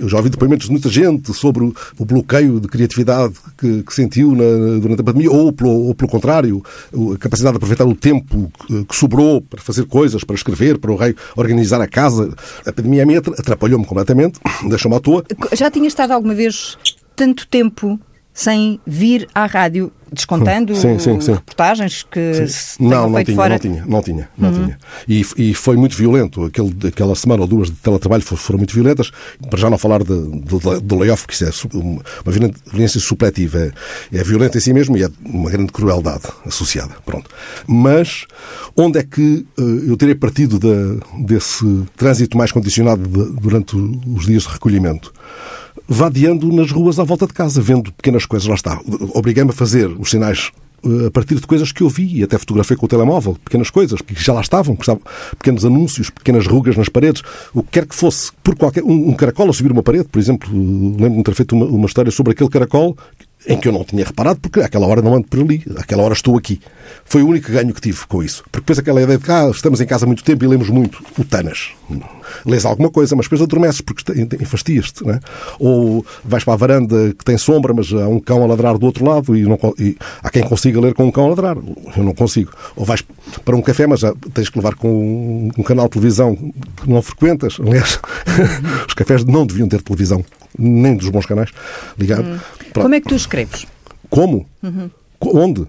Eu 0.00 0.08
já 0.08 0.18
ouvi 0.18 0.28
depoimentos 0.30 0.66
de 0.66 0.72
muita 0.72 0.88
gente 0.88 1.32
sobre 1.32 1.64
o, 1.64 1.74
o 1.98 2.04
bloqueio 2.04 2.60
de 2.60 2.68
criatividade 2.68 3.34
que, 3.56 3.82
que 3.82 3.94
sentiu 3.94 4.32
na- 4.32 4.78
durante 4.80 5.00
a 5.00 5.04
pandemia, 5.04 5.30
ou 5.30 5.52
pelo, 5.52 5.70
ou 5.70 5.94
pelo 5.94 6.10
contrário, 6.10 6.62
a 7.14 7.18
capacidade 7.18 7.52
de 7.54 7.56
aproveitar 7.56 7.86
o 7.86 7.94
tempo 7.94 8.52
que, 8.66 8.84
que 8.84 8.96
sobrou 8.96 9.40
para 9.40 9.60
fazer 9.60 9.84
coisas, 9.86 10.22
para 10.24 10.36
escrever, 10.36 10.78
para 10.78 10.92
o 10.92 10.96
rei 10.96 11.14
organizar 11.36 11.80
a 11.80 11.86
casa. 11.86 12.32
A 12.66 12.72
pandemia 12.72 13.18
atrapalhou-me 13.38 13.84
completamente, 13.84 14.38
deixou-me 14.68 14.96
à 14.96 15.00
toa. 15.00 15.24
Já 15.54 15.70
tinha 15.70 15.88
estado 15.88 16.12
alguma 16.12 16.34
vez 16.34 16.76
tanto 17.16 17.46
tempo 17.48 17.98
sem 18.40 18.78
vir 18.86 19.26
à 19.34 19.46
rádio, 19.46 19.90
descontando 20.12 20.72
Sim, 20.76 20.96
sim, 21.00 21.20
sim. 21.20 21.32
reportagens 21.32 22.04
que 22.08 22.46
se 22.46 22.80
Não, 22.80 23.10
não 23.10 23.24
tinha, 23.24 23.36
fora? 23.36 23.48
não 23.54 23.58
tinha, 23.58 23.84
não 23.84 24.00
tinha, 24.02 24.28
não 24.38 24.52
tinha. 24.52 24.78
E, 25.08 25.26
e 25.36 25.54
foi 25.54 25.76
muito 25.76 25.96
violento. 25.96 26.44
Aquele, 26.44 26.72
aquela 26.86 27.16
semana 27.16 27.42
ou 27.42 27.48
duas 27.48 27.68
de 27.68 27.74
teletrabalho 27.78 28.22
fo- 28.22 28.36
foram 28.36 28.58
muito 28.58 28.72
violentas. 28.72 29.10
Para 29.50 29.58
já 29.58 29.68
não 29.68 29.76
falar 29.76 30.04
de- 30.04 30.06
do, 30.06 30.96
layoff, 30.96 31.26
que 31.26 31.34
isso 31.34 31.46
é 31.46 31.50
uma, 31.76 32.00
violência 32.70 33.00
supletiva. 33.00 33.58
É, 34.12 34.18
é 34.18 34.22
violenta 34.22 34.56
em 34.56 34.60
si 34.60 34.72
mesmo 34.72 34.96
e 34.96 35.02
é 35.02 35.10
uma 35.24 35.50
grande 35.50 35.72
crueldade 35.72 36.22
associada. 36.46 36.94
Pronto. 37.04 37.28
Mas 37.66 38.24
onde 38.76 39.00
é 39.00 39.02
que 39.02 39.44
eh, 39.58 39.62
eu 39.90 39.96
terei 39.96 40.14
partido 40.14 40.60
da- 40.60 41.04
desse 41.26 41.64
trânsito 41.96 42.38
mais 42.38 42.52
condicionado 42.52 43.02
de- 43.02 43.32
durante 43.40 43.74
os 43.76 44.26
dias 44.26 44.44
de 44.44 44.48
recolhimento? 44.50 45.12
Vadeando 45.88 46.52
nas 46.52 46.70
ruas 46.70 46.98
à 46.98 47.04
volta 47.04 47.26
de 47.26 47.32
casa, 47.32 47.62
vendo 47.62 47.92
pequenas 47.92 48.26
coisas. 48.26 48.46
Lá 48.46 48.54
está. 48.54 48.80
Obriguei-me 49.14 49.50
a 49.50 49.54
fazer 49.54 49.88
os 49.98 50.10
sinais 50.10 50.52
eh, 50.84 51.06
a 51.06 51.10
partir 51.10 51.36
de 51.36 51.46
coisas 51.46 51.72
que 51.72 51.82
eu 51.82 51.88
vi 51.88 52.18
e 52.18 52.22
até 52.22 52.38
fotografei 52.38 52.76
com 52.76 52.86
o 52.86 52.88
telemóvel, 52.88 53.36
pequenas 53.44 53.70
coisas 53.70 54.00
que 54.00 54.14
já 54.14 54.32
lá 54.32 54.40
estavam, 54.40 54.76
que 54.76 54.82
estavam 54.82 55.02
pequenos 55.38 55.64
anúncios, 55.64 56.10
pequenas 56.10 56.46
rugas 56.46 56.76
nas 56.76 56.88
paredes, 56.88 57.22
o 57.52 57.62
que 57.62 57.70
quer 57.70 57.86
que 57.86 57.94
fosse, 57.94 58.30
por 58.44 58.54
qualquer 58.56 58.84
um, 58.84 59.08
um 59.08 59.14
caracol 59.14 59.48
a 59.50 59.52
subir 59.52 59.72
uma 59.72 59.82
parede, 59.82 60.04
por 60.04 60.18
exemplo, 60.18 60.48
lembro-me 60.52 61.18
de 61.18 61.24
ter 61.24 61.34
feito 61.34 61.56
uma, 61.56 61.66
uma 61.66 61.86
história 61.86 62.12
sobre 62.12 62.32
aquele 62.32 62.50
caracol 62.50 62.96
em 63.46 63.56
que 63.56 63.68
eu 63.68 63.72
não 63.72 63.84
tinha 63.84 64.04
reparado, 64.04 64.40
porque 64.40 64.60
àquela 64.60 64.86
hora 64.86 65.00
não 65.00 65.14
ando 65.14 65.26
por 65.26 65.40
ali, 65.40 65.64
àquela 65.76 66.02
hora 66.02 66.14
estou 66.14 66.36
aqui. 66.36 66.60
Foi 67.04 67.22
o 67.22 67.28
único 67.28 67.50
ganho 67.50 67.72
que 67.72 67.80
tive 67.80 68.06
com 68.06 68.22
isso. 68.22 68.42
Porque 68.50 68.60
depois 68.60 68.78
aquela 68.78 69.00
ideia 69.00 69.16
de 69.16 69.24
que 69.24 69.30
ah, 69.30 69.48
estamos 69.50 69.80
em 69.80 69.86
casa 69.86 70.04
há 70.04 70.06
muito 70.06 70.24
tempo 70.24 70.44
e 70.44 70.48
lemos 70.48 70.68
muito, 70.68 71.02
o 71.16 71.24
Tanas. 71.24 71.70
Lês 72.46 72.64
alguma 72.64 72.90
coisa, 72.90 73.14
mas 73.16 73.26
depois 73.26 73.42
adormeces 73.42 73.80
porque 73.80 74.02
te- 74.12 74.42
enfastias-te, 74.42 75.08
é? 75.08 75.20
Ou 75.58 76.04
vais 76.24 76.44
para 76.44 76.54
a 76.54 76.56
varanda 76.56 77.14
que 77.18 77.24
tem 77.24 77.36
sombra, 77.38 77.72
mas 77.74 77.92
há 77.92 78.08
um 78.08 78.20
cão 78.20 78.42
a 78.42 78.46
ladrar 78.46 78.76
do 78.78 78.86
outro 78.86 79.04
lado 79.04 79.36
e, 79.36 79.42
não, 79.42 79.58
e 79.78 79.96
há 80.22 80.30
quem 80.30 80.42
consiga 80.42 80.80
ler 80.80 80.94
com 80.94 81.04
um 81.06 81.10
cão 81.10 81.26
a 81.26 81.28
ladrar. 81.30 81.56
Eu 81.96 82.02
não 82.04 82.14
consigo. 82.14 82.52
Ou 82.76 82.84
vais 82.84 83.02
para 83.44 83.56
um 83.56 83.62
café, 83.62 83.86
mas 83.86 84.00
tens 84.34 84.48
que 84.48 84.58
levar 84.58 84.74
com 84.74 84.88
um, 84.88 85.50
um 85.58 85.62
canal 85.62 85.86
de 85.86 85.92
televisão 85.92 86.34
que 86.36 86.88
não 86.90 87.02
frequentas. 87.02 87.58
Aliás, 87.60 87.98
os 88.88 88.94
cafés 88.94 89.24
não 89.24 89.46
deviam 89.46 89.68
ter 89.68 89.82
televisão, 89.82 90.24
nem 90.58 90.96
dos 90.96 91.08
bons 91.08 91.26
canais 91.26 91.50
ligado. 91.98 92.24
Pronto. 92.72 92.82
Como 92.84 92.94
é 92.94 93.00
que 93.00 93.08
tu 93.08 93.14
escreves? 93.14 93.66
Como? 94.10 94.46
Co- 95.18 95.36
Onde? 95.38 95.66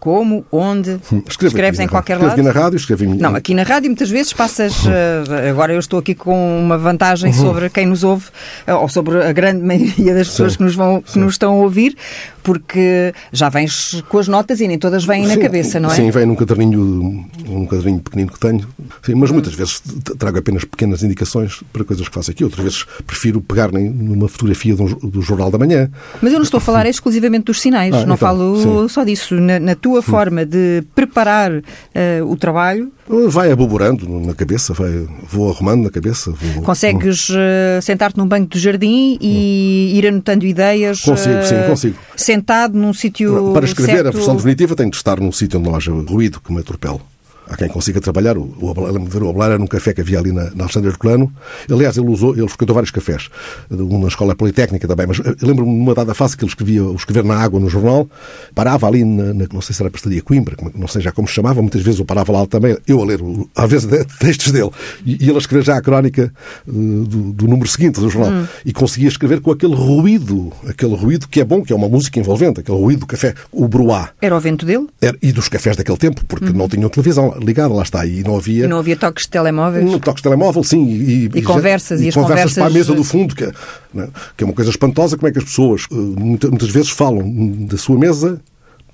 Como? 0.00 0.44
Onde? 0.50 0.92
Escrevo 1.28 1.46
Escreves 1.48 1.78
aqui 1.78 1.82
em 1.82 1.86
na 1.86 1.90
qualquer 1.90 2.14
rádio. 2.14 2.26
Escrevo 2.26 2.26
lado? 2.26 2.32
aqui 2.32 2.42
na 2.58 2.64
rádio, 2.64 2.76
escrevo 2.76 3.04
em... 3.04 3.14
Não, 3.18 3.34
aqui 3.36 3.54
na 3.54 3.62
rádio 3.62 3.90
muitas 3.90 4.08
vezes 4.10 4.32
passas. 4.32 4.72
eh, 4.86 5.50
agora 5.50 5.72
eu 5.74 5.78
estou 5.78 5.98
aqui 5.98 6.14
com 6.14 6.58
uma 6.58 6.78
vantagem 6.78 7.30
Uhum. 7.32 7.36
sobre 7.38 7.68
quem 7.70 7.86
nos 7.86 8.02
ouve, 8.02 8.26
eh, 8.66 8.74
ou 8.74 8.88
sobre 8.88 9.22
a 9.22 9.32
grande 9.32 9.62
maioria 9.62 10.14
das 10.14 10.28
pessoas 10.28 10.52
Sim. 10.52 10.58
que 10.58 10.64
nos, 10.64 10.74
vão, 10.74 11.02
que 11.02 11.18
nos 11.18 11.34
estão 11.34 11.52
a 11.52 11.56
ouvir, 11.62 11.94
porque 12.42 13.12
já 13.32 13.48
vens 13.50 14.02
com 14.08 14.18
as 14.18 14.26
notas 14.26 14.60
e 14.60 14.66
nem 14.68 14.78
todas 14.78 15.04
vêm 15.04 15.26
na 15.26 15.34
Sim, 15.34 15.40
cabeça, 15.40 15.78
não 15.78 15.90
é? 15.90 15.94
Sim, 15.94 16.10
vem 16.10 16.24
num 16.24 16.34
caderninho, 16.34 17.26
um 17.46 17.66
caderninho 17.66 18.00
pequenino 18.00 18.32
que 18.32 18.40
tenho. 18.40 18.66
Sim, 19.02 19.14
mas 19.16 19.30
muitas 19.30 19.52
vezes 19.54 19.82
trago 20.18 20.38
apenas 20.38 20.64
pequenas 20.64 21.02
indicações 21.02 21.60
para 21.72 21.84
coisas 21.84 22.08
que 22.08 22.14
faço 22.14 22.30
aqui. 22.30 22.42
Outras 22.42 22.62
vezes 22.64 22.84
prefiro 23.06 23.40
pegar 23.42 23.70
numa 23.70 24.28
fotografia 24.28 24.74
do 24.74 25.20
Jornal 25.20 25.50
da 25.50 25.58
Manhã. 25.58 25.90
Mas 26.22 26.32
eu 26.32 26.38
não 26.38 26.44
estou 26.44 26.58
a 26.58 26.60
falar 26.62 26.86
exclusivamente 26.86 27.44
dos 27.44 27.60
sinais, 27.60 27.94
Ah, 27.94 27.98
não 27.98 28.14
então, 28.14 28.16
falo 28.16 28.88
só 28.88 29.04
disso. 29.04 29.34
Na, 29.34 29.58
na 29.60 29.74
tua 29.74 29.89
forma 30.02 30.44
de 30.44 30.82
preparar 30.94 31.62
eh, 31.94 32.20
o 32.22 32.36
trabalho, 32.36 32.92
Vai 33.28 33.50
aboborando 33.50 34.08
na 34.08 34.34
cabeça, 34.34 34.72
vai, 34.72 35.08
vou 35.28 35.50
arrumando 35.50 35.82
na 35.82 35.90
cabeça. 35.90 36.30
Vou... 36.30 36.62
consegues 36.62 37.28
eh, 37.32 37.80
sentar-te 37.82 38.16
num 38.16 38.26
banco 38.26 38.54
de 38.54 38.60
jardim 38.60 39.18
e 39.20 39.98
ir 39.98 40.06
anotando 40.06 40.46
ideias. 40.46 41.00
Consigo, 41.00 41.42
sim, 41.42 41.56
eh, 41.56 41.66
consigo. 41.68 41.96
Sentado 42.14 42.78
num 42.78 42.94
sítio. 42.94 43.52
Para 43.52 43.66
escrever 43.66 43.94
certo. 43.94 44.08
a 44.08 44.10
versão 44.12 44.36
definitiva 44.36 44.76
tenho 44.76 44.90
de 44.90 44.96
estar 44.96 45.18
num 45.18 45.32
sítio 45.32 45.58
onde 45.58 45.68
não 45.68 45.76
haja 45.76 45.90
ruído 45.90 46.40
que 46.40 46.52
me 46.52 46.60
atropele. 46.60 47.00
Há 47.50 47.56
quem 47.56 47.68
consiga 47.68 48.00
trabalhar. 48.00 48.38
O, 48.38 48.42
o, 48.42 48.66
o 48.72 49.28
Abelar 49.30 49.50
era 49.50 49.58
num 49.58 49.66
café 49.66 49.92
que 49.92 50.00
havia 50.00 50.18
ali 50.20 50.30
na, 50.32 50.50
na 50.54 50.64
Alexandre 50.64 50.88
Herculano. 50.90 51.32
Aliás, 51.70 51.96
ele 51.98 52.08
usou, 52.08 52.36
ele 52.36 52.46
frequentou 52.48 52.74
vários 52.74 52.92
cafés. 52.92 53.28
Um 53.70 53.98
na 54.00 54.08
escola 54.08 54.34
politécnica 54.36 54.86
também. 54.86 55.06
Mas 55.08 55.18
eu 55.18 55.34
lembro-me 55.42 55.72
de 55.74 55.80
uma 55.80 55.94
dada 55.94 56.14
fase 56.14 56.36
que 56.36 56.44
ele 56.44 56.50
escrevia 56.50 56.84
o 56.84 56.94
escrever 56.94 57.24
na 57.24 57.36
água 57.36 57.58
no 57.58 57.68
jornal. 57.68 58.08
Parava 58.54 58.86
ali 58.86 59.04
na, 59.04 59.34
na- 59.34 59.46
não 59.52 59.60
sei 59.60 59.74
se 59.74 59.82
era 59.82 59.88
a 59.88 59.90
pastelaria 59.90 60.22
Coimbra, 60.22 60.54
como- 60.54 60.70
não 60.74 60.86
sei 60.86 61.02
já 61.02 61.10
como 61.12 61.26
se 61.26 61.34
chamava. 61.34 61.60
Muitas 61.60 61.82
vezes 61.82 61.98
eu 61.98 62.06
parava 62.06 62.30
lá 62.32 62.46
também, 62.46 62.76
eu 62.86 63.02
a 63.02 63.04
ler, 63.04 63.20
às 63.56 63.68
vezes, 63.70 63.88
textos 64.20 64.52
dele. 64.52 64.70
E, 65.04 65.18
e 65.24 65.28
ele 65.28 65.34
a 65.34 65.38
escrever 65.38 65.64
já 65.64 65.76
a 65.76 65.82
crónica 65.82 66.32
eh, 66.68 66.70
do, 66.72 67.32
do 67.32 67.48
número 67.48 67.68
seguinte 67.68 67.98
do 68.00 68.08
jornal. 68.08 68.46
E 68.64 68.72
conseguia 68.72 69.08
escrever 69.08 69.40
com 69.40 69.50
aquele 69.50 69.74
ruído, 69.74 70.52
aquele 70.68 70.94
ruído 70.94 71.26
que 71.28 71.40
é 71.40 71.44
bom, 71.44 71.62
que 71.62 71.72
é 71.72 71.76
uma 71.76 71.88
música 71.88 72.18
envolvente, 72.20 72.60
aquele 72.60 72.78
ruído 72.78 73.00
do 73.00 73.06
café, 73.06 73.34
o 73.50 73.66
bruá. 73.66 74.10
Era 74.20 74.36
o 74.36 74.40
vento 74.40 74.64
dele? 74.64 74.86
Era- 75.00 75.16
e 75.20 75.32
dos 75.32 75.48
cafés 75.48 75.76
daquele 75.76 75.98
tempo, 75.98 76.24
porque 76.26 76.50
não 76.52 76.68
tinham 76.68 76.88
televisão 76.88 77.34
ligada, 77.44 77.72
lá 77.74 77.82
está, 77.82 78.04
e 78.06 78.22
não 78.22 78.36
havia. 78.36 78.64
E 78.64 78.68
não 78.68 78.78
havia 78.78 78.96
toques 78.96 79.24
de 79.24 79.30
telemóveis? 79.30 79.84
No 79.84 79.98
toque 79.98 80.18
de 80.18 80.22
telemóvel, 80.22 80.62
sim. 80.64 80.84
E, 80.86 81.30
E 81.34 81.42
conversas, 81.42 82.00
e 82.00 82.08
as 82.08 82.14
conversas 82.14 82.54
para 82.54 82.64
a 82.64 82.66
conversas- 82.68 82.88
mesa 82.88 82.94
do 82.94 83.04
fundo, 83.04 83.34
que 83.34 83.44
é, 83.44 83.52
não 83.92 84.04
é? 84.04 84.08
que 84.36 84.44
é 84.44 84.46
uma 84.46 84.54
coisa 84.54 84.70
espantosa. 84.70 85.16
Como 85.16 85.28
é 85.28 85.32
que 85.32 85.38
as 85.38 85.44
pessoas 85.44 85.86
eh, 85.90 85.94
muita- 85.94 86.48
muitas, 86.48 86.68
vezes 86.70 86.90
falam 86.90 87.22
da 87.66 87.76
sua 87.78 87.98
mesa 87.98 88.40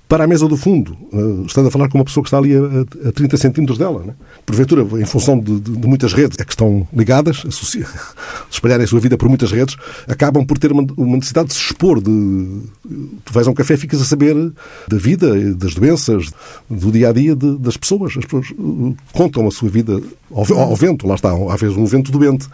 para 0.07 0.23
a 0.23 0.27
mesa 0.27 0.47
do 0.47 0.55
fundo, 0.55 0.95
eh, 1.11 1.43
estando 1.45 1.67
a 1.67 1.71
falar 1.71 1.89
com 1.89 1.97
uma 1.97 2.05
pessoa 2.05 2.23
que 2.23 2.27
está 2.29 2.37
ali 2.37 2.53
a, 2.55 3.09
a 3.09 3.11
30 3.11 3.35
centímetros 3.35 3.77
dela. 3.77 4.01
Não 4.05 4.11
é? 4.11 4.15
Porventura, 4.45 4.83
em 5.01 5.05
função 5.05 5.37
de, 5.37 5.59
de- 5.59 5.75
de 5.77 5.87
muitas 5.87 6.13
redes 6.13 6.37
é 6.39 6.45
que 6.45 6.51
estão 6.53 6.87
ligadas, 6.93 7.43
espalharem 8.49 8.85
a 8.85 8.87
sua 8.87 8.99
vida 9.01 9.17
por 9.17 9.27
muitas 9.27 9.51
redes, 9.51 9.75
acabam 10.07 10.45
por 10.45 10.57
ter 10.57 10.71
uma, 10.71 10.85
uma 10.95 11.17
necessidade 11.17 11.49
de 11.49 11.55
se 11.55 11.59
expor. 11.59 11.99
De... 12.01 12.09
Tu 13.25 13.33
vais 13.33 13.47
a 13.47 13.51
um 13.51 13.53
café 13.53 13.73
e 13.73 13.77
ficas 13.77 14.01
a 14.01 14.05
saber 14.05 14.33
da 14.87 14.97
vida, 14.97 15.53
das 15.55 15.73
doenças, 15.75 16.31
do 16.69 16.91
dia 16.91 17.09
a 17.09 17.11
dia 17.13 17.35
de- 17.35 17.57
das 17.57 17.75
pessoas. 17.75 18.13
As 18.17 18.23
pessoas 18.23 18.47
eh, 18.51 18.93
contam 19.11 19.45
a 19.47 19.51
sua 19.51 19.67
vida 19.69 20.01
ao, 20.31 20.45
ao 20.57 20.75
vento, 20.75 21.05
lá 21.05 21.15
está, 21.15 21.31
às 21.53 21.59
vezes 21.59 21.75
um 21.75 21.85
vento 21.85 22.11
doente. 22.11 22.47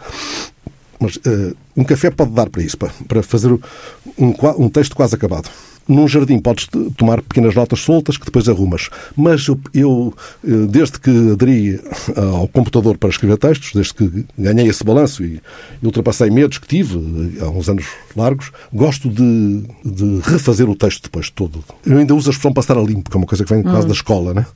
Mas 0.98 1.18
eh, 1.24 1.52
um 1.76 1.84
café 1.84 2.10
pode 2.10 2.32
dar 2.32 2.48
para 2.50 2.62
isso, 2.62 2.76
para, 2.78 2.90
para 3.06 3.22
fazer 3.22 3.52
um, 3.52 4.32
um 4.58 4.68
texto 4.68 4.96
quase 4.96 5.14
acabado. 5.14 5.48
Num 5.86 6.08
jardim 6.08 6.38
podes 6.38 6.66
tomar 6.96 7.20
pequenas 7.20 7.54
notas 7.54 7.80
soltas 7.80 8.16
que 8.16 8.24
depois 8.24 8.48
arrumas. 8.48 8.88
Mas 9.16 9.46
eu, 9.74 10.14
eh, 10.42 10.66
desde 10.68 10.98
que 10.98 11.10
aderi 11.32 11.80
ao 12.16 12.48
computador 12.48 12.96
para 12.96 13.10
escrever 13.10 13.36
textos, 13.36 13.72
desde 13.74 13.94
que 13.94 14.26
ganhei 14.38 14.66
esse 14.68 14.82
balanço 14.82 15.22
e 15.22 15.40
ultrapassei 15.82 16.30
medos 16.30 16.58
que 16.58 16.66
tive 16.66 16.96
eh, 17.38 17.44
há 17.44 17.48
uns 17.48 17.68
anos 17.68 17.84
largos, 18.16 18.50
gosto 18.72 19.08
de, 19.08 19.62
de 19.84 20.20
refazer 20.22 20.68
o 20.68 20.74
texto 20.74 21.04
depois 21.04 21.28
todo. 21.30 21.62
Eu 21.84 21.98
ainda 21.98 22.14
uso 22.14 22.30
a 22.30 22.32
expressão 22.32 22.52
passar 22.52 22.78
a 22.78 22.82
limpo, 22.82 23.10
que 23.10 23.16
é 23.16 23.18
uma 23.18 23.26
coisa 23.26 23.44
que 23.44 23.52
vem 23.52 23.62
quase 23.62 23.86
da 23.86 23.92
escola, 23.92 24.32
né? 24.32 24.46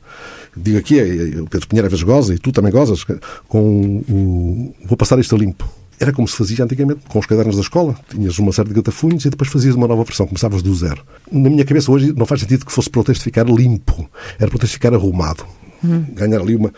Digo 0.56 0.78
aqui, 0.78 1.00
o 1.40 1.46
Pedro 1.46 1.68
Pinheiro 1.68 1.86
às 1.86 1.92
vezes 1.92 2.02
goza, 2.02 2.34
e 2.34 2.38
tu 2.38 2.50
também 2.50 2.72
gozas, 2.72 3.04
com 3.46 4.02
o... 4.08 4.74
Vou 4.84 4.96
passar 4.96 5.18
isto 5.18 5.34
a 5.34 5.38
limpo. 5.38 5.68
Era 6.00 6.12
como 6.12 6.28
se 6.28 6.36
fazia 6.36 6.64
antigamente, 6.64 7.00
com 7.08 7.18
os 7.18 7.26
cadernos 7.26 7.56
da 7.56 7.62
escola. 7.62 7.96
Tinhas 8.08 8.38
uma 8.38 8.52
série 8.52 8.68
de 8.68 8.74
gatafunhos 8.74 9.24
e 9.24 9.30
depois 9.30 9.50
fazias 9.50 9.74
uma 9.74 9.88
nova 9.88 10.04
versão. 10.04 10.26
Começavas 10.26 10.62
do 10.62 10.74
zero. 10.74 11.02
Na 11.30 11.50
minha 11.50 11.64
cabeça 11.64 11.90
hoje 11.90 12.12
não 12.16 12.26
faz 12.26 12.40
sentido 12.40 12.64
que 12.64 12.72
fosse 12.72 12.88
para 12.88 13.00
o 13.00 13.04
texto 13.04 13.22
ficar 13.22 13.46
limpo. 13.48 14.08
Era 14.38 14.48
para 14.48 14.56
o 14.56 14.60
texto 14.60 14.74
ficar 14.74 14.94
arrumado. 14.94 15.44
Ganhar 15.82 16.40
ali 16.40 16.56
uma, 16.56 16.72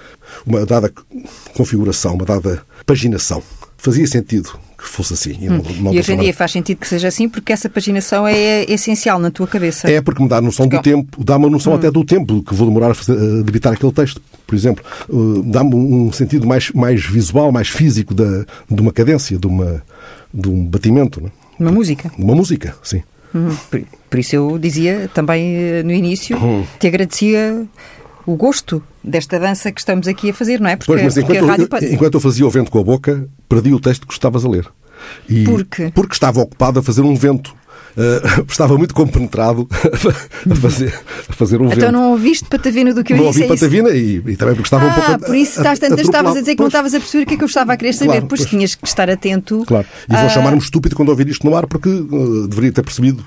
uma 0.47 0.67
dada 0.67 0.93
configuração, 1.55 2.15
uma 2.15 2.25
dada 2.25 2.63
paginação. 2.85 3.43
Fazia 3.79 4.07
sentido 4.07 4.59
que 4.77 4.87
fosse 4.87 5.15
assim. 5.15 5.37
E, 5.41 5.49
não, 5.49 5.59
não 5.59 5.95
E 5.95 5.99
hoje 5.99 6.13
em 6.13 6.19
dia 6.19 6.35
faz 6.35 6.53
sentido 6.53 6.79
que 6.79 6.89
seja 6.89 7.09
assim 7.09 7.29
porque 7.29 7.53
essa 7.53 7.69
paginação 7.69 8.27
é 8.27 8.65
essencial 8.65 9.19
na 9.19 9.31
tua 9.31 9.47
cabeça. 9.47 9.91
É 9.91 10.01
porque 10.01 10.23
me 10.23 10.29
dá 10.29 10.39
a 10.39 10.41
noção 10.41 10.67
do 10.67 10.71
Porque- 10.71 10.91
tempo, 10.91 11.23
dá-me 11.23 11.47
a 11.47 11.51
noção 11.51 11.75
até 11.75 11.91
do 11.91 12.05
tempo 12.05 12.43
que 12.43 12.55
vou 12.55 12.67
demorar 12.67 12.91
a, 12.91 12.95
fazer, 12.95 13.13
a 13.13 13.43
debitar 13.43 13.73
aquele 13.73 13.93
texto. 13.93 14.21
por 14.47 14.55
exemplo, 14.55 14.85
uh, 15.09 15.43
dá-me 15.45 15.75
um 15.75 16.13
sentido 16.13 16.47
mais, 16.47 16.71
mais 16.73 17.05
visual, 17.05 17.53
mais 17.53 17.69
físico 17.69 18.13
da, 18.13 18.45
de 18.71 18.81
uma 18.81 18.93
cadência, 18.93 19.39
de, 19.39 19.47
uma, 19.47 19.83
de 20.33 20.49
um 20.49 20.65
batimento. 20.65 21.21
Não? 21.21 21.31
Uma 21.59 21.73
música. 21.73 22.11
Uma 22.19 22.35
música, 22.35 22.75
sim. 22.83 23.03
Uhum. 23.33 23.55
Por, 23.71 23.83
por, 24.11 24.19
isso 24.19 24.35
eu 24.35 24.59
dizia 24.59 25.09
também 25.15 25.55
eh, 25.55 25.83
no 25.85 25.93
início 25.93 26.37
uhum. 26.37 26.67
que 26.81 26.87
agradecia 26.89 27.65
o 28.31 28.37
gosto 28.37 28.83
desta 29.03 29.39
dança 29.41 29.73
que 29.73 29.81
estamos 29.81 30.07
aqui 30.07 30.31
a 30.31 30.35
fazer, 30.35 30.61
não 30.61 30.71
é? 30.71 30.77
Porque, 30.77 30.93
pois, 30.93 31.03
mas 31.03 31.17
enquanto, 31.17 31.47
rádio... 31.47 31.69
eu, 31.71 31.93
enquanto 31.93 32.15
eu 32.15 32.21
fazia 32.21 32.47
o 32.47 32.51
vento 32.51 32.71
com 32.71 32.79
a 32.79 32.85
boca, 32.85 33.29
perdi 33.49 33.75
o 33.75 33.81
texto 33.81 34.07
que 34.07 34.13
estavas 34.13 34.45
a 34.45 34.49
ler. 34.49 34.67
E 35.29 35.45
Por 35.45 35.65
quê? 35.65 35.91
Porque 35.95 36.15
estava 36.15 36.41
ocupado 36.41 36.79
a 36.79 36.83
fazer 36.83 37.03
um 37.03 37.15
vento. 37.17 37.59
Uh, 37.97 38.45
estava 38.49 38.79
muito 38.79 38.95
compenetrado 38.95 39.69
a 40.49 40.55
fazer, 40.55 40.95
a 41.29 41.33
fazer 41.33 41.61
um 41.61 41.65
então 41.65 41.71
vento. 41.71 41.79
Então 41.81 41.93
não 41.93 42.11
ouviste 42.13 42.45
Patavina 42.49 42.95
do 42.95 43.03
que 43.03 43.15
eu 43.15 43.17
não 43.17 43.31
disse? 43.31 43.41
Não 43.41 43.47
ouvi 43.47 43.53
é 43.53 43.57
Patavina 43.57 43.91
e, 43.91 44.23
e, 44.33 44.37
também 44.37 44.55
porque 44.55 44.69
estava 44.69 44.85
ah, 44.85 44.89
um 44.89 44.95
pouco... 44.95 45.11
Ah, 45.11 45.19
por 45.19 45.35
isso 45.35 45.59
estás 45.59 45.79
tantas, 45.81 46.01
estavas 46.01 46.37
a 46.37 46.41
dizer 46.41 46.53
que 46.53 46.57
pois, 46.59 46.65
não 46.65 46.69
estavas 46.69 46.95
a 46.95 47.01
perceber 47.01 47.25
o 47.25 47.27
que 47.27 47.35
é 47.35 47.37
que 47.37 47.43
eu 47.43 47.49
estava 47.49 47.73
a 47.73 47.77
querer 47.77 47.93
saber. 47.95 48.13
Claro, 48.13 48.27
pois, 48.29 48.41
pois, 48.43 48.51
tinhas 48.51 48.75
que 48.77 48.87
estar 48.87 49.11
atento... 49.11 49.65
Claro. 49.67 49.87
E 50.09 50.17
vou 50.17 50.31
chamar-me 50.31 50.59
estúpido 50.59 50.95
quando 50.95 51.09
ouvir 51.09 51.27
isto 51.27 51.45
no 51.45 51.57
ar 51.57 51.67
porque 51.67 51.89
uh, 51.89 52.47
deveria 52.47 52.71
ter 52.71 52.83
percebido 52.83 53.25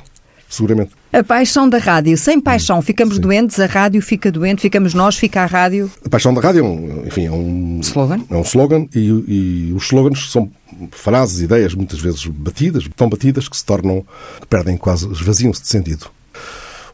seguramente. 0.53 0.91
A 1.11 1.23
paixão 1.23 1.67
da 1.67 1.77
rádio. 1.77 2.17
Sem 2.17 2.39
paixão 2.39 2.81
ficamos 2.81 3.15
Sim. 3.15 3.21
doentes, 3.21 3.59
a 3.59 3.65
rádio 3.65 4.01
fica 4.01 4.31
doente, 4.31 4.61
ficamos 4.61 4.93
nós, 4.93 5.15
fica 5.15 5.41
a 5.41 5.45
rádio. 5.45 5.89
A 6.05 6.09
paixão 6.09 6.33
da 6.33 6.41
rádio 6.41 6.59
é 6.59 6.63
um, 6.63 7.03
enfim, 7.05 7.25
é 7.25 7.31
um 7.31 7.79
slogan. 7.81 8.19
É 8.29 8.35
um 8.35 8.41
slogan 8.41 8.87
e, 8.95 9.69
e 9.69 9.73
os 9.73 9.83
slogans 9.83 10.31
são 10.31 10.49
frases, 10.91 11.41
ideias 11.41 11.75
muitas 11.75 11.99
vezes 11.99 12.25
batidas, 12.25 12.87
tão 12.95 13.09
batidas 13.09 13.47
que 13.47 13.57
se 13.57 13.65
tornam, 13.65 14.05
que 14.41 14.47
perdem 14.47 14.77
quase, 14.77 15.11
esvaziam-se 15.11 15.61
de 15.61 15.67
sentido. 15.67 16.07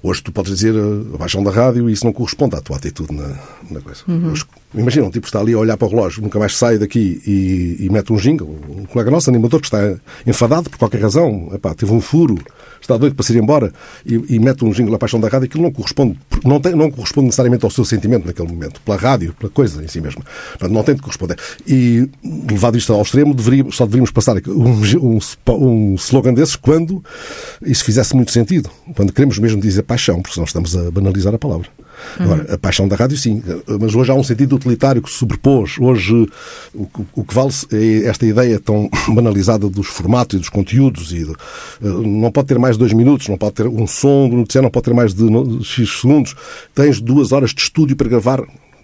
Hoje 0.01 0.23
tu 0.23 0.31
podes 0.31 0.55
dizer 0.55 0.73
a 1.13 1.17
paixão 1.17 1.43
da 1.43 1.51
rádio 1.51 1.89
e 1.89 1.93
isso 1.93 2.05
não 2.05 2.13
corresponde 2.13 2.55
à 2.55 2.61
tua 2.61 2.77
atitude 2.77 3.13
na, 3.13 3.35
na 3.69 3.81
coisa. 3.81 4.01
Uhum. 4.07 4.31
Hoje, 4.31 4.45
imagina, 4.73 5.05
um 5.07 5.09
tipo 5.09 5.27
está 5.27 5.39
ali 5.39 5.53
a 5.53 5.57
olhar 5.57 5.75
para 5.75 5.87
o 5.87 5.91
relógio, 5.91 6.21
nunca 6.21 6.39
mais 6.39 6.55
sai 6.55 6.77
daqui 6.77 7.21
e, 7.27 7.85
e 7.85 7.89
mete 7.89 8.13
um 8.13 8.15
jingle. 8.15 8.57
Um 8.69 8.85
colega 8.85 9.11
nosso, 9.11 9.29
animador, 9.29 9.59
que 9.59 9.67
está 9.67 9.79
enfadado 10.25 10.69
por 10.69 10.79
qualquer 10.79 11.01
razão, 11.01 11.49
epá, 11.53 11.73
teve 11.73 11.91
um 11.91 11.99
furo, 11.99 12.37
está 12.79 12.95
doido 12.95 13.13
para 13.13 13.25
se 13.25 13.33
ir 13.33 13.41
embora 13.41 13.73
e, 14.05 14.35
e 14.35 14.39
mete 14.39 14.63
um 14.63 14.71
jingle 14.71 14.95
à 14.95 14.97
paixão 14.97 15.19
da 15.19 15.27
rádio, 15.27 15.47
aquilo 15.47 15.63
não 15.63 15.71
corresponde, 15.71 16.17
não, 16.45 16.61
tem, 16.61 16.73
não 16.75 16.89
corresponde 16.89 17.25
necessariamente 17.25 17.65
ao 17.65 17.71
seu 17.71 17.83
sentimento 17.83 18.25
naquele 18.25 18.47
momento, 18.47 18.79
pela 18.79 18.97
rádio, 18.97 19.33
pela 19.33 19.51
coisa 19.51 19.83
em 19.83 19.87
si 19.89 19.99
mesma. 19.99 20.23
Portanto, 20.51 20.71
não 20.71 20.83
tem 20.83 20.95
de 20.95 21.01
corresponder. 21.01 21.37
E, 21.67 22.09
levado 22.49 22.77
isto 22.77 22.93
ao 22.93 23.01
extremo, 23.01 23.33
deveria, 23.33 23.65
só 23.71 23.83
deveríamos 23.83 24.11
passar 24.11 24.37
um, 24.47 24.71
um, 24.97 25.19
um 25.49 25.95
slogan 25.95 26.33
desses 26.33 26.55
quando 26.55 27.03
isso 27.65 27.83
fizesse 27.83 28.15
muito 28.15 28.31
sentido. 28.31 28.69
Quando 28.95 29.11
queremos 29.11 29.37
mesmo 29.37 29.59
dizer 29.59 29.83
paixão, 29.89 30.21
porque 30.21 30.35
senão 30.35 30.45
estamos 30.45 30.77
a 30.77 30.91
banalizar 30.91 31.33
a 31.33 31.39
palavra. 31.39 31.67
Agora, 32.19 32.53
a 32.53 32.57
paixão 32.57 32.87
da 32.87 32.95
rádio, 32.95 33.17
sim. 33.17 33.41
Mas 33.81 33.95
hoje 33.95 34.11
há 34.11 34.13
um 34.13 34.23
sentido 34.23 34.55
utilitário 34.55 35.01
que 35.01 35.09
se 35.09 35.17
sobrepôs. 35.17 35.77
Hoje, 35.79 36.29
o, 36.73 36.87
o 37.15 37.23
que 37.23 37.33
vale 37.33 37.51
é 37.73 38.07
esta 38.07 38.25
ideia 38.25 38.59
tão 38.59 38.87
banalizada 39.09 39.67
dos 39.67 39.87
formatos 39.87 40.37
e 40.37 40.39
dos 40.39 40.49
conteúdos. 40.49 41.11
E 41.11 41.25
de, 41.25 41.33
não 41.81 42.31
pode 42.31 42.47
ter 42.47 42.59
mais 42.59 42.75
de 42.75 42.79
dois 42.79 42.93
minutos, 42.93 43.27
não 43.27 43.37
pode 43.37 43.55
ter 43.55 43.67
um 43.67 43.87
som 43.87 44.29
do 44.29 44.37
noticiário, 44.37 44.65
não 44.65 44.71
pode 44.71 44.85
ter 44.85 44.93
mais 44.93 45.13
de 45.13 45.25
X 45.63 46.01
segundos. 46.01 46.35
Tens 46.73 47.01
duas 47.01 47.31
horas 47.31 47.51
de 47.51 47.61
estúdio 47.61 47.95
para 47.95 48.07
gravar. 48.07 48.39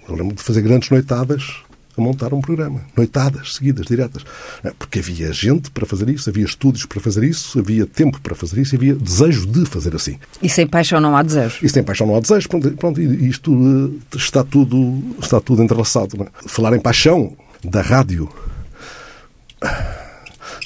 Eu 0.09 0.15
lembro 0.15 0.35
de 0.35 0.43
fazer 0.43 0.61
grandes 0.61 0.89
noitadas 0.89 1.64
a 1.97 2.01
montar 2.01 2.33
um 2.33 2.41
programa. 2.41 2.81
Noitadas, 2.95 3.55
seguidas, 3.55 3.85
diretas. 3.85 4.23
É? 4.63 4.71
Porque 4.77 4.99
havia 4.99 5.31
gente 5.31 5.71
para 5.71 5.85
fazer 5.85 6.09
isso, 6.09 6.29
havia 6.29 6.45
estúdios 6.45 6.85
para 6.85 6.99
fazer 6.99 7.23
isso, 7.23 7.59
havia 7.59 7.85
tempo 7.85 8.19
para 8.21 8.35
fazer 8.35 8.61
isso, 8.61 8.75
havia 8.75 8.95
desejo 8.95 9.45
de 9.45 9.65
fazer 9.65 9.95
assim. 9.95 10.17
E 10.41 10.49
sem 10.49 10.67
paixão 10.67 10.99
não 10.99 11.15
há 11.15 11.23
desejo. 11.23 11.57
E 11.61 11.69
sem 11.69 11.83
paixão 11.83 12.07
não 12.07 12.15
há 12.15 12.19
desejo. 12.19 12.49
Pronto, 12.49 12.71
pronto 12.71 13.01
isto 13.01 13.99
eh, 14.13 14.17
está 14.17 14.43
tudo, 14.43 15.01
está 15.21 15.39
tudo 15.39 15.63
entrelaçado. 15.63 16.21
É? 16.21 16.47
Falar 16.47 16.75
em 16.75 16.79
paixão 16.79 17.35
da 17.63 17.81
rádio 17.81 18.29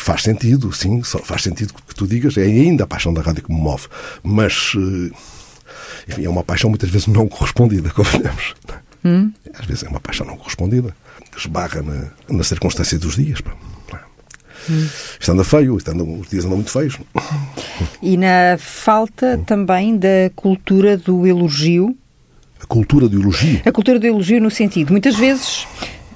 faz 0.02 0.24
sentido, 0.24 0.74
sim, 0.74 1.02
faz 1.04 1.44
sentido 1.44 1.74
que 1.74 1.96
tu 1.96 2.08
digas, 2.08 2.38
é 2.38 2.44
ainda 2.44 2.84
a 2.84 2.88
paixão 2.88 3.14
da 3.14 3.22
rádio 3.22 3.44
que 3.44 3.54
me 3.54 3.60
move. 3.60 3.88
Mas, 4.24 4.74
eh, 4.76 5.16
enfim, 6.08 6.26
é 6.26 6.30
uma 6.30 6.44
paixão 6.44 6.70
muitas 6.70 6.90
vezes 6.90 7.08
não 7.08 7.28
correspondida, 7.28 7.90
convenhamos. 7.94 8.56
Hum? 9.04 9.32
Às 9.54 9.66
vezes 9.66 9.84
é 9.84 9.90
uma 9.90 10.00
paixão 10.00 10.26
não 10.26 10.36
correspondida 10.36 10.96
esbarra 11.38 11.82
na, 11.82 12.08
na 12.30 12.44
circunstância 12.44 12.98
dos 12.98 13.16
dias. 13.16 13.42
Pá. 13.42 13.52
Hum. 14.70 14.88
Isto 15.20 15.32
anda 15.32 15.44
feio, 15.44 15.78
isto 15.78 15.92
anda, 15.92 16.04
os 16.04 16.28
dias 16.30 16.46
andam 16.46 16.58
muito 16.58 16.72
feios. 16.72 16.98
E 18.02 18.18
na 18.18 18.58
falta 18.58 19.38
hum. 19.38 19.44
também 19.44 19.98
da 19.98 20.30
cultura 20.36 20.98
do 20.98 21.26
elogio. 21.26 21.96
A 22.62 22.66
cultura 22.66 23.08
do 23.08 23.20
elogio? 23.20 23.62
A 23.66 23.72
cultura 23.72 24.00
do 24.00 24.06
elogio 24.06 24.42
no 24.42 24.52
sentido, 24.52 24.92
muitas 24.92 25.16
vezes 25.16 25.66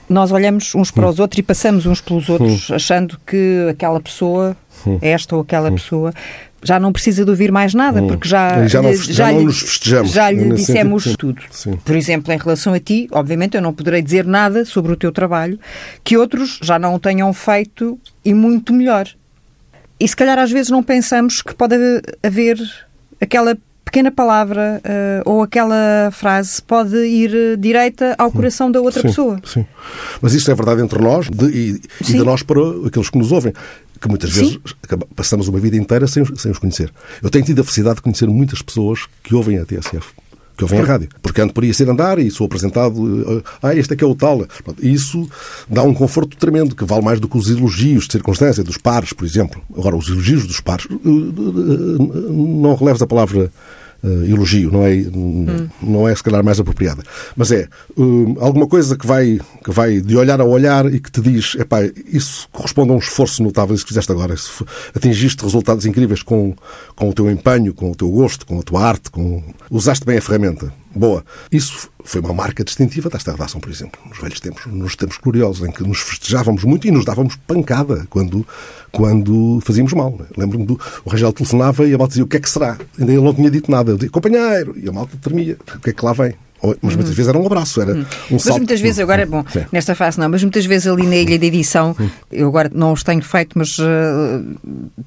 nós 0.10 0.32
olhamos 0.32 0.76
uns 0.76 0.92
para 0.92 1.10
os 1.10 1.20
outros 1.20 1.40
e 1.40 1.44
passamos 1.44 1.86
uns 1.86 2.02
pelos 2.02 2.30
outros, 2.30 2.70
hum. 2.70 2.76
achando 2.76 3.20
que 3.26 3.68
aquela 3.70 4.00
pessoa, 4.00 4.56
hum. 4.86 5.00
esta 5.02 5.36
ou 5.36 5.42
aquela 5.42 5.70
hum. 5.70 5.76
pessoa, 5.76 6.14
já 6.64 6.80
não 6.80 6.92
precisa 6.92 7.24
de 7.24 7.30
ouvir 7.30 7.52
mais 7.52 7.74
nada, 7.74 8.02
hum. 8.02 8.08
porque 8.08 8.28
já, 8.28 8.68
já, 8.68 8.82
não, 8.82 8.94
já, 8.94 9.14
já 9.14 9.32
não 9.32 9.44
nos 9.44 9.60
festejamos. 9.60 10.12
Já 10.12 10.32
lhe 10.32 10.54
dissemos 10.54 11.04
sentido, 11.04 11.18
tudo. 11.18 11.42
Sim. 11.52 11.78
Por 11.84 11.96
exemplo, 11.96 12.34
em 12.34 12.38
relação 12.38 12.74
a 12.74 12.80
ti, 12.80 13.08
obviamente 13.12 13.56
eu 13.56 13.62
não 13.62 13.74
poderei 13.74 14.02
dizer 14.02 14.26
nada 14.26 14.66
sobre 14.66 14.92
o 14.92 14.96
teu 14.96 15.12
trabalho 15.12 15.60
que 16.04 16.18
outros 16.18 16.60
já 16.62 16.80
não 16.80 16.98
tenham 16.98 17.32
feito 17.34 18.00
e 18.24 18.34
muito 18.34 18.74
melhor. 18.74 19.08
E 20.00 20.08
se 20.08 20.16
calhar 20.16 20.40
às 20.40 20.52
vezes 20.52 20.70
não 20.70 20.84
pensamos 20.84 21.42
que 21.42 21.54
pode 21.54 21.76
haver 22.24 22.58
aquela 23.22 23.58
pequena 23.94 24.12
palavra 24.12 24.82
uh, 24.84 25.30
ou 25.30 25.44
aquela 25.44 26.10
frase 26.12 26.60
pode 26.64 26.96
ir 26.96 27.58
direita 27.58 28.16
ao 28.18 28.32
coração 28.32 28.72
da 28.72 28.82
outra 28.82 29.02
sim, 29.02 29.08
pessoa. 29.08 29.40
Sim. 29.44 29.66
Mas 30.20 30.34
isto 30.34 30.50
é 30.50 30.56
verdade 30.56 30.82
entre 30.82 31.00
nós 31.00 31.30
de, 31.30 31.46
e, 31.46 31.82
e 32.02 32.14
de 32.14 32.24
nós 32.24 32.42
para 32.42 32.60
aqueles 32.88 33.10
que 33.10 33.18
nos 33.20 33.32
ouvem 33.32 33.54
que 34.04 34.10
muitas 34.10 34.32
vezes 34.32 34.60
passamos 35.16 35.48
uma 35.48 35.60
vida 35.60 35.78
inteira 35.78 36.06
sem, 36.08 36.24
sem 36.36 36.52
os 36.52 36.60
conhecer. 36.60 36.92
Eu 37.22 37.30
tenho 37.30 37.46
tido 37.46 37.62
a 37.62 37.64
felicidade 37.64 37.96
de 37.96 38.02
conhecer 38.02 38.28
muitas 38.28 38.62
pessoas 38.62 39.08
que 39.24 39.34
ouvem 39.34 39.58
a 39.58 39.66
TSF 39.66 40.06
que 40.56 40.64
ouvem 40.64 40.82
a 40.82 40.84
rádio. 40.84 41.10
Porque 41.20 41.42
ando 41.42 41.52
por 41.52 41.64
aí 41.64 41.72
a 41.72 41.74
ser 41.74 41.90
andar 41.90 42.20
e 42.20 42.30
sou 42.30 42.46
apresentado, 42.46 43.40
eh, 43.40 43.44
ah, 43.62 43.76
este 43.76 43.94
aqui 43.94 44.04
é 44.04 44.08
o 44.08 44.14
tal. 44.14 44.46
Isso 44.80 45.28
dá 45.68 45.82
um 45.82 45.96
conforto 45.96 46.38
tremendo, 46.38 46.76
que 46.76 46.86
vale 46.86 47.04
mais 47.04 47.20
do 47.20 47.28
que 47.28 47.38
os 47.38 47.50
elogios 47.50 48.06
de 48.06 48.12
circunstância, 48.12 48.64
dos 48.64 48.78
pares, 48.78 49.14
por 49.14 49.26
exemplo. 49.26 49.60
Agora, 49.76 49.96
os 49.96 50.08
elogios 50.10 50.46
dos 50.46 50.60
pares, 50.60 50.86
eh, 50.92 50.96
eh, 50.96 52.30
não 52.30 52.76
releves 52.76 53.02
a 53.02 53.08
palavra 53.08 53.52
uh, 54.04 54.26
elogio, 54.26 54.72
não 54.72 54.86
é, 54.86 54.94
hum. 54.94 55.68
não 55.82 56.08
é 56.08 56.16
se 56.16 56.24
calhar 56.24 56.44
mais 56.44 56.60
apropriada. 56.60 57.04
Mas 57.36 57.52
é 57.52 57.68
uh, 57.98 58.36
alguma 58.40 58.68
coisa 58.68 58.98
que 58.98 59.08
vai, 59.08 59.40
que 59.64 59.72
vai 59.72 60.02
de 60.02 60.16
olhar 60.16 60.40
a 60.42 60.46
olhar 60.46 60.86
e 60.94 61.00
que 61.00 61.12
te 61.12 61.22
diz, 61.22 61.56
epá, 61.56 61.80
isso 62.06 62.48
corresponde 62.52 62.92
a 62.92 62.96
um 62.96 63.00
esforço 63.00 63.42
notável, 63.42 63.76
isso 63.76 63.86
que 63.86 63.90
fizeste 63.90 64.12
agora. 64.12 64.36
Atingiste 64.94 65.44
resultados 65.44 65.86
incríveis 65.86 66.22
com, 66.22 66.56
com 66.96 67.10
o 67.10 67.14
teu 67.14 67.30
empenho, 67.32 67.74
com 67.74 67.92
o 67.92 67.96
teu 67.96 68.10
gosto, 68.10 68.46
com 68.46 68.60
a 68.60 68.64
tua 68.64 68.84
arte, 68.84 69.10
com... 69.10 69.44
usaste 69.72 70.06
bem 70.06 70.18
a 70.18 70.22
ferramenta. 70.22 70.74
Boa. 70.96 71.26
Isso 71.52 71.90
foi 72.04 72.22
uma 72.22 72.34
marca 72.34 72.64
distintiva 72.64 73.10
desta 73.10 73.32
redação, 73.32 73.62
por 73.62 73.72
exemplo, 73.72 74.00
nos 74.08 74.20
velhos 74.20 74.40
tempos, 74.40 74.66
nos 74.66 74.96
tempos 74.96 75.18
gloriosos, 75.18 75.68
em 75.68 75.72
que 75.72 75.84
nos 75.84 76.00
festejávamos 76.00 76.64
muito 76.64 76.88
e 76.88 76.92
nos 76.92 77.06
dávamos 77.06 77.36
pancada 77.36 78.06
quando, 78.10 78.46
quando 78.92 79.60
fazíamos 79.64 79.94
mal. 79.94 80.18
Lembro-me 80.38 80.66
do. 80.66 80.80
O 81.06 81.10
Rangel 81.10 81.34
telefonava 81.34 81.88
e 81.88 81.94
a 81.94 81.98
malta 81.98 82.10
dizia: 82.10 82.24
O 82.24 82.28
que 82.28 82.38
é 82.38 82.40
que 82.40 82.50
será? 82.50 82.78
Ainda 83.00 83.12
ele 83.12 83.22
não 83.22 83.34
tinha 83.34 83.50
dito 83.50 83.72
nada. 83.72 83.92
Eu 83.92 83.96
dizia: 83.96 84.10
Companheiro! 84.10 84.76
E 84.78 84.88
a 84.88 84.92
malta 84.92 85.18
tremia: 85.22 85.58
O 85.76 85.80
que 85.80 85.90
é 85.90 85.94
que 85.94 86.06
lá 86.06 86.14
vem? 86.14 86.36
Mas 86.82 86.96
muitas 86.96 87.14
vezes 87.14 87.28
era 87.28 87.38
um 87.38 87.46
abraço, 87.46 87.82
era 87.82 87.94
um 87.94 88.06
mas 88.32 88.42
salto. 88.42 88.46
Mas 88.46 88.58
muitas 88.58 88.82
vezes, 88.82 89.00
agora, 89.00 89.26
bom, 89.26 89.44
Sim. 89.52 89.66
nesta 89.72 89.94
fase 89.94 90.20
não, 90.20 90.30
mas 90.30 90.42
muitas 90.42 90.66
vezes 90.66 90.88
ali 90.88 91.06
na 91.06 91.18
ilha 91.18 91.38
de 91.38 91.46
edição, 91.46 91.96
eu 92.32 92.48
agora 92.48 92.72
não 92.74 92.94
os 92.94 93.04
tenho 93.04 93.22
feito, 93.22 93.58
mas 93.58 93.78
uh, 93.80 93.84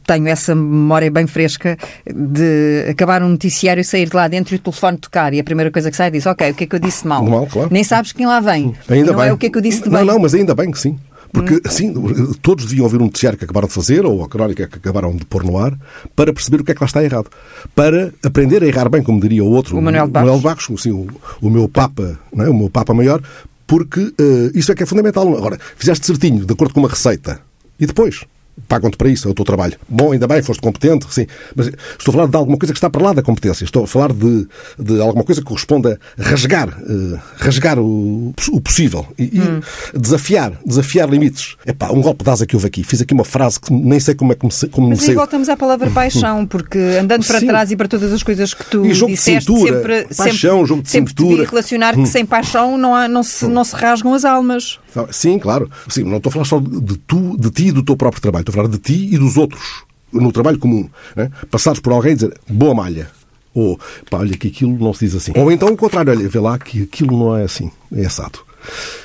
tenho 0.07 0.29
essa 0.29 0.55
memória 0.55 1.11
bem 1.11 1.27
fresca 1.27 1.79
de 2.07 2.87
acabar 2.91 3.23
um 3.23 3.29
noticiário 3.29 3.81
e 3.81 3.85
sair 3.85 4.09
de 4.09 4.17
lá 4.17 4.29
dentro 4.29 4.55
e 4.55 4.57
o 4.57 4.59
telefone 4.59 4.99
tocar 4.99 5.33
e 5.33 5.41
a 5.41 5.45
primeira 5.45 5.71
coisa 5.71 5.91
que 5.91 5.97
sai 5.97 6.11
diz, 6.11 6.27
ok, 6.27 6.51
o 6.51 6.55
que 6.55 6.65
é 6.65 6.67
que 6.67 6.77
eu 6.77 6.81
disse 6.81 7.03
de 7.03 7.09
mal? 7.09 7.25
mal 7.25 7.47
claro. 7.47 7.69
Nem 7.73 7.83
sabes 7.85 8.13
quem 8.13 8.27
lá 8.27 8.41
vem. 8.41 8.75
Ainda 8.89 9.13
não 9.13 9.19
bem. 9.19 9.29
é 9.29 9.33
o 9.33 9.39
que 9.39 9.47
é 9.47 9.51
que 9.51 9.57
eu 9.57 9.63
disse 9.63 9.83
de 9.83 9.89
bem. 9.89 10.05
Não, 10.05 10.15
não, 10.15 10.19
mas 10.19 10.35
ainda 10.35 10.55
bem 10.55 10.71
que 10.71 10.79
sim. 10.79 10.99
Porque, 11.37 11.69
assim, 11.69 11.93
todos 12.41 12.65
deviam 12.65 12.85
ouvir 12.85 12.97
um 12.97 13.05
noticiário 13.05 13.39
que 13.39 13.45
acabaram 13.45 13.69
de 13.69 13.75
fazer, 13.75 14.07
ou 14.07 14.25
a 14.25 14.29
crónica 14.29 14.67
que 14.67 14.79
acabaram 14.79 15.15
de 15.15 15.25
pôr 15.27 15.45
no 15.45 15.59
ar, 15.59 15.79
para 16.15 16.33
perceber 16.33 16.61
o 16.61 16.65
que 16.65 16.73
é 16.73 16.75
que 16.75 16.81
lá 16.81 16.87
está 16.87 17.05
errado. 17.05 17.29
Para 17.75 18.11
aprender 18.25 18.63
a 18.63 18.67
errar 18.67 18.89
bem, 18.89 19.03
como 19.03 19.21
diria 19.21 19.45
o 19.45 19.51
outro, 19.51 19.77
o 19.77 19.83
Manuel 19.83 20.09
Bacos, 20.09 20.69
Manuel 20.69 20.79
assim, 20.79 20.91
o, 20.91 21.07
o, 21.43 21.51
meu 21.51 21.69
Papa, 21.69 22.19
é? 22.39 22.49
o 22.49 22.55
meu 22.55 22.71
Papa 22.71 22.95
maior, 22.95 23.23
porque 23.67 24.01
uh, 24.01 24.15
isso 24.55 24.73
é 24.73 24.75
que 24.75 24.83
é 24.83 24.87
fundamental. 24.87 25.29
Agora, 25.37 25.59
fizeste 25.77 26.07
certinho, 26.07 26.47
de 26.47 26.53
acordo 26.53 26.73
com 26.73 26.81
uma 26.81 26.89
receita. 26.89 27.41
E 27.79 27.87
depois? 27.87 28.25
Pagam-te 28.69 28.97
para 28.97 29.09
isso, 29.09 29.29
é 29.29 29.31
o 29.31 29.35
teu 29.35 29.45
trabalho. 29.45 29.75
Bom, 29.89 30.13
ainda 30.13 30.27
bem, 30.27 30.43
foste 30.43 30.61
competente, 30.61 31.07
sim. 31.11 31.27
Mas 31.55 31.69
estou 31.99 32.13
a 32.13 32.13
falar 32.13 32.27
de 32.29 32.37
alguma 32.37 32.59
coisa 32.59 32.73
que 32.73 32.79
está 32.79 32.91
para 32.91 33.03
lá 33.03 33.13
da 33.13 33.23
competência. 33.23 33.65
Estou 33.65 33.85
a 33.85 33.87
falar 33.87 34.13
de, 34.13 34.49
de 34.79 35.01
alguma 35.01 35.25
coisa 35.25 35.41
que 35.41 35.47
corresponda 35.47 35.99
a 36.19 36.23
rasgar, 36.23 36.69
uh, 36.69 37.19
rasgar 37.37 37.79
o, 37.79 38.35
o 38.51 38.61
possível 38.61 39.07
e, 39.19 39.41
hum. 39.41 39.61
e, 39.95 39.99
desafiar, 39.99 40.59
desafiar 40.65 41.09
limites. 41.09 41.57
Epá, 41.67 41.91
um 41.91 42.01
golpe 42.01 42.25
de 42.25 42.31
asa 42.31 42.47
que 42.47 42.57
houve 42.57 42.67
aqui. 42.67 42.83
Fiz 42.83 43.01
aqui 43.01 43.15
uma 43.15 43.25
frase 43.25 43.61
que 43.61 43.73
nem 43.73 44.01
sei 44.01 44.15
como 44.15 44.33
é 44.33 44.35
que 44.35 44.47
me, 44.47 44.53
como 44.71 44.89
Mas 44.89 45.03
me 45.03 45.11
aí 45.11 45.15
voltamos 45.15 45.49
à 45.49 45.57
palavra 45.57 45.91
paixão, 45.91 46.47
porque 46.47 46.79
andando 46.79 47.27
para 47.27 47.41
sim. 47.41 47.47
trás 47.47 47.71
e 47.71 47.77
para 47.77 47.89
todas 47.89 48.13
as 48.13 48.23
coisas 48.23 48.55
que 48.55 48.65
tu 48.65 48.85
e 48.87 48.95
jogo 48.95 49.13
disseste, 49.13 49.53
de 49.53 49.59
cintura, 49.59 49.77
sempre, 49.77 50.15
paixão, 50.15 50.57
sempre, 50.57 50.67
jogo 50.67 50.83
de 50.83 50.91
sempre 50.91 51.11
cintura. 51.11 51.49
relacionar 51.49 51.95
que 51.95 52.01
hum. 52.01 52.07
sem 52.07 52.27
paixão 52.27 52.79
não, 52.79 52.95
há, 52.95 53.09
não, 53.09 53.23
se, 53.23 53.45
hum. 53.45 53.51
não 53.51 53.65
se 53.65 53.75
rasgam 53.75 54.15
as 54.15 54.25
almas. 54.25 54.79
Sim, 55.11 55.39
claro. 55.39 55.71
Sim, 55.89 56.05
não 56.05 56.19
estou 56.19 56.31
a 56.31 56.33
falar 56.33 56.45
só 56.45 56.61
de, 56.61 56.97
tu, 56.99 57.37
de 57.39 57.51
ti 57.51 57.69
e 57.69 57.73
do 57.73 57.83
teu 57.83 57.97
próprio 57.97 58.21
trabalho. 58.21 58.43
Estou 58.43 58.53
a 58.53 58.57
falar 58.57 58.69
de 58.69 58.79
ti 58.79 59.15
e 59.15 59.19
dos 59.19 59.37
outros, 59.37 59.85
no 60.13 60.33
trabalho 60.33 60.59
comum. 60.59 60.89
Né? 61.15 61.31
Passares 61.51 61.81
por 61.81 61.93
alguém 61.93 62.13
e 62.13 62.15
dizer, 62.17 62.35
boa 62.49 62.75
malha. 62.75 63.11
Ou, 63.55 63.79
pá, 64.11 64.19
olha 64.19 64.37
que 64.37 64.49
aquilo 64.49 64.77
não 64.79 64.93
se 64.93 65.07
diz 65.07 65.15
assim. 65.15 65.33
Ou 65.35 65.51
então 65.51 65.69
o 65.69 65.77
contrário, 65.77 66.13
olha, 66.13 66.29
vê 66.29 66.39
lá 66.39 66.59
que 66.59 66.83
aquilo 66.83 67.19
não 67.19 67.37
é 67.37 67.45
assim, 67.45 67.71
é 67.91 68.05
assado. 68.05 68.46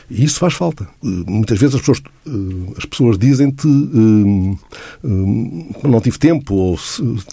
E 0.09 0.23
isso 0.23 0.39
faz 0.39 0.53
falta. 0.53 0.83
Eh, 0.83 1.07
muitas 1.27 1.57
vezes 1.57 1.75
as 1.75 1.81
pessoas, 1.81 2.01
eh, 2.27 2.73
as 2.77 2.85
pessoas 2.85 3.17
dizem-te 3.17 3.67
um, 3.67 4.57
um, 5.03 5.71
não 5.83 6.01
tive 6.01 6.17
tempo 6.17 6.53
ou 6.53 6.79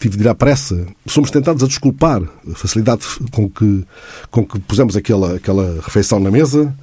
tive 0.00 0.16
de 0.16 0.22
ir 0.24 0.28
à 0.28 0.34
pressa. 0.34 0.86
Somos 1.06 1.30
tentados 1.30 1.62
a 1.62 1.66
desculpar 1.66 2.22
a 2.22 2.54
facilidade 2.54 3.04
com 3.32 3.48
que, 3.48 3.84
com 4.30 4.44
que 4.44 4.58
pusemos 4.60 4.96
aquela, 4.96 5.36
aquela 5.36 5.80
refeição 5.82 6.20
na 6.20 6.30
mesa, 6.30 6.74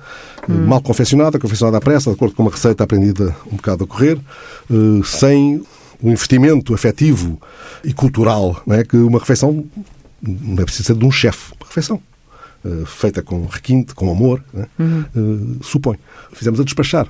hum. 0.49 0.67
mal 0.67 0.81
confeccionada, 0.81 1.39
confeccionada 1.39 1.77
à 1.77 1.81
pressa, 1.81 2.09
de 2.09 2.15
acordo 2.15 2.35
com 2.35 2.43
uma 2.43 2.51
receita 2.51 2.83
aprendida 2.83 3.35
um 3.51 3.55
bocado 3.55 3.85
a 3.85 3.87
correr, 3.87 4.19
sem 5.03 5.63
o 6.01 6.09
investimento 6.09 6.73
afetivo 6.73 7.39
e 7.83 7.93
cultural 7.93 8.61
não 8.65 8.75
é? 8.75 8.83
que 8.83 8.97
uma 8.97 9.19
refeição 9.19 9.65
não 10.21 10.61
é 10.61 10.65
preciso 10.65 10.87
ser 10.87 10.95
de 10.95 11.05
um 11.05 11.11
chefe. 11.11 11.53
Uma 11.59 11.67
refeição 11.67 12.01
Uh, 12.65 12.83
feita 12.83 13.21
com 13.21 13.45
requinte, 13.45 13.93
com 13.93 14.09
amor, 14.09 14.43
né? 14.51 14.65
uhum. 14.79 15.05
uh, 15.15 15.63
supõe. 15.63 15.99
Fizemos 16.33 16.59
a 16.59 16.63
despachar. 16.63 17.07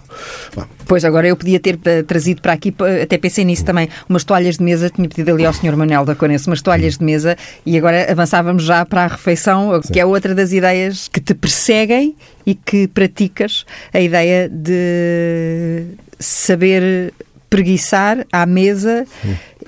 Bah. 0.53 0.67
Pois, 0.85 1.05
agora 1.05 1.27
eu 1.27 1.37
podia 1.37 1.61
ter 1.61 1.75
uh, 1.75 2.03
trazido 2.05 2.41
para 2.41 2.51
aqui, 2.51 2.75
até 3.01 3.17
pensei 3.17 3.45
nisso 3.45 3.63
também, 3.63 3.87
umas 4.09 4.25
toalhas 4.25 4.57
de 4.57 4.63
mesa, 4.63 4.89
tinha 4.89 5.07
pedido 5.07 5.31
ali 5.31 5.45
ao 5.45 5.53
Sr. 5.53 5.77
Manuel 5.77 6.03
da 6.03 6.13
Conense 6.13 6.47
umas 6.47 6.61
toalhas 6.61 6.97
de 6.97 7.05
mesa 7.05 7.37
e 7.65 7.77
agora 7.77 8.11
avançávamos 8.11 8.63
já 8.63 8.85
para 8.85 9.05
a 9.05 9.07
refeição, 9.07 9.81
Sim. 9.81 9.93
que 9.93 9.99
é 9.99 10.05
outra 10.05 10.35
das 10.35 10.51
ideias 10.51 11.07
que 11.07 11.21
te 11.21 11.33
perseguem 11.33 12.17
e 12.45 12.53
que 12.53 12.89
praticas, 12.89 13.65
a 13.93 14.01
ideia 14.01 14.49
de 14.49 15.85
saber 16.19 17.13
preguiçar 17.49 18.25
à 18.29 18.45
mesa. 18.45 19.05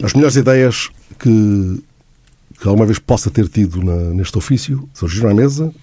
As 0.04 0.14
melhores 0.14 0.36
ideias 0.36 0.90
que 1.18 1.82
que 2.60 2.68
alguma 2.68 2.86
vez 2.86 3.00
possa 3.00 3.30
ter 3.30 3.48
tido 3.48 3.84
na, 3.84 3.96
neste 4.14 4.38
ofício, 4.38 4.90
surgiram 4.94 5.30
à 5.30 5.34
mesa, 5.34 5.74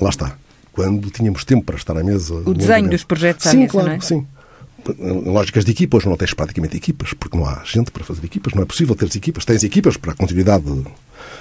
lá 0.00 0.10
está. 0.10 0.36
Quando 0.72 1.10
tínhamos 1.10 1.44
tempo 1.44 1.64
para 1.64 1.76
estar 1.76 1.96
à 1.96 2.04
mesa. 2.04 2.34
O 2.34 2.52
desenho 2.52 2.90
dos 2.90 3.04
projetos 3.04 3.46
à 3.46 3.50
sim, 3.50 3.58
mesa, 3.58 3.72
claro, 3.72 3.88
não 3.88 3.94
é? 3.94 4.00
Sim, 4.00 4.26
lógicas 5.24 5.64
de 5.64 5.70
equipas, 5.70 6.04
não 6.04 6.16
tens 6.16 6.34
praticamente 6.34 6.76
equipas, 6.76 7.12
porque 7.14 7.36
não 7.36 7.46
há 7.46 7.62
gente 7.64 7.90
para 7.90 8.04
fazer 8.04 8.24
equipas, 8.24 8.54
não 8.54 8.62
é 8.62 8.66
possível 8.66 8.94
teres 8.94 9.16
equipas. 9.16 9.44
Tens 9.44 9.62
equipas 9.64 9.96
para 9.96 10.12
a 10.12 10.14
continuidade 10.14 10.64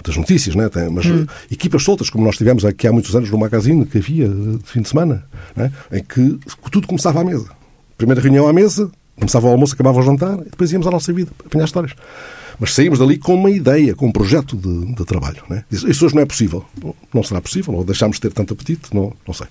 das 0.04 0.18
notícias, 0.18 0.56
né? 0.56 0.70
mas 0.92 1.06
hum. 1.06 1.26
equipas 1.52 1.84
soltas, 1.84 2.10
como 2.10 2.24
nós 2.24 2.38
tivemos 2.38 2.66
aqui 2.66 2.88
há 2.88 2.92
muitos 2.92 3.16
anos 3.16 3.30
no 3.30 3.38
magazine 3.38 3.86
que 3.86 3.98
havia 3.98 4.28
de 4.28 4.60
fim 4.64 4.82
de 4.82 4.90
semana, 4.90 5.26
né? 5.56 5.72
em 5.92 6.04
que 6.04 6.40
tudo 6.72 6.88
começava 6.88 7.22
à 7.22 7.24
mesa. 7.24 7.50
Primeira 7.98 8.22
reunião 8.22 8.48
à 8.48 8.54
mesa, 8.54 8.90
começava 9.16 9.48
o 9.48 9.52
almoço, 9.52 9.74
acabava 9.74 10.00
o 10.00 10.04
jantar, 10.04 10.40
e 10.40 10.50
depois 10.50 10.72
íamos 10.72 10.88
à 10.88 10.92
nossa 10.92 11.12
vida, 11.14 11.32
apanhar 11.46 11.66
histórias. 11.66 11.94
Mas 12.60 12.74
saímos 12.74 13.00
dali 13.00 13.18
com 13.18 13.36
uma 13.36 13.50
ideia, 13.50 13.96
com 13.96 14.08
um 14.08 14.12
projeto 14.12 14.56
de, 14.56 14.94
de 14.94 15.06
trabalho. 15.06 15.44
Né? 15.50 15.64
Isso 15.72 16.06
hoje 16.06 16.16
não 16.16 16.22
é 16.22 16.26
possível. 16.26 16.66
Não 17.14 17.24
será 17.24 17.42
possível, 17.42 17.74
ou 17.74 17.84
deixámos 17.84 18.18
de 18.18 18.22
ter 18.22 18.34
tanto 18.34 18.54
apetite, 18.54 18.94
não, 18.94 19.14
não 19.26 19.34
sei. 19.34 19.48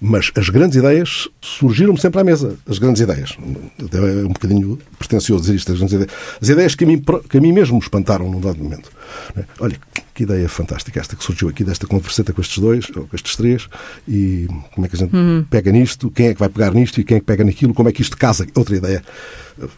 Mas 0.00 0.30
as 0.36 0.48
grandes 0.48 0.76
ideias 0.76 1.28
surgiram 1.40 1.96
sempre 1.96 2.20
à 2.20 2.24
mesa. 2.24 2.56
As 2.68 2.78
grandes 2.78 3.00
ideias. 3.00 3.36
É 3.80 4.24
um 4.24 4.32
bocadinho 4.32 4.78
pretencioso 4.98 5.42
dizer 5.42 5.54
isto. 5.54 5.72
As, 5.72 5.80
ideias, 5.80 6.10
as 6.42 6.48
ideias 6.48 6.74
que 6.74 6.84
a, 6.84 6.86
mim, 6.86 7.02
que 7.28 7.38
a 7.38 7.40
mim 7.40 7.52
mesmo 7.52 7.76
me 7.76 7.82
espantaram 7.82 8.30
num 8.30 8.40
dado 8.40 8.62
momento. 8.62 8.90
Né? 9.34 9.44
Olha, 9.60 9.76
que 10.14 10.22
ideia 10.22 10.48
fantástica 10.48 11.00
esta 11.00 11.16
que 11.16 11.24
surgiu 11.24 11.48
aqui, 11.48 11.64
desta 11.64 11.86
converseta 11.86 12.32
com 12.32 12.40
estes 12.40 12.58
dois, 12.58 12.88
ou 12.94 13.06
com 13.06 13.16
estes 13.16 13.36
três, 13.36 13.68
e 14.06 14.46
como 14.72 14.86
é 14.86 14.88
que 14.88 14.96
a 14.96 14.98
gente 14.98 15.14
uhum. 15.14 15.44
pega 15.50 15.72
nisto, 15.72 16.10
quem 16.10 16.28
é 16.28 16.34
que 16.34 16.40
vai 16.40 16.48
pegar 16.48 16.72
nisto 16.72 17.00
e 17.00 17.04
quem 17.04 17.16
é 17.16 17.20
que 17.20 17.26
pega 17.26 17.44
naquilo, 17.44 17.74
como 17.74 17.88
é 17.88 17.92
que 17.92 18.02
isto 18.02 18.16
casa. 18.16 18.46
Outra 18.54 18.76
ideia 18.76 19.02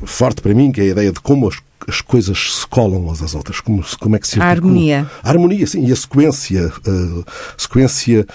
forte 0.04 0.40
para 0.40 0.54
mim, 0.54 0.72
que 0.72 0.80
é 0.80 0.84
a 0.84 0.86
ideia 0.88 1.12
de 1.12 1.20
como 1.20 1.48
as, 1.48 1.56
as 1.86 2.00
coisas 2.00 2.60
se 2.60 2.66
colam 2.66 3.00
umas 3.00 3.22
às 3.22 3.34
outras, 3.34 3.60
como, 3.60 3.84
como 4.00 4.16
é 4.16 4.18
que 4.18 4.26
se. 4.26 4.40
A 4.40 4.44
harmonia. 4.44 5.10
A 5.22 5.28
harmonia, 5.28 5.66
sim, 5.66 5.86
e 5.86 5.92
a 5.92 5.96
sequência, 5.96 6.66
a 6.66 7.60
sequência 7.60 8.26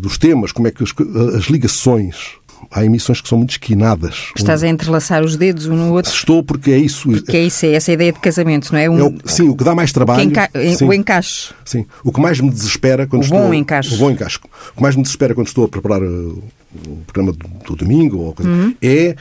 dos 0.00 0.18
temas, 0.18 0.52
como 0.52 0.68
é 0.68 0.70
que 0.70 0.82
as, 0.82 0.92
as 1.36 1.44
ligações 1.44 2.36
há 2.70 2.84
emissões 2.84 3.20
que 3.20 3.28
são 3.28 3.38
muito 3.38 3.50
esquinadas. 3.50 4.32
Estás 4.36 4.62
a 4.62 4.68
entrelaçar 4.68 5.22
os 5.22 5.36
dedos 5.36 5.66
um 5.66 5.76
no 5.76 5.92
outro? 5.92 6.12
Estou, 6.12 6.42
porque 6.42 6.70
é 6.70 6.78
isso. 6.78 7.08
Porque 7.10 7.36
é 7.36 7.44
isso, 7.44 7.66
é 7.66 7.72
essa 7.72 7.92
ideia 7.92 8.12
de 8.12 8.20
casamento, 8.20 8.72
não 8.72 8.78
é? 8.78 8.88
Um... 8.88 8.98
é 8.98 9.04
o, 9.04 9.14
sim, 9.24 9.48
o 9.48 9.56
que 9.56 9.64
dá 9.64 9.74
mais 9.74 9.92
trabalho. 9.92 10.22
Enca... 10.22 10.48
Sim, 10.76 10.84
o 10.86 10.92
encaixe. 10.92 11.52
Sim. 11.64 11.86
O 12.04 12.12
que 12.12 12.20
mais 12.20 12.40
me 12.40 12.50
desespera 12.50 13.06
quando 13.06 13.22
o 13.22 13.24
estou. 13.24 13.40
Bom 13.40 13.54
encaixe. 13.54 13.94
O 13.94 13.98
bom 13.98 14.10
encaixe. 14.10 14.38
O 14.38 14.76
que 14.76 14.82
mais 14.82 14.96
me 14.96 15.02
desespera 15.02 15.34
quando 15.34 15.48
estou 15.48 15.64
a 15.64 15.68
preparar 15.68 16.02
uh, 16.02 16.42
o 16.86 16.96
programa 17.06 17.32
do, 17.32 17.48
do 17.66 17.76
domingo 17.76 18.18
ou 18.18 18.32
coisa, 18.32 18.50
uhum. 18.50 18.74
é 18.80 19.16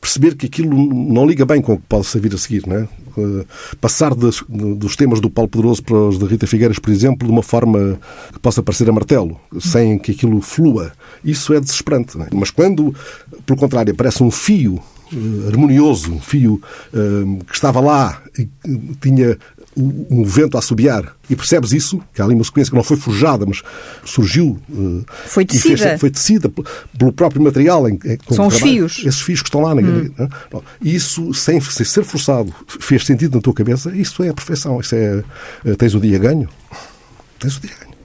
perceber 0.00 0.34
que 0.36 0.46
aquilo 0.46 0.94
não 0.94 1.26
liga 1.26 1.44
bem 1.44 1.60
com 1.60 1.74
o 1.74 1.76
que 1.76 1.84
pode 1.88 2.06
vir 2.20 2.34
a 2.34 2.38
seguir, 2.38 2.66
não 2.66 2.76
é? 2.76 2.88
Eh, 3.18 3.44
passar 3.80 4.14
dos, 4.14 4.44
temas 4.96 5.20
do 5.20 5.30
Paulo 5.30 5.48
Poderoso 5.48 5.82
para 5.82 5.96
os 5.96 6.18
da 6.18 6.26
Rita 6.26 6.46
Figueiras, 6.46 6.78
por 6.78 6.90
exemplo, 6.90 7.26
de 7.26 7.32
uma 7.32 7.42
forma 7.42 7.98
que 8.32 8.38
possa 8.38 8.62
parecer 8.62 8.88
a 8.88 8.92
martelo, 8.92 9.38
sem 9.58 9.98
que 9.98 10.12
aquilo 10.12 10.40
flua, 10.40 10.92
isso 11.24 11.54
é 11.54 11.60
desesperante. 11.60 12.20
É? 12.20 12.28
Mas 12.34 12.50
quando, 12.50 12.94
pelo 13.44 13.58
contrário, 13.58 13.92
aparece 13.92 14.22
um 14.22 14.30
fio 14.30 14.74
uh, 15.12 15.48
harmonioso, 15.48 16.12
um 16.12 16.20
fio 16.20 16.60
uh, 16.92 17.44
que 17.44 17.54
estava 17.54 17.80
lá 17.80 18.22
e 18.38 18.48
tinha 19.00 19.38
um 19.76 20.24
vento 20.24 20.56
a 20.56 20.60
assobiar 20.60 21.14
e 21.28 21.36
percebes 21.36 21.72
isso, 21.72 22.00
que 22.14 22.22
há 22.22 22.24
ali 22.24 22.34
uma 22.34 22.44
sequência 22.44 22.70
que 22.70 22.76
não 22.76 22.82
foi 22.82 22.96
forjada, 22.96 23.44
mas 23.44 23.62
surgiu. 24.04 24.58
Foi 25.26 25.44
tecida. 25.44 25.76
Fez, 25.76 26.00
foi 26.00 26.10
tecida 26.10 26.50
pelo 26.98 27.12
próprio 27.12 27.42
material. 27.42 27.88
Em, 27.88 27.98
São 28.30 28.46
os 28.46 28.58
fios. 28.58 29.02
Esses 29.04 29.20
fios 29.20 29.42
que 29.42 29.48
estão 29.48 29.60
lá. 29.60 29.74
Hum. 29.74 30.10
Né? 30.18 30.28
Isso, 30.80 31.34
sem, 31.34 31.60
sem, 31.60 31.84
ser 31.84 32.04
forçado, 32.04 32.54
fez 32.80 33.04
sentido 33.04 33.36
na 33.36 33.42
tua 33.42 33.52
cabeça. 33.52 33.94
Isso 33.94 34.22
é 34.22 34.30
a 34.30 34.34
perfeição. 34.34 34.80
Isso 34.80 34.94
é, 34.94 35.22
eh, 35.64 35.74
tens 35.74 35.94
o 35.94 36.00
dia 36.00 36.18
ganho. 36.18 36.48
Tens 37.38 37.58
o 37.58 37.60
dia 37.60 37.72
ganho. 37.78 37.96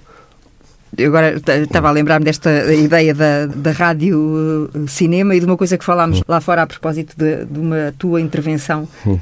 Eu 0.98 1.08
agora 1.08 1.38
estava 1.64 1.88
a 1.88 1.92
lembrar-me 1.92 2.26
desta 2.26 2.74
ideia 2.74 3.14
da, 3.14 3.46
da 3.46 3.72
rádio 3.72 4.70
eh, 4.76 4.80
cinema 4.88 5.34
e 5.36 5.40
de 5.40 5.46
uma 5.46 5.56
coisa 5.56 5.78
que 5.78 5.86
falámos 5.86 6.20
hum. 6.20 6.24
lá 6.28 6.42
fora 6.42 6.64
a 6.64 6.68
propósito 6.68 7.16
de, 7.16 7.46
de 7.46 7.60
uma 7.60 7.94
tua 7.98 8.20
intervenção 8.20 8.88
hum 9.06 9.18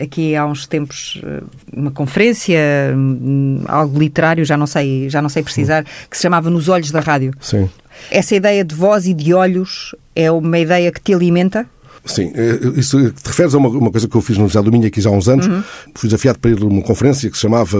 aqui 0.00 0.34
há 0.34 0.46
uns 0.46 0.66
tempos 0.66 1.20
eh, 1.24 1.42
uma 1.72 1.90
conferência, 1.90 2.58
hum, 2.94 3.62
algo 3.66 3.98
literário, 3.98 4.44
já 4.44 4.56
não 4.56 4.66
sei, 4.66 5.08
já 5.08 5.20
não 5.20 5.28
sei 5.28 5.42
precisar, 5.42 5.84
que 6.10 6.16
se 6.16 6.22
chamava 6.22 6.50
Nos 6.50 6.68
Olhos 6.68 6.90
da 6.90 7.00
Rádio. 7.00 7.32
Sim. 7.40 7.68
Essa 8.10 8.36
ideia 8.36 8.64
de 8.64 8.74
voz 8.74 9.06
e 9.06 9.14
de 9.14 9.34
olhos 9.34 9.94
é 10.14 10.30
uma 10.30 10.58
ideia 10.58 10.90
que 10.92 11.00
te 11.00 11.12
alimenta? 11.12 11.66
Sim, 12.04 12.32
eh, 12.34 12.58
isso 12.76 13.10
te 13.10 13.26
referes 13.26 13.54
a 13.54 13.58
uma, 13.58 13.90
coisa 13.90 14.08
que 14.08 14.16
eu 14.16 14.22
fiz 14.22 14.38
no 14.38 14.46
José 14.48 14.62
do 14.62 14.72
Minho 14.72 14.86
aqui 14.86 15.00
já 15.00 15.10
há 15.10 15.12
uns 15.12 15.28
anos. 15.28 15.46
Uhum. 15.46 15.62
Fui 15.94 16.08
desafiado 16.08 16.38
para 16.38 16.50
ir 16.50 16.62
a 16.62 16.66
uma 16.66 16.82
conferência 16.82 17.28
que 17.30 17.36
se 17.36 17.42
chamava 17.42 17.78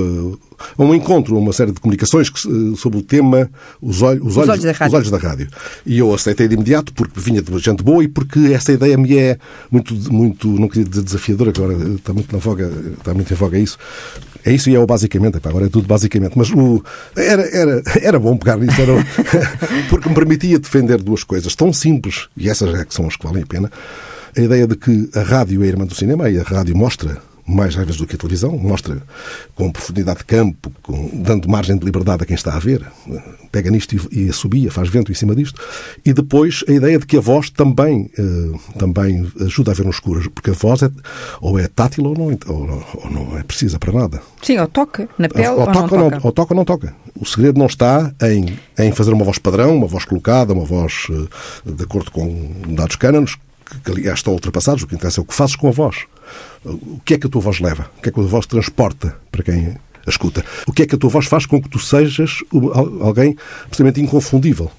a 0.76 0.82
um 0.82 0.94
encontro, 0.94 1.36
uma 1.38 1.52
série 1.52 1.72
de 1.72 1.80
comunicações 1.80 2.28
eh, 2.28 2.76
sobre 2.76 2.98
o 2.98 3.02
tema 3.02 3.50
os, 3.80 4.02
olhos, 4.02 4.26
os, 4.26 4.36
olhos, 4.36 4.64
olhos 4.64 4.80
os, 4.80 4.94
olhos, 4.94 5.10
da 5.10 5.18
rádio. 5.18 5.48
E 5.84 5.98
eu 5.98 6.12
aceitei 6.12 6.48
de 6.48 6.54
imediato 6.54 6.92
porque 6.92 7.20
vinha 7.20 7.42
de 7.42 7.58
gente 7.58 7.82
boa 7.82 8.02
e 8.02 8.08
porque 8.08 8.38
essa 8.52 8.72
ideia 8.72 8.96
me 8.96 9.16
é 9.16 9.38
muito, 9.70 9.94
muito 10.12 10.48
não 10.48 10.68
queria 10.68 10.84
dizer 10.88 11.02
desafiadora, 11.02 11.50
agora 11.50 11.74
está 11.94 12.12
muito 12.12 12.32
na 12.32 12.38
voga, 12.38 12.70
está 12.98 13.14
muito 13.14 13.32
em 13.32 13.36
voga 13.36 13.58
isso. 13.58 13.78
É 14.44 14.52
isso 14.52 14.70
e 14.70 14.74
é 14.74 14.78
o 14.78 14.86
basicamente, 14.86 15.36
agora 15.42 15.66
é 15.66 15.68
tudo 15.68 15.86
basicamente. 15.86 16.36
Mas 16.36 16.50
o, 16.50 16.82
era, 17.16 17.42
era, 17.54 17.82
era 18.00 18.18
bom 18.18 18.36
pegar 18.36 18.56
nisso, 18.56 18.80
era, 18.80 18.92
porque 19.90 20.08
me 20.08 20.14
permitia 20.14 20.58
defender 20.58 21.02
duas 21.02 21.24
coisas 21.24 21.54
tão 21.54 21.72
simples, 21.72 22.28
e 22.36 22.48
essas 22.48 22.74
é 22.74 22.84
que 22.84 22.94
são 22.94 23.06
as 23.06 23.16
que 23.16 23.26
valem 23.26 23.42
a 23.42 23.46
pena, 23.46 23.70
a 24.36 24.40
ideia 24.40 24.66
de 24.66 24.76
que 24.76 25.10
a 25.14 25.22
rádio 25.22 25.62
é 25.62 25.66
a 25.66 25.68
irmã 25.68 25.86
do 25.86 25.94
cinema 25.94 26.30
e 26.30 26.38
a 26.38 26.42
rádio 26.42 26.76
mostra 26.76 27.18
mais 27.48 27.76
às 27.76 27.84
vezes 27.84 27.96
do 27.96 28.06
que 28.06 28.14
a 28.14 28.18
televisão, 28.18 28.56
mostra 28.58 29.02
com 29.54 29.72
profundidade 29.72 30.18
de 30.18 30.24
campo, 30.26 30.70
com, 30.82 31.10
dando 31.14 31.48
margem 31.48 31.76
de 31.76 31.84
liberdade 31.84 32.22
a 32.22 32.26
quem 32.26 32.34
está 32.34 32.54
a 32.54 32.58
ver, 32.58 32.84
pega 33.50 33.70
nisto 33.70 33.96
e, 33.96 34.26
e 34.26 34.28
assobia, 34.28 34.70
faz 34.70 34.88
vento 34.88 35.10
em 35.10 35.14
cima 35.14 35.34
disto. 35.34 35.60
E 36.04 36.12
depois 36.12 36.62
a 36.68 36.72
ideia 36.72 36.98
de 36.98 37.06
que 37.06 37.16
a 37.16 37.20
voz 37.20 37.48
também, 37.48 38.10
eh, 38.18 38.58
também 38.78 39.26
ajuda 39.40 39.70
a 39.70 39.74
ver 39.74 39.84
no 39.84 39.90
escuro, 39.90 40.30
porque 40.30 40.50
a 40.50 40.52
voz 40.52 40.82
é, 40.82 40.90
ou 41.40 41.58
é 41.58 41.66
tátil 41.66 42.04
ou 42.04 42.14
não, 42.14 42.38
ou, 42.46 42.84
ou 43.04 43.10
não 43.10 43.38
é 43.38 43.42
precisa 43.42 43.78
para 43.78 43.92
nada. 43.92 44.20
Sim, 44.42 44.58
ou 44.58 44.68
toca 44.68 45.08
na 45.18 45.28
pele 45.28 45.48
ou, 45.48 45.60
ou, 45.60 45.66
toca, 45.66 45.94
ou 45.94 46.00
não 46.00 46.10
toca. 46.10 46.26
ou 46.26 46.32
toca 46.32 46.54
ou 46.54 46.56
não 46.56 46.64
toca. 46.64 46.94
O 47.18 47.24
segredo 47.24 47.58
não 47.58 47.66
está 47.66 48.12
em, 48.22 48.58
em 48.78 48.92
fazer 48.92 49.12
uma 49.12 49.24
voz 49.24 49.38
padrão, 49.38 49.74
uma 49.74 49.86
voz 49.86 50.04
colocada, 50.04 50.52
uma 50.52 50.64
voz 50.64 51.06
uh, 51.08 51.28
de 51.64 51.82
acordo 51.82 52.10
com 52.10 52.52
dados 52.68 52.96
cânones, 52.96 53.36
que, 53.64 53.80
que 53.80 53.90
aliás 53.90 54.18
estão 54.18 54.34
ultrapassados, 54.34 54.82
o 54.82 54.86
que 54.86 54.94
interessa 54.94 55.20
é 55.20 55.22
o 55.22 55.24
que 55.24 55.34
fazes 55.34 55.56
com 55.56 55.68
a 55.68 55.72
voz. 55.72 56.06
O 56.64 57.00
que 57.04 57.14
é 57.14 57.18
que 57.18 57.26
a 57.26 57.30
tua 57.30 57.40
voz 57.40 57.60
leva? 57.60 57.90
O 57.98 58.02
que 58.02 58.08
é 58.08 58.12
que 58.12 58.20
a 58.20 58.22
tua 58.22 58.30
voz 58.30 58.46
transporta 58.46 59.16
para 59.30 59.42
quem 59.42 59.76
a 60.06 60.10
escuta? 60.10 60.44
O 60.66 60.72
que 60.72 60.82
é 60.82 60.86
que 60.86 60.94
a 60.94 60.98
tua 60.98 61.10
voz 61.10 61.26
faz 61.26 61.46
com 61.46 61.60
que 61.60 61.68
tu 61.68 61.78
sejas 61.78 62.42
alguém 63.00 63.36
absolutamente 63.64 64.00
inconfundível? 64.00 64.70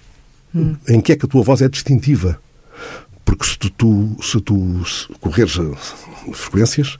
Hum. 0.53 0.75
Em 0.87 0.99
que 0.99 1.11
é 1.11 1.15
que 1.15 1.25
a 1.25 1.29
tua 1.29 1.43
voz 1.43 1.61
é 1.61 1.69
distintiva? 1.69 2.39
Porque 3.23 3.45
se 3.45 3.57
tu, 3.57 3.69
tu 3.69 4.17
se 4.21 4.41
tu 4.41 4.83
correres 5.19 5.57
frequências 6.33 6.97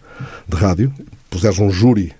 de 0.47 0.55
rádio, 0.55 0.93
puseres 1.29 1.59
um 1.59 1.71
júri 1.71 2.13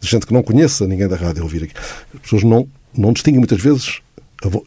de 0.00 0.08
gente 0.08 0.26
que 0.26 0.32
não 0.32 0.42
conheça 0.42 0.86
ninguém 0.86 1.08
da 1.08 1.16
rádio 1.16 1.42
a 1.42 1.44
ouvir 1.44 1.64
aqui, 1.64 1.74
as 2.14 2.20
pessoas 2.20 2.42
não, 2.44 2.68
não 2.96 3.12
distinguem 3.12 3.40
muitas 3.40 3.60
vezes 3.60 4.00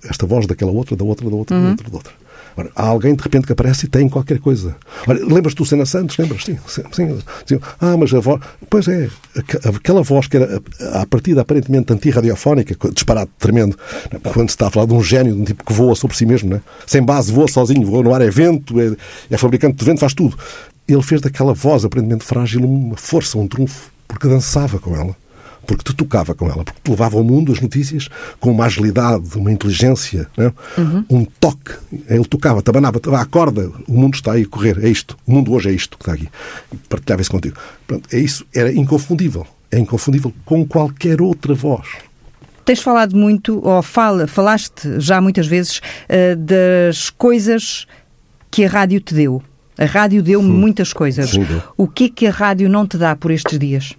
esta 0.03 0.25
voz 0.25 0.45
daquela 0.45 0.71
outra, 0.71 0.95
da 0.95 1.03
outra, 1.03 1.29
da 1.29 1.35
outra, 1.35 1.55
uhum. 1.55 1.63
da 1.63 1.69
outra, 1.69 1.89
da 1.89 1.95
outra. 1.95 2.13
Ora, 2.55 2.71
há 2.75 2.87
alguém 2.87 3.15
de 3.15 3.23
repente 3.23 3.47
que 3.47 3.53
aparece 3.53 3.85
e 3.85 3.89
tem 3.89 4.07
qualquer 4.07 4.39
coisa. 4.39 4.75
Lembras-te 5.07 5.57
do 5.57 5.65
Sena 5.65 5.85
Santos? 5.85 6.17
Lembras? 6.17 6.43
Sim, 6.43 6.57
sim, 6.67 7.19
sim. 7.45 7.59
Ah, 7.79 7.97
mas 7.97 8.13
a 8.13 8.19
voz. 8.19 8.39
Pois 8.69 8.87
é, 8.87 9.09
aquela 9.75 10.03
voz 10.03 10.27
que 10.27 10.37
era 10.37 10.61
a 10.93 11.05
partida 11.05 11.41
aparentemente 11.41 11.91
antirradiofónica, 11.91 12.75
disparado 12.91 13.31
tremendo, 13.39 13.77
quando 14.33 14.49
se 14.49 14.55
está 14.55 14.67
a 14.67 14.71
falar 14.71 14.85
de 14.85 14.93
um 14.93 15.03
gênio, 15.03 15.33
de 15.33 15.41
um 15.41 15.45
tipo 15.45 15.63
que 15.63 15.73
voa 15.73 15.95
sobre 15.95 16.15
si 16.15 16.25
mesmo, 16.25 16.49
né? 16.49 16.61
sem 16.85 17.01
base, 17.01 17.31
voa 17.31 17.47
sozinho, 17.47 17.85
voa 17.85 18.03
no 18.03 18.13
ar, 18.13 18.21
é 18.21 18.29
vento, 18.29 18.79
é, 18.79 18.95
é 19.31 19.37
fabricante 19.37 19.77
de 19.77 19.85
vento, 19.85 19.99
faz 19.99 20.13
tudo. 20.13 20.37
Ele 20.87 21.01
fez 21.01 21.21
daquela 21.21 21.53
voz 21.53 21.85
aparentemente 21.85 22.23
frágil 22.23 22.63
uma 22.63 22.97
força, 22.97 23.37
um 23.37 23.47
trunfo, 23.47 23.91
porque 24.07 24.27
dançava 24.27 24.79
com 24.79 24.95
ela 24.95 25.15
porque 25.65 25.83
te 25.83 25.95
tocava 25.95 26.33
com 26.33 26.45
ela, 26.49 26.63
porque 26.63 26.79
te 26.83 26.89
levava 26.89 27.17
ao 27.17 27.23
mundo 27.23 27.51
as 27.51 27.59
notícias 27.59 28.09
com 28.39 28.51
uma 28.51 28.65
agilidade, 28.65 29.37
uma 29.37 29.51
inteligência, 29.51 30.27
uhum. 30.77 31.05
um 31.09 31.25
toque. 31.25 31.73
Ele 32.07 32.25
tocava, 32.25 32.61
tabanava, 32.61 32.99
a 33.19 33.25
corda, 33.25 33.71
o 33.87 33.93
mundo 33.93 34.15
está 34.15 34.33
aí 34.33 34.43
a 34.43 34.47
correr, 34.47 34.77
é 34.83 34.89
isto. 34.89 35.17
O 35.25 35.31
mundo 35.31 35.53
hoje 35.53 35.69
é 35.69 35.73
isto 35.73 35.97
que 35.97 36.03
está 36.03 36.13
aqui. 36.13 36.29
E 36.71 36.75
partilhava 36.87 37.21
isso 37.21 37.31
contigo. 37.31 37.57
Pronto, 37.87 38.07
é 38.11 38.19
isso, 38.19 38.45
era 38.53 38.71
inconfundível. 38.71 39.47
É 39.71 39.79
inconfundível 39.79 40.33
com 40.45 40.65
qualquer 40.65 41.21
outra 41.21 41.53
voz. 41.53 41.87
Tens 42.65 42.81
falado 42.81 43.15
muito, 43.15 43.59
ou 43.65 43.81
fala, 43.81 44.27
falaste 44.27 44.99
já 44.99 45.19
muitas 45.19 45.47
vezes 45.47 45.79
uh, 45.79 46.35
das 46.37 47.09
coisas 47.09 47.85
que 48.49 48.63
a 48.63 48.69
rádio 48.69 49.01
te 49.01 49.13
deu. 49.13 49.41
A 49.77 49.85
rádio 49.85 50.21
deu-me 50.21 50.49
muitas 50.49 50.93
coisas. 50.93 51.31
Sim, 51.31 51.43
deu. 51.43 51.61
O 51.75 51.87
que 51.87 52.05
é 52.05 52.09
que 52.09 52.27
a 52.27 52.31
rádio 52.31 52.69
não 52.69 52.87
te 52.87 52.97
dá 52.97 53.15
por 53.15 53.31
estes 53.31 53.57
dias? 53.57 53.95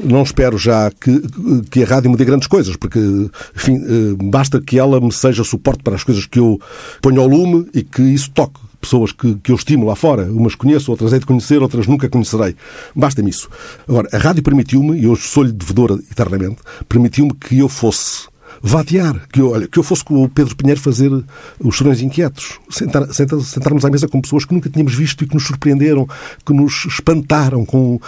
Não 0.00 0.22
espero 0.22 0.56
já 0.58 0.90
que, 0.90 1.22
que 1.70 1.82
a 1.82 1.86
rádio 1.86 2.10
me 2.10 2.16
dê 2.16 2.24
grandes 2.24 2.48
coisas, 2.48 2.76
porque, 2.76 2.98
enfim, 3.54 3.76
eh, 3.76 4.16
basta 4.22 4.60
que 4.60 4.78
ela 4.78 5.00
me 5.00 5.12
seja 5.12 5.44
suporte 5.44 5.82
para 5.82 5.96
as 5.96 6.04
coisas 6.04 6.26
que 6.26 6.38
eu 6.38 6.60
ponho 7.00 7.20
ao 7.20 7.26
lume 7.26 7.68
e 7.74 7.82
que 7.82 8.02
isso 8.02 8.30
toque 8.30 8.60
pessoas 8.80 9.12
que, 9.12 9.34
que 9.36 9.50
eu 9.50 9.56
estimo 9.56 9.86
lá 9.86 9.94
fora. 9.94 10.24
Umas 10.24 10.54
conheço, 10.54 10.90
outras 10.90 11.12
hei 11.12 11.18
de 11.18 11.26
conhecer, 11.26 11.60
outras 11.62 11.86
nunca 11.86 12.08
conhecerei. 12.08 12.54
Basta-me 12.94 13.30
isso. 13.30 13.48
Agora, 13.88 14.08
a 14.12 14.18
rádio 14.18 14.42
permitiu-me, 14.42 14.98
e 14.98 15.06
hoje 15.06 15.22
sou-lhe 15.22 15.52
devedora 15.52 15.94
eternamente, 16.10 16.58
permitiu-me 16.88 17.34
que 17.34 17.58
eu 17.58 17.68
fosse 17.68 18.28
vadear, 18.62 19.26
que 19.32 19.40
eu, 19.40 19.50
olha, 19.50 19.68
que 19.68 19.78
eu 19.78 19.82
fosse 19.82 20.04
com 20.04 20.22
o 20.22 20.28
Pedro 20.28 20.56
Pinheiro 20.56 20.80
fazer 20.80 21.10
os 21.60 21.74
Chorões 21.74 22.00
Inquietos, 22.00 22.58
sentar, 22.70 23.12
sentar, 23.12 23.40
sentarmos 23.40 23.84
à 23.84 23.90
mesa 23.90 24.08
com 24.08 24.20
pessoas 24.20 24.44
que 24.44 24.54
nunca 24.54 24.68
tínhamos 24.68 24.94
visto 24.94 25.24
e 25.24 25.26
que 25.26 25.34
nos 25.34 25.44
surpreenderam, 25.44 26.08
que 26.44 26.52
nos 26.52 26.86
espantaram 26.86 27.64
com 27.64 28.00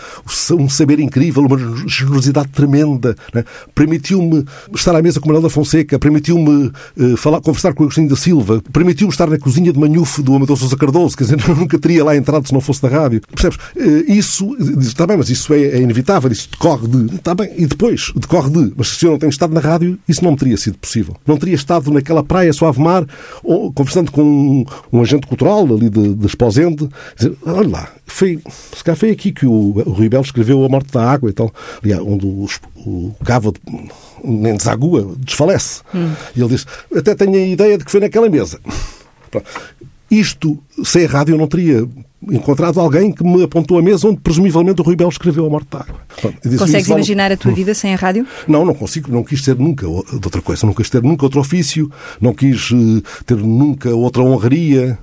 um 0.52 0.68
saber 0.68 1.00
incrível, 1.00 1.44
uma 1.44 1.58
generosidade 1.86 2.48
tremenda. 2.48 3.16
Né? 3.34 3.44
Permitiu-me 3.74 4.44
estar 4.74 4.94
à 4.94 5.02
mesa 5.02 5.20
com 5.20 5.28
Manuel 5.28 5.42
da 5.42 5.50
Fonseca, 5.50 5.98
permitiu-me 5.98 6.72
uh, 6.96 7.16
falar, 7.16 7.40
conversar 7.40 7.72
com 7.74 7.82
o 7.82 7.86
Agostinho 7.86 8.08
da 8.08 8.16
Silva, 8.16 8.62
permitiu-me 8.72 9.12
estar 9.12 9.28
na 9.28 9.38
cozinha 9.38 9.72
de 9.72 9.78
Manhufo 9.78 10.22
do 10.22 10.34
Amador 10.34 10.56
Sousa 10.56 10.76
Cardoso, 10.76 11.16
quer 11.16 11.24
dizer, 11.24 11.38
nunca 11.56 11.78
teria 11.78 12.04
lá 12.04 12.16
entrado 12.16 12.46
se 12.46 12.52
não 12.52 12.60
fosse 12.60 12.82
da 12.82 12.88
rádio. 12.88 13.20
Percebes? 13.30 13.58
Uh, 13.76 14.12
isso, 14.12 14.56
está 14.80 15.06
bem, 15.06 15.16
mas 15.16 15.30
isso 15.30 15.52
é, 15.54 15.62
é 15.62 15.80
inevitável, 15.80 16.30
isso 16.30 16.48
decorre 16.50 16.88
de. 16.88 17.14
Está 17.16 17.34
bem, 17.34 17.50
e 17.56 17.66
depois, 17.66 18.12
decorre 18.14 18.50
de. 18.50 18.72
Mas 18.76 18.88
se 18.88 19.04
eu 19.04 19.12
não 19.12 19.18
tenho 19.18 19.30
estado 19.30 19.52
na 19.52 19.60
rádio, 19.60 19.98
isso 20.08 20.24
não 20.24 20.32
me 20.32 20.36
teria 20.40 20.56
sido 20.56 20.78
possível. 20.78 21.16
Não 21.26 21.36
teria 21.36 21.54
estado 21.54 21.90
naquela 21.90 22.24
praia 22.24 22.52
suave 22.52 22.80
mar, 22.80 23.06
ou, 23.42 23.72
conversando 23.72 24.10
com 24.10 24.22
um, 24.22 24.64
um, 24.92 25.00
agente 25.00 25.26
cultural 25.26 25.64
ali 25.64 25.88
de, 25.88 26.14
de 26.14 26.26
Esposende, 26.26 26.88
dizer, 27.16 27.36
olha 27.44 27.68
lá, 27.68 27.88
foi, 28.06 28.40
se 28.74 28.82
calhar 28.82 28.96
foi 28.96 29.10
aqui 29.10 29.30
que 29.30 29.46
o, 29.46 29.52
o 29.52 29.92
Rui 29.92 30.08
Belo 30.08 30.24
escreveu 30.24 30.64
A 30.64 30.68
Morte 30.68 30.92
da 30.92 31.08
Água 31.08 31.30
e 31.30 31.32
tal, 31.32 31.52
aliás, 31.82 32.02
onde 32.02 32.26
o, 32.26 32.46
o 32.76 33.14
cava 33.24 33.52
nem 34.24 34.56
desagua, 34.56 35.14
desfalece. 35.18 35.82
Hum. 35.94 36.12
E 36.34 36.40
ele 36.40 36.48
disse, 36.48 36.66
até 36.94 37.14
tenho 37.14 37.34
a 37.34 37.46
ideia 37.46 37.78
de 37.78 37.84
que 37.84 37.90
foi 37.90 38.00
naquela 38.00 38.28
mesa. 38.28 38.58
Isto, 40.10 40.58
sem 40.82 41.04
a 41.04 41.08
rádio, 41.08 41.34
eu 41.34 41.38
não 41.38 41.46
teria 41.46 41.86
encontrado 42.28 42.80
alguém 42.80 43.12
que 43.12 43.24
me 43.24 43.44
apontou 43.44 43.78
a 43.78 43.82
mesa 43.82 44.08
onde 44.08 44.20
presumivelmente 44.20 44.80
o 44.80 44.84
Rui 44.84 44.96
Belo 44.96 45.10
escreveu 45.10 45.46
A 45.46 45.50
Morte 45.50 45.68
da 45.70 45.80
Água. 45.80 46.00
Consegues 46.58 46.88
imaginar 46.88 47.32
a 47.32 47.36
tua 47.36 47.52
vida 47.52 47.74
sem 47.74 47.94
a 47.94 47.96
rádio? 47.96 48.26
Não, 48.46 48.64
não 48.64 48.74
consigo. 48.74 49.10
Não 49.10 49.24
quis 49.24 49.42
ter 49.42 49.56
nunca 49.56 49.86
de 49.86 49.92
outra 49.92 50.42
coisa. 50.42 50.66
Não 50.66 50.74
quis 50.74 50.90
ter 50.90 51.02
nunca 51.02 51.24
outro 51.24 51.40
ofício. 51.40 51.90
Não 52.20 52.34
quis 52.34 52.70
eh, 52.72 53.22
ter 53.24 53.36
nunca 53.36 53.94
outra 53.94 54.22
honraria. 54.22 54.98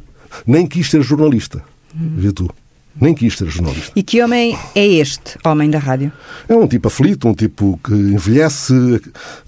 Nem 0.45 0.67
quis 0.67 0.89
ser 0.89 1.01
jornalista. 1.01 1.63
Hum. 1.95 2.13
Vê 2.17 2.31
tu. 2.31 2.49
Nem 2.99 3.13
quis 3.13 3.37
ser 3.37 3.47
jornalista. 3.47 3.91
E 3.95 4.03
que 4.03 4.21
homem 4.21 4.57
é 4.75 4.85
este, 4.85 5.37
homem 5.45 5.69
da 5.69 5.79
rádio? 5.79 6.11
É 6.47 6.55
um 6.55 6.67
tipo 6.67 6.87
aflito, 6.87 7.27
um 7.27 7.33
tipo 7.33 7.79
que 7.83 7.93
envelhece, 7.93 8.73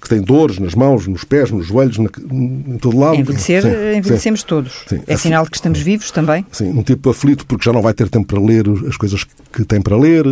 que 0.02 0.10
tem 0.10 0.22
dores 0.22 0.60
nas 0.60 0.76
mãos, 0.76 1.08
nos 1.08 1.24
pés, 1.24 1.52
nos 1.52 1.68
joelhos, 1.68 1.98
na, 1.98 2.10
em 2.32 2.78
todo 2.78 2.98
lado. 2.98 3.16
Envelhecer, 3.16 3.64
sim, 3.64 3.98
envelhecemos 3.98 4.42
sim. 4.42 4.48
todos. 4.48 4.84
Sim. 4.88 5.02
É 5.08 5.18
sinal 5.18 5.44
de 5.44 5.52
que 5.52 5.58
estamos 5.58 5.80
vivos 5.80 6.12
também? 6.12 6.46
Sim, 6.52 6.70
um 6.70 6.84
tipo 6.84 7.10
aflito 7.10 7.46
porque 7.46 7.66
já 7.66 7.74
não 7.74 7.82
vai 7.82 7.94
ter 7.94 8.10
tempo 8.10 8.28
para 8.28 8.40
ler 8.40 8.66
as 8.88 8.98
coisas 8.98 9.26
que 9.52 9.66
tem 9.66 9.82
para 9.82 9.98
ler, 9.98 10.26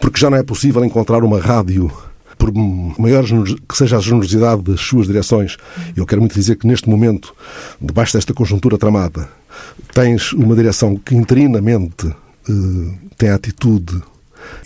porque 0.00 0.20
já 0.20 0.30
não 0.30 0.36
é 0.36 0.42
possível 0.42 0.84
encontrar 0.84 1.22
uma 1.24 1.40
rádio 1.40 1.90
por 2.38 2.52
maior 2.98 3.24
que 3.68 3.76
seja 3.76 3.96
a 3.96 4.00
generosidade 4.00 4.62
das 4.62 4.80
suas 4.80 5.06
direções. 5.06 5.56
Eu 5.96 6.06
quero 6.06 6.20
muito 6.22 6.34
dizer 6.34 6.56
que 6.56 6.66
neste 6.66 6.88
momento, 6.88 7.34
debaixo 7.80 8.12
desta 8.12 8.32
conjuntura 8.32 8.78
tramada, 8.78 9.28
tens 9.92 10.32
uma 10.32 10.54
direção 10.54 10.96
que 10.96 11.14
interinamente 11.16 12.06
eh, 12.06 12.14
tem 13.16 13.30
a 13.30 13.34
atitude 13.34 14.02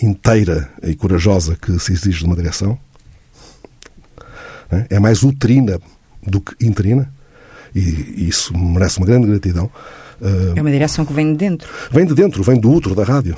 inteira 0.03 0.69
e 0.83 0.95
corajosa 0.95 1.57
que 1.61 1.79
se 1.79 1.93
exige 1.93 2.21
de 2.21 2.25
uma 2.25 2.37
direção. 2.37 2.79
É 4.89 4.99
mais 4.99 5.23
uterina 5.23 5.79
do 6.27 6.41
que 6.41 6.65
interina. 6.65 7.13
E 7.75 8.29
isso 8.29 8.57
merece 8.57 8.99
uma 8.99 9.07
grande 9.07 9.27
gratidão. 9.27 9.71
É 10.57 10.61
uma 10.61 10.71
direção 10.71 11.05
que 11.05 11.13
vem 11.13 11.33
de 11.33 11.39
dentro. 11.39 11.69
Vem 11.91 12.07
de 12.07 12.15
dentro, 12.15 12.43
vem 12.43 12.59
do 12.59 12.71
útero 12.71 12.95
da 12.95 13.05
rádio. 13.05 13.37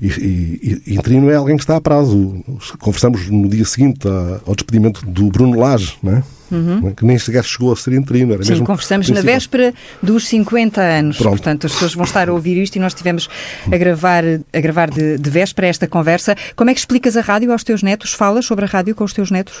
E, 0.00 0.06
e, 0.06 0.82
e 0.86 0.94
interino 0.94 1.30
é 1.30 1.36
alguém 1.36 1.56
que 1.56 1.62
está 1.62 1.76
a 1.76 1.80
prazo. 1.80 2.44
Conversamos 2.78 3.28
no 3.28 3.48
dia 3.48 3.64
seguinte 3.64 4.06
ao 4.46 4.54
despedimento 4.54 5.04
do 5.06 5.28
Bruno 5.28 5.58
Lage, 5.58 5.96
não 6.02 6.16
é? 6.16 6.22
Uhum. 6.52 6.94
que 6.94 7.04
nem 7.04 7.18
sequer 7.18 7.42
chegou 7.44 7.72
a 7.72 7.76
ser 7.76 7.94
interino. 7.94 8.34
Era 8.34 8.44
Sim, 8.44 8.50
mesmo 8.50 8.66
conversamos 8.66 9.08
na 9.08 9.22
véspera 9.22 9.72
dos 10.02 10.28
50 10.28 10.80
anos. 10.80 11.16
Pronto. 11.16 11.30
Portanto, 11.30 11.66
as 11.66 11.72
pessoas 11.72 11.94
vão 11.94 12.04
estar 12.04 12.28
a 12.28 12.32
ouvir 12.32 12.60
isto 12.62 12.76
e 12.76 12.78
nós 12.78 12.92
estivemos 12.92 13.28
a 13.66 13.76
gravar, 13.76 14.22
a 14.52 14.60
gravar 14.60 14.90
de, 14.90 15.16
de 15.16 15.30
véspera 15.30 15.66
esta 15.66 15.88
conversa. 15.88 16.36
Como 16.54 16.68
é 16.68 16.74
que 16.74 16.80
explicas 16.80 17.16
a 17.16 17.22
rádio 17.22 17.50
aos 17.50 17.64
teus 17.64 17.82
netos? 17.82 18.12
Falas 18.12 18.44
sobre 18.44 18.66
a 18.66 18.68
rádio 18.68 18.94
com 18.94 19.04
os 19.04 19.14
teus 19.14 19.30
netos? 19.30 19.54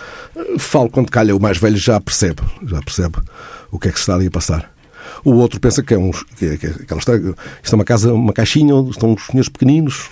Falo 0.58 0.90
quando 0.90 1.10
calha, 1.10 1.34
o 1.34 1.40
mais 1.40 1.56
velho 1.56 1.76
já 1.76 1.98
percebe, 1.98 2.42
já 2.66 2.80
percebe 2.82 3.16
o 3.70 3.78
que 3.78 3.88
é 3.88 3.90
que 3.90 3.96
se 3.96 4.02
está 4.02 4.14
ali 4.14 4.26
a 4.26 4.30
passar. 4.30 4.70
O 5.24 5.32
outro 5.32 5.60
pensa 5.60 5.82
que 5.82 5.94
é, 5.94 5.98
um, 5.98 6.10
que 6.10 6.46
é, 6.46 6.56
que 6.56 6.66
é 6.66 6.70
aquela 6.70 6.98
história, 6.98 7.34
isto 7.62 7.72
é 7.72 7.74
uma 7.74 7.84
casa, 7.84 8.12
uma 8.12 8.32
caixinha 8.32 8.74
onde 8.74 8.90
estão 8.90 9.14
os 9.14 9.26
senhores 9.26 9.48
pequeninos, 9.48 10.10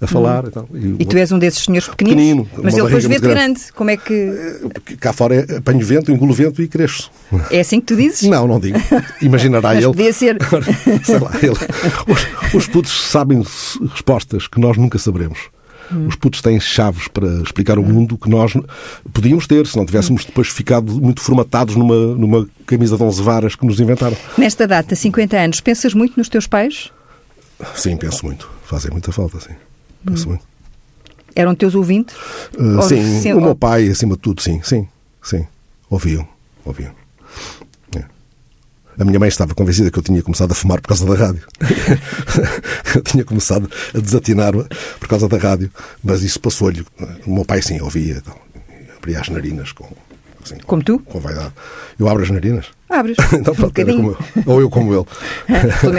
a 0.00 0.06
falar. 0.06 0.44
Hum. 0.44 0.48
Então, 0.48 0.68
e, 0.74 1.02
e, 1.02 1.06
tu 1.06 1.16
és 1.16 1.32
um 1.32 1.38
desses 1.38 1.64
senhores 1.64 1.88
pequeninos? 1.88 2.46
Pequenino. 2.46 2.48
Mas 2.62 2.74
ele 2.74 2.84
depois 2.84 3.04
vê 3.04 3.18
grande. 3.18 3.34
grande. 3.34 3.72
Como 3.72 3.90
é 3.90 3.96
que... 3.96 4.12
Eh, 4.12 4.96
cá 5.00 5.12
fora 5.12 5.34
é, 5.34 5.56
apanho 5.56 5.84
vento, 5.84 6.12
engulo 6.12 6.34
vento 6.34 6.62
e 6.62 6.68
cresço. 6.68 7.10
É 7.50 7.60
assim 7.60 7.80
que 7.80 7.86
tu 7.86 7.96
dizes? 7.96 8.22
Não, 8.22 8.46
não 8.46 8.60
digo. 8.60 8.78
Imaginará 9.22 9.70
Mas 9.70 9.84
ele... 9.84 9.86
podia 9.86 10.12
ser... 10.12 10.36
Sei 11.04 11.18
lá, 11.18 11.30
ele... 11.42 11.56
Os, 12.06 12.54
os 12.54 12.66
putos 12.66 13.10
sabem 13.10 13.42
respostas 13.90 14.46
que 14.46 14.60
nós 14.60 14.76
nunca 14.76 14.98
saberemos. 14.98 15.38
Hum. 15.90 16.08
Os 16.08 16.16
putos 16.16 16.42
têm 16.42 16.58
chaves 16.60 17.08
para 17.08 17.28
explicar 17.42 17.78
o 17.78 17.82
hum. 17.82 17.86
mundo 17.86 18.18
que 18.18 18.28
nós 18.28 18.52
podíamos 19.12 19.46
ter, 19.46 19.66
se 19.66 19.76
não 19.76 19.86
tivéssemos 19.86 20.22
hum. 20.22 20.26
depois 20.26 20.48
ficado 20.48 20.92
muito 20.92 21.20
formatados 21.20 21.74
numa, 21.74 22.14
numa 22.14 22.48
camisa 22.66 22.96
de 22.96 23.02
11 23.02 23.22
varas 23.22 23.56
que 23.56 23.64
nos 23.64 23.80
inventaram. 23.80 24.16
Nesta 24.36 24.66
data, 24.66 24.94
50 24.94 25.36
anos, 25.36 25.60
pensas 25.60 25.94
muito 25.94 26.16
nos 26.16 26.28
teus 26.28 26.46
pais? 26.46 26.90
Sim, 27.74 27.96
penso 27.96 28.26
muito. 28.26 28.50
Fazem 28.64 28.90
muita 28.90 29.12
falta, 29.12 29.40
sim. 29.40 29.54
Penso 30.06 30.30
hum. 30.30 30.38
Eram 31.34 31.54
teus 31.54 31.74
ouvintes? 31.74 32.16
Uh, 32.58 32.80
sim, 32.82 33.20
sim, 33.20 33.32
o 33.34 33.40
meu 33.40 33.54
pai, 33.54 33.88
acima 33.88 34.14
de 34.14 34.22
tudo, 34.22 34.40
sim, 34.40 34.62
sim, 34.62 34.88
sim. 35.22 35.46
Ouviam, 35.90 36.26
ouviam. 36.64 36.92
É. 37.94 38.04
A 38.98 39.04
minha 39.04 39.18
mãe 39.18 39.28
estava 39.28 39.54
convencida 39.54 39.90
que 39.90 39.98
eu 39.98 40.02
tinha 40.02 40.22
começado 40.22 40.52
a 40.52 40.54
fumar 40.54 40.80
por 40.80 40.88
causa 40.88 41.04
da 41.04 41.14
rádio. 41.14 41.46
eu 42.96 43.02
tinha 43.02 43.22
começado 43.22 43.70
a 43.94 43.98
desatinar 43.98 44.54
por 44.98 45.08
causa 45.08 45.28
da 45.28 45.36
rádio, 45.36 45.70
mas 46.02 46.22
isso 46.22 46.40
passou-lhe. 46.40 46.86
O 47.26 47.34
meu 47.34 47.44
pai, 47.44 47.60
sim, 47.60 47.82
ouvia. 47.82 48.16
Então, 48.16 48.34
abria 48.96 49.20
as 49.20 49.28
narinas 49.28 49.72
com. 49.72 49.86
Assim, 50.42 50.56
Como 50.66 50.82
tu? 50.82 50.98
Com 51.00 51.20
vaidade. 51.20 51.52
Eu 51.98 52.08
abro 52.08 52.22
as 52.22 52.30
narinas. 52.30 52.66
Abres. 52.88 53.16
Então, 53.32 53.52
um 53.52 53.56
pronto, 53.56 53.78
eu. 53.78 54.16
Ou 54.46 54.60
eu 54.60 54.70
como 54.70 54.94
ele. 54.94 55.04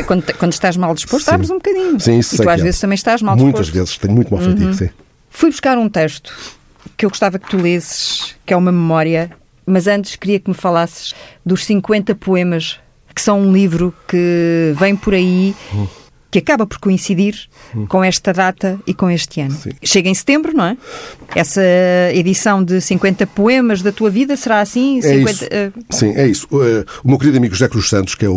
Quando- 0.06 0.34
quando, 0.36 0.54
estás 0.54 0.78
mal 0.78 0.94
disposto, 0.96 1.26
Sim. 1.26 1.32
abres 1.36 1.50
um 1.50 1.56
bocadinho. 1.56 2.00
Sim, 2.00 2.20
isso 2.20 2.36
e 2.36 2.38
tu 2.40 2.50
às 2.50 2.62
é. 2.62 2.64
vezes 2.64 2.80
também 2.80 2.96
estás 2.96 3.22
mal 3.22 3.36
Muitas 3.36 3.66
disposto. 3.68 3.76
Uhum. 3.76 3.82
vezes. 3.84 3.98
Tenho 3.98 4.14
muito 4.14 4.34
mau 4.34 4.42
feitiço, 4.44 4.74
sim. 4.74 4.90
Fui 5.30 5.50
buscar 5.50 5.78
um 5.78 5.90
texto 5.90 6.34
que 6.96 7.06
eu 7.06 7.10
gostava 7.10 7.38
que 7.38 7.50
tu 7.50 7.58
lesses, 7.58 8.36
que 8.46 8.54
é 8.54 8.58
uma 8.58 8.72
memória, 8.72 9.30
mas 9.66 9.86
antes 9.88 10.16
queria 10.16 10.40
que 10.40 10.50
me 10.50 10.56
falasses 10.56 11.14
dos 11.46 11.66
50 11.66 12.16
poemas, 12.16 12.80
que 13.14 13.22
são 13.22 13.42
um 13.42 13.52
livro 13.54 13.94
que 14.08 14.74
vem 14.80 14.96
por 14.96 15.14
aí, 15.14 15.54
que 16.42 16.52
acaba 16.52 16.68
por 16.68 16.78
coincidir 16.78 17.36
com 17.90 18.04
esta 18.04 18.32
data 18.32 18.80
e 18.86 18.94
com 18.94 19.10
este 19.10 19.42
ano. 19.42 19.56
Sim. 19.56 19.72
Chega 19.84 20.08
em 20.10 20.14
setembro, 20.14 20.54
não 20.56 20.66
é? 20.66 20.78
Essa 21.36 21.62
edição 22.14 22.64
de 22.64 22.80
50 22.80 23.26
poemas 23.28 23.82
da 23.82 23.92
tua 23.92 24.10
vida 24.10 24.36
será 24.38 24.62
assim? 24.62 25.00
É 25.00 25.02
50, 25.02 25.32
isso. 25.32 25.46
eh, 25.52 25.72
Sim, 25.90 26.14
é 26.16 26.28
isso. 26.28 26.48
Uh, 26.52 26.86
O 27.04 27.08
meu 27.10 27.18
querido 27.18 27.38
amigo 27.38 27.54
José 27.56 27.68
Cruz 27.68 27.88
Santos, 27.88 28.14
que 28.16 28.26
é 28.26 28.30
o, 28.30 28.34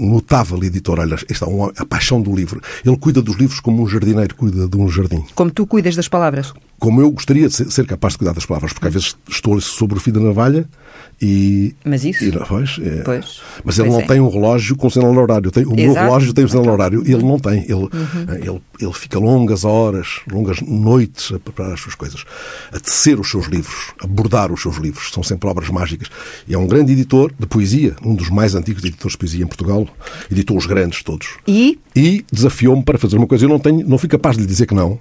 notável 0.00 0.62
editor, 0.62 0.98
olha, 1.00 1.16
está 1.28 1.46
um, 1.48 1.64
a 1.64 1.86
paixão 1.86 2.20
do 2.20 2.34
livro. 2.34 2.60
Ele 2.84 2.96
cuida 2.96 3.22
dos 3.22 3.36
livros 3.36 3.60
como 3.60 3.82
um 3.82 3.88
jardineiro 3.88 4.34
cuida 4.34 4.68
de 4.68 4.76
um 4.76 4.88
jardim. 4.88 5.24
como 5.34 5.50
tu 5.50 5.66
cuidas 5.66 5.96
das 5.96 6.08
palavras. 6.08 6.52
Como 6.78 7.00
eu 7.00 7.10
gostaria 7.10 7.48
de 7.48 7.54
ser, 7.54 7.70
ser 7.70 7.86
capaz 7.86 8.14
de 8.14 8.18
cuidar 8.18 8.32
das 8.32 8.46
palavras, 8.46 8.72
porque 8.72 8.88
às 8.88 8.94
vezes 8.94 9.16
estou 9.28 9.60
sobre 9.60 9.98
o 9.98 10.00
fio 10.00 10.12
da 10.12 10.20
navalha 10.20 10.68
e. 11.20 11.74
Mas 11.84 12.04
isso? 12.04 12.24
e 12.24 12.32
pois, 12.32 12.78
é. 12.82 13.02
Pois. 13.02 13.40
Mas 13.64 13.78
ele 13.78 13.88
Pois 13.88 13.98
não 13.98 14.00
é. 14.00 14.06
tem 14.06 14.20
um 14.20 14.28
relógio 14.30 14.74
com 14.76 14.88
sinal 14.88 15.14
horário. 15.14 15.50
Tem, 15.50 15.64
o 15.66 15.74
meu 15.74 15.90
Exato. 15.90 16.06
relógio 16.06 16.32
tem 16.32 16.44
o 16.44 16.48
sinal 16.48 16.66
horário. 16.68 17.02
Ele 17.04 17.22
não 17.22 17.38
tem. 17.38 17.62
Ele, 17.64 17.74
Uhum. 17.74 17.88
ele, 18.42 18.60
ele 18.80 18.92
fica 18.94 19.18
longas 19.18 19.64
horas, 19.64 20.20
longas 20.30 20.60
noites 20.62 21.32
a 21.32 21.38
preparar 21.38 21.74
as 21.74 21.80
suas 21.80 21.94
coisas, 21.94 22.24
a 22.72 22.80
tecer 22.80 23.20
os 23.20 23.30
seus 23.30 23.46
livros, 23.46 23.92
a 24.02 24.06
bordar 24.06 24.50
os 24.52 24.62
seus 24.62 24.76
livros. 24.76 25.10
São 25.12 25.22
sempre 25.22 25.48
obras 25.48 25.68
mágicas. 25.68 26.08
E 26.48 26.54
é 26.54 26.58
um 26.58 26.66
grande 26.66 26.92
editor 26.92 27.32
de 27.38 27.46
poesia, 27.46 27.94
um 28.04 28.14
dos 28.14 28.30
mais 28.30 28.54
antigos 28.54 28.82
editores 28.84 29.12
de 29.12 29.18
poesia 29.18 29.44
em 29.44 29.48
Portugal. 29.48 29.86
Editou 30.30 30.56
os 30.56 30.66
grandes 30.66 31.02
todos. 31.02 31.28
E 31.46 31.78
E 31.94 32.24
desafiou-me 32.32 32.82
para 32.82 32.96
fazer 32.98 33.16
uma 33.16 33.26
coisa. 33.26 33.44
Eu 33.44 33.48
não, 33.48 33.58
tenho, 33.58 33.86
não 33.86 33.98
fui 33.98 34.08
capaz 34.08 34.36
de 34.36 34.42
lhe 34.42 34.48
dizer 34.48 34.64
que 34.66 34.74
não. 34.74 34.98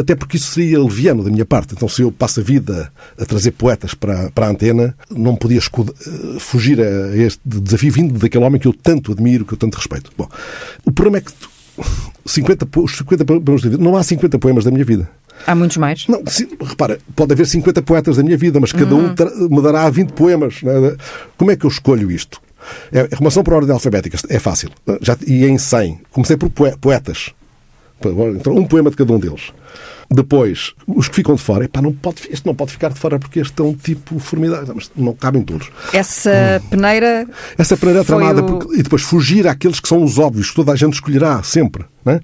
Até 0.00 0.14
porque 0.14 0.36
isso 0.36 0.52
seria 0.52 0.78
leviano 0.82 1.22
da 1.22 1.30
minha 1.30 1.44
parte. 1.44 1.74
Então, 1.74 1.88
se 1.88 2.02
eu 2.02 2.10
passo 2.10 2.40
a 2.40 2.42
vida 2.42 2.90
a 3.18 3.24
trazer 3.24 3.50
poetas 3.52 3.94
para, 3.94 4.30
para 4.30 4.46
a 4.46 4.50
antena, 4.50 4.94
não 5.10 5.36
podia 5.36 5.58
eh, 5.58 6.38
fugir 6.38 6.80
a 6.80 7.16
este 7.16 7.40
desafio 7.44 7.92
vindo 7.92 8.18
daquele 8.18 8.44
homem 8.44 8.60
que 8.60 8.66
eu 8.68 8.72
tanto 8.72 9.12
admiro, 9.12 9.44
que 9.44 9.54
eu 9.54 9.58
tanto 9.58 9.76
respeito. 9.76 10.10
Bom, 10.16 10.28
o 10.84 10.92
problema 10.92 11.18
é 11.18 11.20
que 11.20 11.32
tu- 11.32 11.50
50, 12.26 12.64
po- 12.66 12.84
os 12.84 12.96
50 12.96 13.24
poemas 13.24 13.62
da 13.62 13.68
vida, 13.70 13.82
não 13.82 13.96
há 13.96 14.02
50 14.02 14.38
poemas 14.38 14.64
da 14.64 14.70
minha 14.70 14.84
vida. 14.84 15.08
há 15.46 15.54
muitos 15.54 15.76
mais. 15.76 16.06
Não, 16.08 16.22
repara, 16.64 16.98
pode 17.14 17.32
haver 17.32 17.46
50 17.46 17.82
poetas 17.82 18.16
da 18.16 18.22
minha 18.22 18.36
vida, 18.36 18.58
mas 18.60 18.72
cada 18.72 18.94
Uhum. 18.94 19.06
um 19.06 19.14
tra- 19.14 19.30
me 19.34 19.60
dará 19.60 19.90
20 19.90 20.12
poemas. 20.12 20.62
não 20.62 20.86
é? 20.86 20.96
Como 21.36 21.50
é 21.50 21.56
que 21.56 21.66
eu 21.66 21.70
escolho 21.70 22.10
isto? 22.10 22.40
É, 22.92 23.00
a 23.00 23.08
arrumação 23.16 23.42
por 23.42 23.52
ordem 23.54 23.72
alfabética 23.74 24.16
é 24.30 24.38
fácil. 24.38 24.70
Já, 25.02 25.18
e 25.26 25.44
em 25.44 25.58
100. 25.58 26.00
Comecei 26.10 26.36
por 26.36 26.48
poe- 26.48 26.76
poetas. 26.80 27.30
Então, 28.10 28.54
um 28.54 28.66
poema 28.66 28.90
de 28.90 28.96
cada 28.96 29.12
um 29.12 29.18
deles. 29.18 29.52
Depois, 30.10 30.74
os 30.86 31.08
que 31.08 31.16
ficam 31.16 31.34
de 31.34 31.40
fora, 31.42 31.64
epá, 31.64 31.80
não 31.82 31.92
pode, 31.92 32.22
este 32.30 32.46
não 32.46 32.54
pode 32.54 32.72
ficar 32.72 32.90
de 32.90 32.98
fora 32.98 33.18
porque 33.18 33.40
este 33.40 33.60
é 33.60 33.64
um 33.64 33.74
tipo 33.74 34.18
formidável. 34.18 34.74
Mas 34.74 34.90
não 34.96 35.12
cabem 35.14 35.42
todos. 35.42 35.70
Essa 35.92 36.62
peneira. 36.70 37.26
Essa 37.58 37.76
peneira 37.76 38.00
é 38.00 38.04
tramada 38.04 38.42
o- 38.42 38.44
porque- 38.58 38.78
e 38.78 38.82
depois 38.82 39.02
fugir 39.02 39.46
àqueles 39.48 39.80
que 39.80 39.88
são 39.88 40.02
os 40.02 40.18
óbvios, 40.18 40.50
que 40.50 40.56
toda 40.56 40.72
a 40.72 40.76
gente 40.76 40.94
escolherá 40.94 41.42
sempre. 41.42 41.84
Não 42.04 42.12
é? 42.12 42.20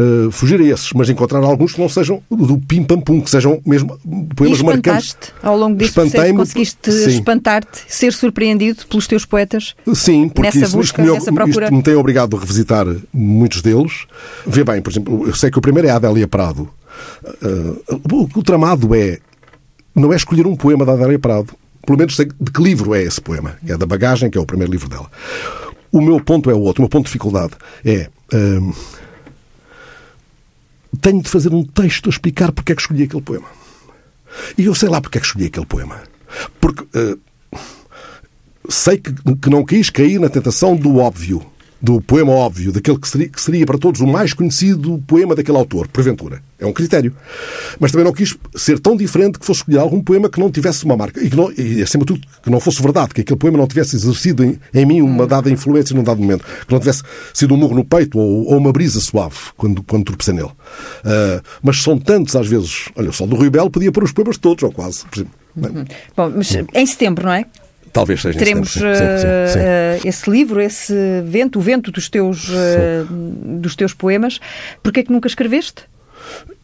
Uh, 0.00 0.30
fugir 0.30 0.60
a 0.60 0.64
esses, 0.64 0.92
mas 0.92 1.10
encontrar 1.10 1.40
alguns 1.42 1.72
que 1.72 1.80
não 1.80 1.88
sejam 1.88 2.22
do 2.30 2.56
pim-pam-pum, 2.56 3.20
que 3.20 3.28
sejam 3.28 3.60
mesmo 3.66 3.98
E 4.30 4.32
poemas 4.32 4.62
marcantes. 4.62 5.06
espantaste 5.08 5.32
ao 5.42 5.58
longo 5.58 5.74
deste 5.76 5.92
processo, 5.94 6.34
conseguiste 6.34 6.90
espantar-te, 6.90 7.80
ser 7.88 8.12
surpreendido 8.12 8.86
pelos 8.86 9.08
teus 9.08 9.24
poetas? 9.24 9.74
Sim, 9.92 10.28
porque 10.28 10.42
Nessa 10.56 10.66
isso, 10.68 10.76
busca, 10.76 11.02
isto, 11.02 11.30
me, 11.32 11.34
procura. 11.36 11.64
isto 11.66 11.74
me 11.74 11.82
tem 11.82 11.96
obrigado 11.96 12.36
a 12.36 12.38
revisitar 12.38 12.86
muitos 13.12 13.60
deles. 13.60 14.06
Vê 14.46 14.62
bem, 14.62 14.80
por 14.80 14.90
exemplo, 14.92 15.26
eu 15.26 15.34
sei 15.34 15.50
que 15.50 15.58
o 15.58 15.60
primeiro 15.60 15.88
é 15.88 15.90
a 15.90 15.96
Adélia 15.96 16.28
Prado. 16.28 16.68
O, 18.12 18.38
o 18.38 18.42
tramado 18.42 18.94
é. 18.94 19.18
Não 19.94 20.12
é 20.12 20.16
escolher 20.16 20.46
um 20.46 20.56
poema 20.56 20.84
da 20.84 20.92
Adélia 20.92 21.18
Prado. 21.18 21.54
Pelo 21.86 21.98
menos 21.98 22.16
sei 22.16 22.26
de 22.40 22.50
que 22.50 22.62
livro 22.62 22.94
é 22.94 23.02
esse 23.02 23.20
poema. 23.20 23.56
É 23.66 23.76
da 23.76 23.86
Bagagem, 23.86 24.30
que 24.30 24.38
é 24.38 24.40
o 24.40 24.46
primeiro 24.46 24.72
livro 24.72 24.88
dela. 24.88 25.10
O 25.92 26.00
meu 26.00 26.20
ponto 26.20 26.50
é 26.50 26.54
o 26.54 26.60
outro. 26.60 26.80
O 26.80 26.84
meu 26.84 26.88
ponto 26.88 27.04
de 27.04 27.08
dificuldade 27.08 27.54
é. 27.84 28.08
hum, 28.34 28.72
tenho 31.00 31.22
de 31.22 31.28
fazer 31.28 31.52
um 31.52 31.64
texto 31.64 32.08
a 32.08 32.10
explicar 32.10 32.52
porque 32.52 32.72
é 32.72 32.74
que 32.74 32.80
escolhi 32.80 33.04
aquele 33.04 33.22
poema. 33.22 33.46
E 34.58 34.64
eu 34.64 34.74
sei 34.74 34.88
lá 34.88 35.00
porque 35.00 35.18
é 35.18 35.20
que 35.20 35.26
escolhi 35.26 35.46
aquele 35.46 35.66
poema. 35.66 36.00
Porque. 36.60 36.84
sei 38.68 38.98
que, 38.98 39.12
que 39.12 39.50
não 39.50 39.64
quis 39.64 39.90
cair 39.90 40.18
na 40.18 40.28
tentação 40.28 40.74
do 40.74 40.96
óbvio, 40.96 41.44
do 41.84 42.00
poema 42.00 42.32
óbvio, 42.32 42.72
daquele 42.72 42.98
que 42.98 43.06
seria, 43.06 43.28
que 43.28 43.40
seria 43.40 43.66
para 43.66 43.76
todos 43.76 44.00
o 44.00 44.06
mais 44.06 44.32
conhecido 44.32 45.02
poema 45.06 45.34
daquele 45.34 45.58
autor, 45.58 45.86
porventura. 45.88 46.40
É 46.58 46.64
um 46.64 46.72
critério. 46.72 47.14
Mas 47.78 47.92
também 47.92 48.06
não 48.06 48.12
quis 48.12 48.34
ser 48.56 48.78
tão 48.78 48.96
diferente 48.96 49.38
que 49.38 49.44
fosse 49.44 49.60
escolher 49.60 49.80
algum 49.80 50.00
poema 50.00 50.30
que 50.30 50.40
não 50.40 50.50
tivesse 50.50 50.82
uma 50.86 50.96
marca. 50.96 51.22
E, 51.22 51.28
que 51.28 51.36
não, 51.36 51.52
e 51.52 51.82
acima 51.82 52.02
de 52.06 52.14
tudo, 52.14 52.26
que 52.42 52.48
não 52.48 52.58
fosse 52.58 52.80
verdade, 52.80 53.12
que 53.12 53.20
aquele 53.20 53.38
poema 53.38 53.58
não 53.58 53.66
tivesse 53.66 53.96
exercido 53.96 54.42
em, 54.42 54.58
em 54.72 54.86
mim 54.86 55.02
uma 55.02 55.26
dada 55.26 55.50
influência 55.50 55.94
num 55.94 56.02
dado 56.02 56.22
momento. 56.22 56.42
Que 56.66 56.72
não 56.72 56.80
tivesse 56.80 57.02
sido 57.34 57.52
um 57.52 57.58
murro 57.58 57.76
no 57.76 57.84
peito 57.84 58.18
ou, 58.18 58.46
ou 58.46 58.56
uma 58.56 58.72
brisa 58.72 58.98
suave 58.98 59.36
quando, 59.54 59.82
quando 59.82 60.04
tropecei 60.06 60.32
nele. 60.32 60.50
Ah, 61.04 61.42
mas 61.62 61.82
são 61.82 61.98
tantos, 61.98 62.34
às 62.34 62.46
vezes. 62.46 62.88
Olha, 62.96 63.10
o 63.10 63.12
Sol 63.12 63.26
do 63.26 63.36
Rui 63.36 63.50
Belo 63.50 63.68
podia 63.68 63.92
pôr 63.92 64.04
os 64.04 64.12
poemas 64.12 64.38
todos, 64.38 64.64
ou 64.64 64.72
quase. 64.72 65.04
Por 65.04 65.18
exemplo. 65.18 65.34
Não, 65.54 65.84
Bom, 66.16 66.32
mas 66.34 66.56
em 66.74 66.86
setembro, 66.86 67.26
não 67.26 67.32
é? 67.32 67.44
Talvez 67.94 68.20
seja 68.20 68.34
em 68.36 68.38
Teremos 68.38 68.72
sim, 68.72 68.80
sim, 68.80 68.86
sim, 68.86 69.52
sim. 69.54 69.58
eh, 69.62 70.00
esse 70.04 70.28
livro, 70.28 70.60
esse 70.60 70.92
vento, 71.24 71.58
o 71.58 71.62
vento 71.62 71.90
dos 71.90 72.08
teus, 72.10 72.50
eh, 72.50 73.04
dos 73.08 73.74
teus 73.74 73.94
poemas. 73.94 74.38
Porquê 74.82 75.00
é 75.00 75.02
que 75.04 75.12
nunca 75.12 75.28
escreveste? 75.28 75.84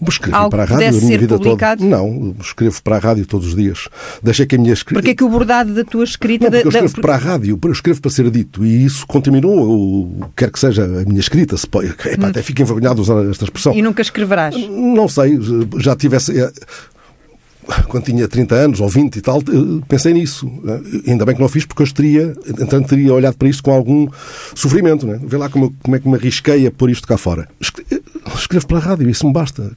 Escrevi 0.09 0.35
Algo 0.35 0.49
para 0.51 0.63
a 0.63 0.67
rádio 0.67 0.89
a 0.89 0.93
minha 1.03 1.19
vida 1.19 1.37
publicado? 1.37 1.83
toda. 1.83 1.91
Não, 1.95 2.35
escrevo 2.41 2.83
para 2.83 2.97
a 2.97 2.99
rádio 2.99 3.27
todos 3.27 3.49
os 3.49 3.55
dias. 3.55 3.89
Deixei 4.23 4.47
que 4.47 4.57
a 4.57 4.59
minha 4.59 4.73
escrita. 4.73 4.95
Porquê 5.01 5.11
é 5.11 5.15
que 5.15 5.23
o 5.23 5.29
bordado 5.29 5.75
da 5.75 5.85
tua 5.85 6.03
escrita... 6.03 6.47
Não, 6.47 6.51
porque 6.51 6.67
eu 6.69 6.73
da- 6.73 6.79
da- 6.81 6.87
escrevo 6.87 7.03
para 7.07 7.15
a 7.15 7.19
rádio, 7.19 7.59
eu 7.63 7.71
escrevo 7.73 8.01
para 8.01 8.11
ser 8.11 8.31
dito 8.31 8.65
e 8.65 8.87
isso 8.87 9.07
continuou, 9.07 9.61
eu, 10.23 10.29
quer 10.35 10.51
que 10.51 10.59
seja 10.59 10.85
a 10.85 11.05
minha 11.05 11.21
escrita. 11.21 11.55
Se 11.59 11.67
pode, 11.67 11.89
epá, 12.07 12.29
até 12.29 12.43
fico 12.43 12.63
envergonhado 12.63 12.95
de 12.97 13.01
usar 13.03 13.23
esta 13.31 13.45
expressão. 13.45 13.75
E 13.75 13.83
nunca 13.83 14.01
escreverás? 14.01 14.57
Não 14.69 15.07
sei, 15.07 15.39
já 15.79 15.95
tivesse. 15.95 16.41
eh, 16.41 16.51
Quando 17.89 18.05
tinha 18.05 18.27
30 18.29 18.55
anos 18.55 18.81
ou 18.81 18.89
20 18.89 19.17
e 19.17 19.21
tal, 19.21 19.39
eh, 19.41 19.83
pensei 19.89 20.13
nisso. 20.13 20.51
Eh, 20.67 21.11
Ainda 21.11 21.25
bem 21.25 21.35
que 21.35 21.41
não 21.41 21.49
fiz, 21.49 21.65
porque 21.65 21.83
eu 21.83 21.93
teria, 21.93 22.35
entanto, 22.47 22.89
teria 22.89 23.13
olhado 23.15 23.37
para 23.37 23.49
isto 23.49 23.63
com 23.63 23.73
algum 23.73 24.09
sofrimento. 24.55 25.07
Né? 25.07 25.21
Vê 25.23 25.37
lá 25.37 25.49
como, 25.49 25.75
como 25.83 25.97
é 25.97 25.99
que 25.99 26.09
me 26.09 26.15
arrisquei 26.17 26.67
a 26.67 26.71
pôr 26.71 26.91
isto 26.91 27.07
cá 27.07 27.17
fora. 27.17 27.49
Eh, 27.91 28.01
Escrevo 28.35 28.67
para 28.67 28.79
a 28.79 28.81
rádio, 28.81 29.09
isso 29.11 29.27
me 29.27 29.33
basta. 29.33 29.71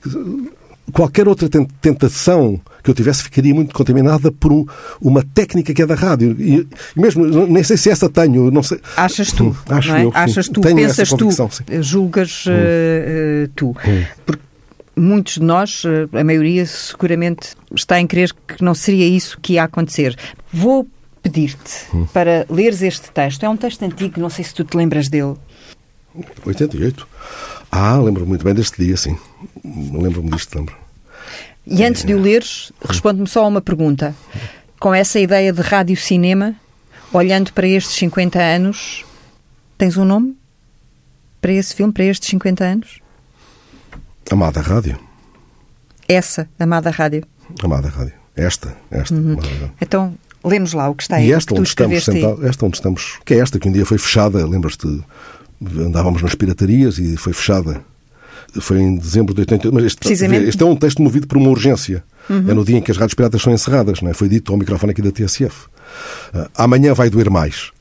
Qualquer 0.92 1.28
outra 1.30 1.48
ten- 1.48 1.66
tentação 1.82 2.60
que 2.84 2.90
eu 2.90 2.94
tivesse 2.94 3.24
ficaria 3.24 3.54
muito 3.56 3.74
contaminada 3.74 4.30
por 4.32 4.52
um- 4.52 4.66
uma 5.02 5.24
técnica 5.24 5.74
que 5.74 5.82
é 5.82 5.86
da 5.86 5.96
rádio. 5.96 6.36
E, 6.38 6.68
e 6.96 7.00
mesmo, 7.00 7.26
nem 7.48 7.64
sei 7.64 7.78
se 7.78 7.90
essa 7.90 8.10
tenho, 8.10 8.52
não 8.52 8.62
sei. 8.62 8.80
Achas 8.98 9.32
tu, 9.32 9.56
Acho 9.70 9.94
é? 9.96 10.04
eu. 10.04 10.12
Achas 10.14 10.50
tu, 10.50 10.60
pensas 10.60 11.10
tu. 11.10 11.28
Hum. 11.30 11.82
julgas 11.82 12.44
eh, 12.50 13.48
tu. 13.56 13.74
Porque 14.26 14.42
muitos 14.96 15.36
de 15.36 15.42
nós, 15.44 15.84
eh, 15.86 16.20
a 16.20 16.24
maioria 16.24 16.66
seguramente 16.66 17.56
está 17.76 18.00
em 18.00 18.08
crer 18.08 18.32
que 18.48 18.64
não 18.64 18.74
seria 18.74 19.08
isso 19.08 19.40
que 19.42 19.54
ia 19.54 19.64
acontecer. 19.64 20.18
Vou 20.52 20.88
pedir-te 21.22 21.86
Hum. 21.96 22.06
para 22.14 22.46
leres 22.50 22.82
este 22.82 23.10
texto. 23.12 23.44
É 23.44 23.50
um 23.50 23.58
texto 23.58 23.84
antigo, 23.84 24.20
não 24.20 24.30
sei 24.30 24.44
se 24.46 24.54
tu 24.54 24.64
te 24.64 24.76
lembras 24.78 25.08
dele. 25.10 25.36
88. 26.46 27.08
Ah, 27.72 27.98
lembro 27.98 28.26
muito 28.26 28.44
bem 28.44 28.54
deste 28.54 28.84
dia, 28.84 28.96
sim. 28.98 29.18
Lembro-me 29.64 30.30
disto, 30.32 30.56
lembro. 30.58 30.76
E 31.66 31.84
antes 31.84 32.04
de 32.04 32.14
o 32.14 32.22
leres, 32.22 32.72
responde-me 32.88 33.28
só 33.28 33.44
a 33.46 33.48
uma 33.48 33.62
pergunta. 33.62 34.14
Com 34.80 34.94
essa 34.94 35.20
ideia 35.20 35.52
de 35.54 35.62
rádio-cinema, 35.62 36.54
olhando 37.12 37.54
para 37.54 37.66
estes 37.68 37.96
50 37.96 38.38
anos, 38.40 39.06
tens 39.78 39.96
um 39.98 40.04
nome 40.06 40.36
para 41.42 41.54
esse 41.54 41.74
filme, 41.74 41.92
para 41.94 42.04
estes 42.04 42.30
50 42.30 42.64
anos? 42.64 43.00
Amada 44.32 44.62
Rádio. 44.62 44.98
Essa, 46.08 46.50
amada 46.60 46.90
rádio. 46.90 47.24
Amada 47.64 47.88
Rádio. 47.90 48.14
Esta, 48.36 48.76
esta. 48.92 49.16
Rádio. 49.16 49.72
Então, 49.80 50.14
lê-nos 50.44 50.74
lá 50.74 50.90
o 50.90 50.96
que 50.96 51.04
está 51.04 51.18
aí. 51.18 51.30
E 51.30 51.34
esta 51.34 51.54
onde 51.54 51.68
estamos 51.68 52.04
sentados, 52.04 52.44
esta 52.44 52.66
onde 52.66 52.78
estamos, 52.78 53.20
que 53.26 53.34
é 53.34 53.40
esta 53.40 53.60
que 53.60 53.70
um 53.70 53.72
dia 53.72 53.86
foi 53.86 53.98
fechada, 53.98 54.46
lembras-te? 54.46 55.04
Andávamos 55.62 56.22
nas 56.22 56.36
piratarias 56.36 56.98
e 56.98 57.16
foi 57.16 57.32
fechada. 57.32 57.82
Foi 58.60 58.80
em 58.80 58.98
dezembro 58.98 59.34
de 59.34 59.42
88. 59.42 59.74
Mas 59.74 59.86
este, 59.86 60.12
este 60.12 60.62
é 60.62 60.66
um 60.66 60.76
texto 60.76 61.02
movido 61.02 61.28
por 61.28 61.38
uma 61.38 61.50
urgência. 61.50 62.04
É 62.30 62.54
no 62.54 62.64
dia 62.64 62.78
em 62.78 62.82
que 62.82 62.92
as 62.92 62.98
rádios 62.98 63.14
piratas 63.14 63.42
são 63.42 63.54
encerradas, 63.54 64.02
não 64.02 64.10
é? 64.10 64.14
Foi 64.14 64.30
dito 64.30 64.52
ao 64.52 64.58
microfone 64.58 64.92
aqui 64.92 65.02
da 65.02 65.12
TSF. 65.12 65.68
Ah, 66.34 66.50
amanhã 66.56 66.94
vai 66.94 67.10
doer 67.10 67.30
mais. 67.30 67.72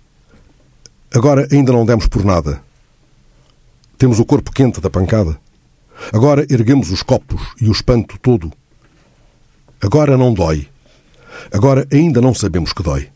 Agora 1.14 1.46
ainda 1.50 1.72
não 1.72 1.84
demos 1.84 2.06
por 2.06 2.24
nada. 2.24 2.60
Temos 3.98 4.18
o 4.18 4.24
corpo 4.24 4.50
quente 4.52 4.80
da 4.80 4.88
pancada. 4.88 5.36
Agora 6.12 6.46
erguemos 6.50 6.90
os 6.90 7.02
copos 7.02 7.40
e 7.60 7.68
o 7.68 7.72
espanto 7.72 8.18
todo. 8.18 8.52
Agora 9.80 10.16
não 10.16 10.32
dói. 10.32 10.68
Agora 11.52 11.86
ainda 11.92 12.20
não 12.20 12.34
sabemos 12.34 12.72
que 12.72 12.82
dói. 12.82 13.10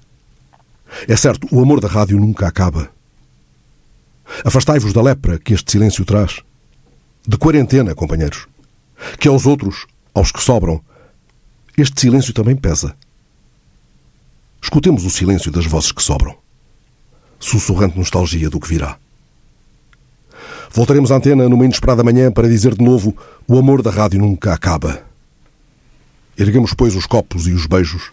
É 1.08 1.16
certo, 1.16 1.46
o 1.50 1.60
amor 1.60 1.80
da 1.80 1.88
rádio 1.88 2.18
nunca 2.18 2.46
acaba. 2.46 2.90
Afastai-vos 4.44 4.92
da 4.92 5.02
lepra 5.02 5.38
que 5.38 5.54
este 5.54 5.72
silêncio 5.72 6.04
traz. 6.04 6.40
De 7.26 7.36
quarentena, 7.36 7.94
companheiros. 7.94 8.46
Que 9.18 9.28
aos 9.28 9.46
outros, 9.46 9.86
aos 10.14 10.32
que 10.32 10.42
sobram, 10.42 10.80
este 11.76 12.00
silêncio 12.00 12.32
também 12.32 12.56
pesa. 12.56 12.96
Escutemos 14.62 15.04
o 15.04 15.10
silêncio 15.10 15.52
das 15.52 15.66
vozes 15.66 15.92
que 15.92 16.02
sobram. 16.02 16.36
Sussurrante 17.38 17.98
nostalgia 17.98 18.48
do 18.48 18.58
que 18.58 18.68
virá. 18.68 18.98
Voltaremos 20.70 21.10
à 21.10 21.16
antena 21.16 21.48
numa 21.48 21.64
inesperada 21.64 22.04
manhã 22.04 22.30
para 22.30 22.48
dizer 22.48 22.74
de 22.74 22.84
novo: 22.84 23.16
o 23.46 23.58
amor 23.58 23.82
da 23.82 23.90
rádio 23.90 24.20
nunca 24.20 24.52
acaba. 24.52 25.00
Erguemos, 26.38 26.74
pois, 26.74 26.94
os 26.94 27.06
copos 27.06 27.46
e 27.46 27.52
os 27.52 27.66
beijos. 27.66 28.12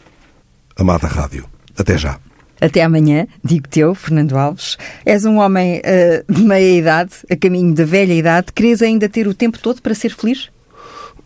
Amada 0.78 1.08
rádio. 1.08 1.46
Até 1.78 1.98
já. 1.98 2.18
Até 2.62 2.82
amanhã, 2.82 3.28
digo 3.44 3.68
teu, 3.68 3.94
Fernando 3.94 4.38
Alves. 4.38 4.78
És 5.06 5.26
um 5.26 5.38
homem 5.38 5.82
uh, 5.82 6.34
de 6.34 6.42
meia 6.42 6.78
idade, 6.78 7.12
a 7.30 7.36
caminho 7.36 7.76
da 7.76 7.84
velha 7.84 8.14
idade. 8.14 8.54
Queres 8.54 8.82
ainda 8.82 9.10
ter 9.10 9.28
o 9.28 9.34
tempo 9.34 9.60
todo 9.60 9.82
para 9.82 9.94
ser 9.94 10.16
feliz? 10.16 10.50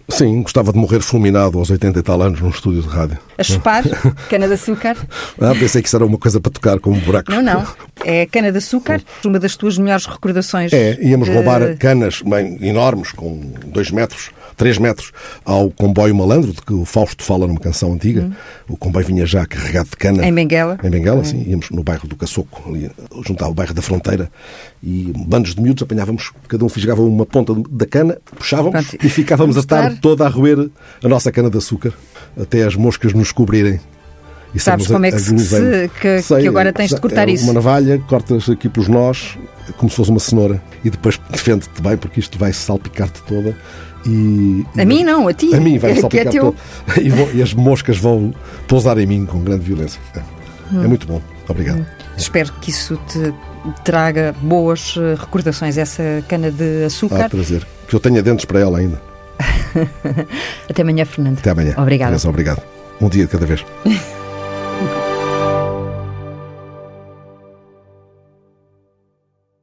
Sim, 0.10 0.41
gostava 0.41 0.72
de 0.72 0.78
morrer 0.80 1.01
fulminado 1.01 1.60
aos 1.60 1.70
80 1.70 1.99
e 1.99 2.03
tal 2.03 2.22
anos 2.22 2.39
num 2.39 2.49
estúdio 2.49 2.82
de 2.82 2.88
rádio. 2.88 3.18
A 3.38 3.43
chupar 3.43 3.84
cana 4.30 4.47
de 4.47 4.53
açúcar? 4.53 4.95
Ah, 5.39 5.53
pensei 5.60 5.82
que 5.82 5.88
isso 5.88 5.97
era 5.97 6.05
uma 6.05 6.18
coisa 6.18 6.39
para 6.39 6.51
tocar 6.51 6.80
com 6.80 6.91
um 6.91 6.99
buraco. 6.99 7.32
Não, 7.32 7.41
não. 7.41 7.68
É 8.05 8.26
cana 8.26 8.51
de 8.51 8.58
açúcar, 8.58 9.01
uma 9.26 9.38
das 9.38 9.58
tuas 9.58 9.78
melhores 9.78 10.05
recordações. 10.05 10.72
É, 10.72 10.97
íamos 11.01 11.28
de... 11.28 11.34
roubar 11.36 11.78
canas 11.78 12.22
bem, 12.22 12.58
enormes, 12.62 13.12
com 13.12 13.51
dois 13.66 13.91
metros, 13.91 14.32
3 14.58 14.80
metros 14.80 15.12
ao 15.45 15.70
comboio 15.70 16.16
malandro, 16.16 16.51
de 16.51 16.62
que 16.62 16.74
o 16.74 16.84
Fausto 16.84 17.24
fala 17.24 17.47
numa 17.47 17.60
canção 17.60 17.93
antiga. 17.93 18.24
Hum. 18.24 18.34
O 18.68 18.76
comboio 18.76 19.05
vinha 19.05 19.26
já 19.26 19.45
carregado 19.45 19.89
de 19.89 19.95
cana. 19.95 20.28
Em 20.28 20.34
Benguela? 20.34 20.78
Em 20.84 20.89
Benguela, 20.89 21.22
hum. 21.22 21.24
sim. 21.24 21.43
Íamos 21.47 21.70
no 21.70 21.84
bairro 21.84 22.08
do 22.08 22.16
Caçoco, 22.16 22.70
ali, 22.70 22.89
junto 23.26 23.43
ao 23.45 23.53
bairro 23.53 23.74
da 23.74 23.82
Fronteira, 23.82 24.30
e 24.84 25.14
bandos 25.28 25.53
de 25.53 25.62
miúdos 25.62 25.84
apanhávamos, 25.84 26.32
cada 26.47 26.66
um 26.66 26.70
fisgava 26.70 27.01
uma 27.03 27.26
ponta 27.26 27.53
da 27.70 27.86
cana, 27.86 28.18
puxávamos 28.36 28.88
Pronto. 28.88 29.05
e 29.05 29.10
ficávamos 29.10 29.58
a 29.58 29.64
tarde 29.64 29.99
toda 30.01 30.26
a 30.26 30.30
roer 30.30 30.70
a 31.03 31.08
nossa 31.08 31.32
cana 31.32 31.49
de 31.49 31.58
açúcar, 31.58 31.93
até 32.39 32.64
as 32.64 32.76
moscas 32.76 33.14
nos 33.14 33.32
cobrirem. 33.32 33.80
E 34.55 34.60
Sabes 34.60 34.88
como 34.88 35.05
é 35.05 35.12
que, 35.12 35.20
se, 35.20 35.36
que, 36.01 36.22
Sei, 36.22 36.41
que, 36.41 36.47
agora 36.47 36.72
tens 36.72 36.89
de 36.89 36.99
cortar 36.99 37.28
é 37.28 37.34
isso? 37.34 37.43
Uma 37.43 37.53
navalha, 37.53 37.99
cortas 38.08 38.49
aqui 38.49 38.70
pelos 38.70 38.88
nós, 38.88 39.38
como 39.78 39.89
se 39.89 39.95
fosse 39.95 40.10
uma 40.10 40.20
cenoura, 40.20 40.62
e 40.84 40.89
depois 40.89 41.20
defende-te 41.30 41.82
bem, 41.82 41.97
porque 41.97 42.20
isto 42.20 42.39
vai 42.39 42.53
salpicar-te 42.53 43.22
toda. 43.24 43.55
E, 44.08 44.66
a 44.80 44.86
mim 44.86 45.03
não, 45.03 45.28
a 45.28 45.34
ti. 45.34 45.53
A 45.53 45.60
mim 45.60 45.78
vai 45.78 45.91
é, 45.97 46.01
que 46.01 46.20
é 46.20 46.26
teu... 46.26 46.55
e, 47.01 47.10
vou, 47.10 47.30
e, 47.34 47.41
as 47.41 47.53
moscas 47.53 47.97
vão 47.97 48.34
pousar 48.68 48.97
em 48.97 49.05
mim 49.05 49.26
com 49.26 49.39
grande 49.43 49.66
violência. 49.66 49.99
É, 50.16 50.20
hum. 50.74 50.84
é 50.84 50.88
muito 50.88 51.05
bom. 51.05 51.22
Obrigado. 51.47 51.80
Hum. 51.80 51.86
Espero 52.18 52.51
que 52.53 52.72
isso 52.72 52.99
te 53.08 53.34
traga 53.84 54.34
boas 54.41 54.95
eh, 54.97 55.16
recordações, 55.20 55.78
essa 55.78 56.24
cana 56.28 56.51
de 56.51 56.86
açúcar. 56.86 57.26
Ah, 57.26 57.30
prazer. 57.30 57.66
Que 57.88 57.95
eu 57.95 57.99
tenha 57.99 58.24
dentes 58.24 58.45
para 58.45 58.60
ela 58.60 58.80
ainda. 58.80 58.99
Até 60.70 60.82
amanhã, 60.82 61.05
Fernando. 61.05 61.38
Até 61.38 61.51
amanhã. 61.51 61.76
Obrigado. 61.78 62.28
Obrigado. 62.28 62.64
Um 62.99 63.08
dia 63.08 63.26
de 63.26 63.32
cada 63.32 63.45
vez. 63.45 63.64